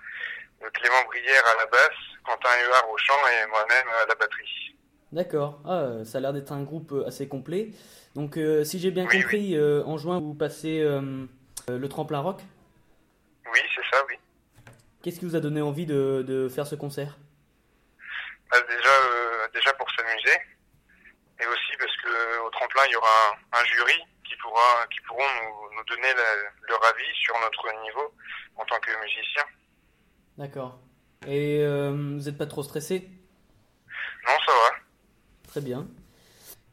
Clément 0.73 1.03
Brière 1.07 1.43
à 1.47 1.55
la 1.57 1.65
basse, 1.65 1.97
Quentin 2.23 2.49
Huard 2.67 2.89
au 2.91 2.97
chant 2.97 3.13
et 3.31 3.47
moi-même 3.47 3.87
à 4.03 4.05
la 4.05 4.13
batterie. 4.15 4.75
D'accord. 5.11 5.59
Ah, 5.65 6.03
ça 6.03 6.17
a 6.17 6.21
l'air 6.21 6.33
d'être 6.33 6.51
un 6.51 6.61
groupe 6.61 6.93
assez 7.07 7.27
complet. 7.27 7.69
Donc 8.15 8.37
euh, 8.37 8.63
si 8.63 8.79
j'ai 8.79 8.91
bien 8.91 9.07
compris, 9.07 9.55
euh, 9.55 9.81
en 9.85 9.97
juin, 9.97 10.19
vous 10.19 10.35
passez 10.35 10.81
euh, 10.81 11.25
le 11.67 11.89
tremplin 11.89 12.19
rock? 12.19 12.41
Oui, 13.51 13.59
c'est 13.73 13.95
ça, 13.95 14.03
oui. 14.07 14.15
Qu'est-ce 15.05 15.19
qui 15.19 15.25
vous 15.25 15.35
a 15.35 15.39
donné 15.39 15.61
envie 15.61 15.85
de, 15.85 16.25
de 16.27 16.49
faire 16.49 16.65
ce 16.65 16.73
concert? 16.73 17.15
Bah, 18.49 18.57
déjà, 18.67 18.89
euh, 18.89 19.47
déjà 19.53 19.71
pour 19.73 19.87
s'amuser, 19.91 20.35
et 21.39 21.45
aussi 21.45 21.77
parce 21.77 21.95
que 21.97 22.39
au 22.41 22.49
tremplin 22.49 22.81
il 22.87 22.93
y 22.93 22.95
aura 22.95 23.07
un, 23.29 23.59
un 23.59 23.63
jury 23.65 23.99
qui 24.27 24.35
pourra, 24.37 24.87
qui 24.91 24.99
pourront 25.01 25.21
nous, 25.21 25.77
nous 25.77 25.83
donner 25.85 26.11
la- 26.11 26.49
leur 26.67 26.83
avis 26.85 27.13
sur 27.21 27.39
notre 27.39 27.83
niveau 27.83 28.15
en 28.55 28.65
tant 28.65 28.79
que 28.79 28.99
musicien. 29.03 29.43
D'accord. 30.39 30.79
Et 31.27 31.59
euh, 31.61 31.91
vous 31.91 32.25
n'êtes 32.25 32.39
pas 32.39 32.47
trop 32.47 32.63
stressé? 32.63 33.07
Non, 34.25 34.33
ça 34.43 34.53
va. 34.53 34.75
Très 35.49 35.61
bien. 35.61 35.87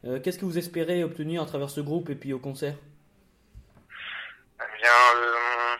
Euh, 0.05 0.19
Qu'est-ce 0.19 0.39
que 0.39 0.45
vous 0.45 0.57
espérez 0.57 1.03
obtenir 1.03 1.43
à 1.43 1.45
travers 1.45 1.69
ce 1.69 1.81
groupe 1.81 2.09
et 2.09 2.15
puis 2.15 2.33
au 2.33 2.39
concert? 2.39 2.73
Eh 4.59 4.81
bien, 4.81 4.91
euh, 5.17 5.75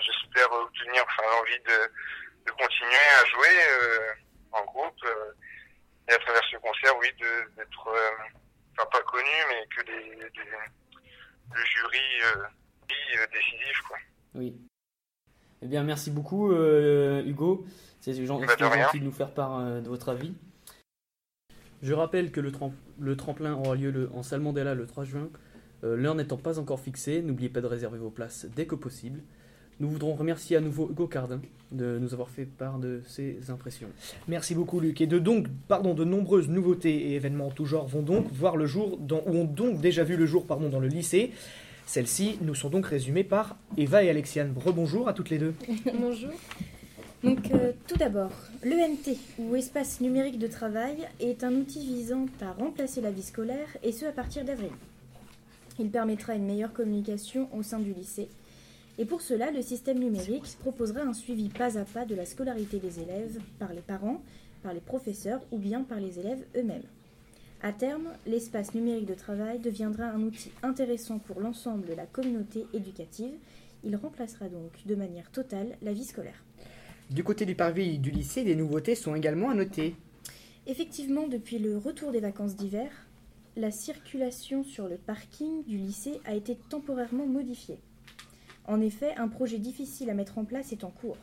j'espère 0.00 0.50
obtenir, 0.52 1.02
enfin, 1.04 1.22
l'envie 1.30 1.58
de, 1.60 2.46
de 2.46 2.50
continuer 2.52 3.06
à 3.20 3.24
jouer 3.26 3.56
euh, 3.72 4.12
en 4.52 4.64
groupe 4.64 5.02
euh, 5.04 5.32
et 6.08 6.12
à 6.12 6.18
travers 6.18 6.42
ce 6.50 6.56
concert, 6.58 6.92
oui, 7.00 7.08
de- 7.20 7.54
d'être, 7.56 7.88
euh, 7.88 8.10
enfin 8.78 8.88
pas 8.90 9.02
connu, 9.02 9.30
mais 9.48 9.66
que 9.76 9.86
les, 9.90 10.14
les- 10.16 10.30
le 11.52 11.64
jury, 11.64 11.98
décisif, 13.32 13.82
quoi. 13.88 13.96
Oui. 14.34 14.56
Eh 15.62 15.66
bien, 15.66 15.82
merci 15.82 16.10
beaucoup, 16.10 16.52
euh, 16.52 17.22
Hugo. 17.24 17.64
C'est 18.00 18.12
Bah, 18.14 18.56
gentil 18.84 19.00
de 19.00 19.04
nous 19.04 19.12
faire 19.12 19.32
part 19.34 19.58
euh, 19.58 19.80
de 19.80 19.88
votre 19.88 20.08
avis. 20.08 20.32
Je 21.82 21.92
rappelle 21.92 22.30
que 22.32 22.40
le, 22.40 22.50
trem- 22.52 22.74
le 22.98 23.16
tremplin 23.16 23.54
aura 23.54 23.74
lieu 23.74 23.90
le- 23.90 24.10
en 24.14 24.22
salle 24.22 24.40
Mandela 24.40 24.74
le 24.74 24.86
3 24.86 25.04
juin. 25.04 25.28
Euh, 25.84 25.96
L'heure 25.96 26.14
n'étant 26.14 26.36
pas 26.36 26.58
encore 26.58 26.80
fixée, 26.80 27.20
n'oubliez 27.22 27.48
pas 27.50 27.60
de 27.60 27.66
réserver 27.66 27.98
vos 27.98 28.10
places 28.10 28.46
dès 28.46 28.66
que 28.66 28.74
possible. 28.74 29.22
Nous 29.80 29.88
voudrons 29.88 30.14
remercier 30.14 30.58
à 30.58 30.60
nouveau 30.60 30.88
Hugo 30.90 31.06
Cardin 31.06 31.40
de 31.72 31.98
nous 31.98 32.12
avoir 32.12 32.28
fait 32.28 32.44
part 32.44 32.78
de 32.78 33.00
ses 33.06 33.38
impressions. 33.48 33.88
Merci 34.28 34.54
beaucoup 34.54 34.78
Luc. 34.78 35.00
Et 35.00 35.06
de 35.06 35.18
donc, 35.18 35.46
pardon, 35.68 35.94
de 35.94 36.04
nombreuses 36.04 36.48
nouveautés 36.48 36.94
et 36.94 37.14
événements 37.14 37.46
en 37.46 37.50
tout 37.50 37.64
genre 37.64 37.86
vont 37.86 38.02
donc 38.02 38.30
voir 38.30 38.56
le 38.56 38.66
jour, 38.66 38.98
dans, 38.98 39.22
ou 39.26 39.36
ont 39.36 39.44
donc 39.44 39.80
déjà 39.80 40.04
vu 40.04 40.16
le 40.16 40.26
jour 40.26 40.46
pardon, 40.46 40.68
dans 40.68 40.80
le 40.80 40.88
lycée. 40.88 41.32
Celles-ci 41.86 42.38
nous 42.42 42.54
sont 42.54 42.68
donc 42.68 42.86
résumées 42.86 43.24
par 43.24 43.56
Eva 43.78 44.04
et 44.04 44.10
Alexiane. 44.10 44.52
Rebonjour 44.54 45.08
à 45.08 45.14
toutes 45.14 45.30
les 45.30 45.38
deux. 45.38 45.54
Bonjour. 45.98 46.30
Donc 47.24 47.50
euh, 47.52 47.72
tout 47.86 47.96
d'abord, 47.96 48.32
l'ENT, 48.62 49.16
ou 49.38 49.56
espace 49.56 50.00
numérique 50.00 50.38
de 50.38 50.46
travail, 50.46 51.08
est 51.20 51.42
un 51.42 51.54
outil 51.54 51.80
visant 51.80 52.26
à 52.42 52.52
remplacer 52.52 53.00
la 53.00 53.10
vie 53.10 53.22
scolaire, 53.22 53.76
et 53.82 53.92
ce 53.92 54.06
à 54.06 54.12
partir 54.12 54.44
d'avril. 54.44 54.70
Il 55.78 55.90
permettra 55.90 56.34
une 56.34 56.46
meilleure 56.46 56.72
communication 56.72 57.48
au 57.54 57.62
sein 57.62 57.78
du 57.78 57.92
lycée. 57.92 58.28
Et 59.00 59.06
pour 59.06 59.22
cela, 59.22 59.50
le 59.50 59.62
système 59.62 59.98
numérique 59.98 60.44
proposera 60.58 61.00
un 61.00 61.14
suivi 61.14 61.48
pas 61.48 61.78
à 61.78 61.86
pas 61.86 62.04
de 62.04 62.14
la 62.14 62.26
scolarité 62.26 62.78
des 62.78 63.00
élèves 63.00 63.40
par 63.58 63.72
les 63.72 63.80
parents, 63.80 64.20
par 64.62 64.74
les 64.74 64.80
professeurs 64.80 65.40
ou 65.50 65.56
bien 65.56 65.84
par 65.84 65.98
les 66.00 66.18
élèves 66.18 66.44
eux-mêmes. 66.54 66.84
À 67.62 67.72
terme, 67.72 68.10
l'espace 68.26 68.74
numérique 68.74 69.06
de 69.06 69.14
travail 69.14 69.58
deviendra 69.58 70.04
un 70.04 70.20
outil 70.20 70.50
intéressant 70.62 71.18
pour 71.18 71.40
l'ensemble 71.40 71.86
de 71.86 71.94
la 71.94 72.04
communauté 72.04 72.66
éducative. 72.74 73.32
Il 73.84 73.96
remplacera 73.96 74.50
donc 74.50 74.70
de 74.84 74.94
manière 74.94 75.30
totale 75.30 75.78
la 75.80 75.94
vie 75.94 76.04
scolaire. 76.04 76.44
Du 77.08 77.24
côté 77.24 77.46
du 77.46 77.54
parvis 77.54 77.98
du 77.98 78.10
lycée, 78.10 78.44
des 78.44 78.54
nouveautés 78.54 78.96
sont 78.96 79.14
également 79.14 79.48
à 79.48 79.54
noter. 79.54 79.96
Effectivement, 80.66 81.26
depuis 81.26 81.58
le 81.58 81.78
retour 81.78 82.12
des 82.12 82.20
vacances 82.20 82.54
d'hiver, 82.54 82.90
la 83.56 83.70
circulation 83.70 84.62
sur 84.62 84.88
le 84.88 84.98
parking 84.98 85.64
du 85.64 85.78
lycée 85.78 86.20
a 86.26 86.34
été 86.34 86.58
temporairement 86.68 87.24
modifiée. 87.24 87.78
En 88.70 88.80
effet, 88.80 89.14
un 89.16 89.26
projet 89.26 89.58
difficile 89.58 90.10
à 90.10 90.14
mettre 90.14 90.38
en 90.38 90.44
place 90.44 90.70
est 90.70 90.84
en 90.84 90.90
cours. 90.90 91.16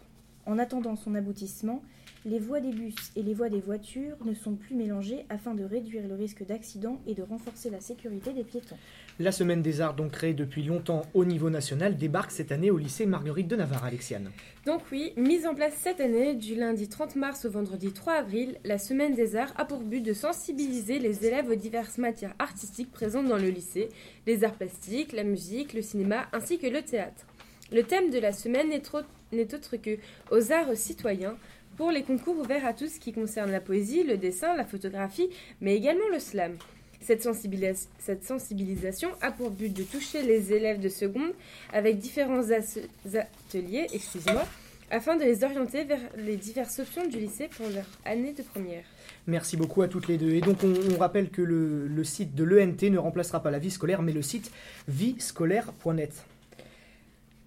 En 0.45 0.59
attendant 0.59 0.97
son 0.97 1.15
aboutissement, 1.15 1.81
les 2.25 2.39
voies 2.39 2.59
des 2.59 2.71
bus 2.71 2.95
et 3.15 3.23
les 3.23 3.33
voies 3.33 3.47
des 3.47 3.61
voitures 3.61 4.17
ne 4.25 4.33
sont 4.33 4.55
plus 4.55 4.75
mélangées 4.75 5.25
afin 5.29 5.53
de 5.53 5.63
réduire 5.63 6.05
le 6.09 6.15
risque 6.15 6.45
d'accident 6.45 6.99
et 7.07 7.13
de 7.13 7.23
renforcer 7.23 7.69
la 7.69 7.79
sécurité 7.79 8.33
des 8.33 8.43
piétons. 8.43 8.75
La 9.19 9.31
Semaine 9.31 9.61
des 9.61 9.79
Arts, 9.79 9.93
donc 9.93 10.11
créée 10.11 10.33
depuis 10.33 10.61
longtemps 10.61 11.03
au 11.13 11.23
niveau 11.23 11.49
national, 11.49 11.95
débarque 11.95 12.31
cette 12.31 12.51
année 12.51 12.69
au 12.69 12.77
lycée 12.77 13.05
Marguerite 13.05 13.47
de 13.47 13.55
Navarre, 13.55 13.85
Alexiane. 13.85 14.29
Donc 14.65 14.81
oui, 14.91 15.13
mise 15.15 15.47
en 15.47 15.55
place 15.55 15.73
cette 15.77 16.01
année, 16.01 16.35
du 16.35 16.55
lundi 16.55 16.89
30 16.89 17.15
mars 17.15 17.45
au 17.45 17.49
vendredi 17.49 17.93
3 17.93 18.15
avril, 18.15 18.57
la 18.65 18.77
Semaine 18.77 19.15
des 19.15 19.37
Arts 19.37 19.53
a 19.55 19.63
pour 19.63 19.79
but 19.79 20.01
de 20.01 20.11
sensibiliser 20.11 20.99
les 20.99 21.25
élèves 21.25 21.49
aux 21.49 21.55
diverses 21.55 21.97
matières 21.97 22.35
artistiques 22.39 22.91
présentes 22.91 23.27
dans 23.27 23.37
le 23.37 23.47
lycée, 23.47 23.87
les 24.25 24.43
arts 24.43 24.55
plastiques, 24.55 25.13
la 25.13 25.23
musique, 25.23 25.73
le 25.73 25.81
cinéma 25.81 26.27
ainsi 26.33 26.59
que 26.59 26.67
le 26.67 26.81
théâtre. 26.81 27.25
Le 27.71 27.83
thème 27.83 28.09
de 28.09 28.19
la 28.19 28.31
semaine 28.31 28.69
n'est 28.69 29.53
autre 29.53 29.77
que 29.77 29.97
aux 30.31 30.51
arts 30.51 30.75
citoyens, 30.75 31.37
pour 31.77 31.91
les 31.91 32.03
concours 32.03 32.37
ouverts 32.39 32.65
à 32.65 32.73
tous 32.73 32.97
qui 32.97 33.13
concernent 33.13 33.51
la 33.51 33.61
poésie, 33.61 34.03
le 34.03 34.17
dessin, 34.17 34.55
la 34.55 34.65
photographie, 34.65 35.29
mais 35.61 35.75
également 35.75 36.07
le 36.11 36.19
slam. 36.19 36.53
Cette, 37.01 37.21
sensibilisation 37.21 39.09
a 39.21 39.31
pour 39.31 39.51
but 39.51 39.71
de 39.71 39.83
toucher 39.83 40.23
les 40.23 40.51
élèves 40.51 40.79
de 40.79 40.89
seconde 40.89 41.33
avec 41.71 41.99
différents 41.99 42.49
ateliers, 42.51 43.85
excusez-moi, 43.93 44.43
afin 44.89 45.15
de 45.15 45.23
les 45.23 45.43
orienter 45.43 45.83
vers 45.83 46.01
les 46.17 46.35
diverses 46.37 46.79
options 46.79 47.05
du 47.05 47.19
lycée 47.19 47.49
pour 47.55 47.67
leur 47.69 47.85
année 48.05 48.33
de 48.33 48.41
première. 48.41 48.83
Merci 49.27 49.57
beaucoup 49.57 49.81
à 49.83 49.87
toutes 49.87 50.07
les 50.07 50.17
deux. 50.17 50.31
Et 50.31 50.41
donc 50.41 50.57
on, 50.63 50.97
rappelle 50.97 51.29
que 51.29 51.41
le, 51.41 52.03
site 52.03 52.33
de 52.33 52.43
l'ENT 52.43 52.89
ne 52.89 52.97
remplacera 52.97 53.43
pas 53.43 53.51
la 53.51 53.59
vie 53.59 53.71
scolaire, 53.71 54.01
mais 54.01 54.13
le 54.13 54.21
site 54.23 54.51
viescolaire.net. 54.87 56.25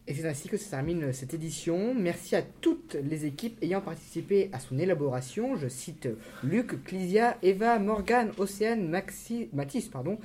Et 0.08 0.14
c'est 0.14 0.26
ainsi 0.26 0.48
que 0.48 0.56
se 0.56 0.68
termine 0.68 1.12
cette 1.12 1.34
édition. 1.34 1.94
Merci 1.94 2.34
à 2.34 2.42
toutes 2.42 2.96
les 3.08 3.26
équipes 3.26 3.56
ayant 3.62 3.80
participé 3.80 4.50
à 4.52 4.58
son 4.58 4.78
élaboration. 4.78 5.56
Je 5.56 5.68
cite 5.68 6.08
Luc, 6.42 6.82
Clisia, 6.84 7.36
Eva, 7.42 7.78
Morgane, 7.78 8.32
Océane, 8.38 8.88
Maxi, 8.88 9.48
Mathis, 9.52 9.88
pardon, 9.88 10.18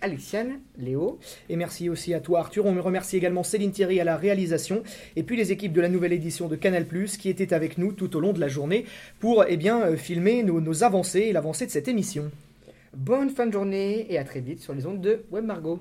Alexiane, 0.00 0.60
Léo. 0.76 1.20
Et 1.48 1.56
merci 1.56 1.88
aussi 1.88 2.14
à 2.14 2.20
toi 2.20 2.40
Arthur. 2.40 2.66
On 2.66 2.72
me 2.72 2.80
remercie 2.80 3.16
également 3.16 3.44
Céline 3.44 3.70
Thierry 3.70 4.00
à 4.00 4.04
la 4.04 4.16
réalisation. 4.16 4.82
Et 5.14 5.22
puis 5.22 5.36
les 5.36 5.52
équipes 5.52 5.72
de 5.72 5.82
la 5.82 5.88
nouvelle 5.88 6.12
édition 6.12 6.48
de 6.48 6.56
Canal 6.56 6.86
+, 6.86 7.04
qui 7.18 7.28
étaient 7.28 7.54
avec 7.54 7.78
nous 7.78 7.92
tout 7.92 8.16
au 8.16 8.20
long 8.20 8.32
de 8.32 8.40
la 8.40 8.48
journée 8.48 8.86
pour 9.20 9.44
eh 9.46 9.56
bien, 9.56 9.82
euh, 9.82 9.96
filmer 9.96 10.42
nos, 10.42 10.60
nos 10.60 10.82
avancées 10.82 11.20
et 11.20 11.32
l'avancée 11.32 11.66
de 11.66 11.70
cette 11.70 11.86
émission. 11.86 12.30
Bonne 12.96 13.30
fin 13.30 13.46
de 13.46 13.52
journée 13.52 14.06
et 14.10 14.18
à 14.18 14.24
très 14.24 14.40
vite 14.40 14.60
sur 14.60 14.74
les 14.74 14.86
ondes 14.86 15.00
de 15.00 15.22
Web 15.30 15.44
Margot. 15.44 15.80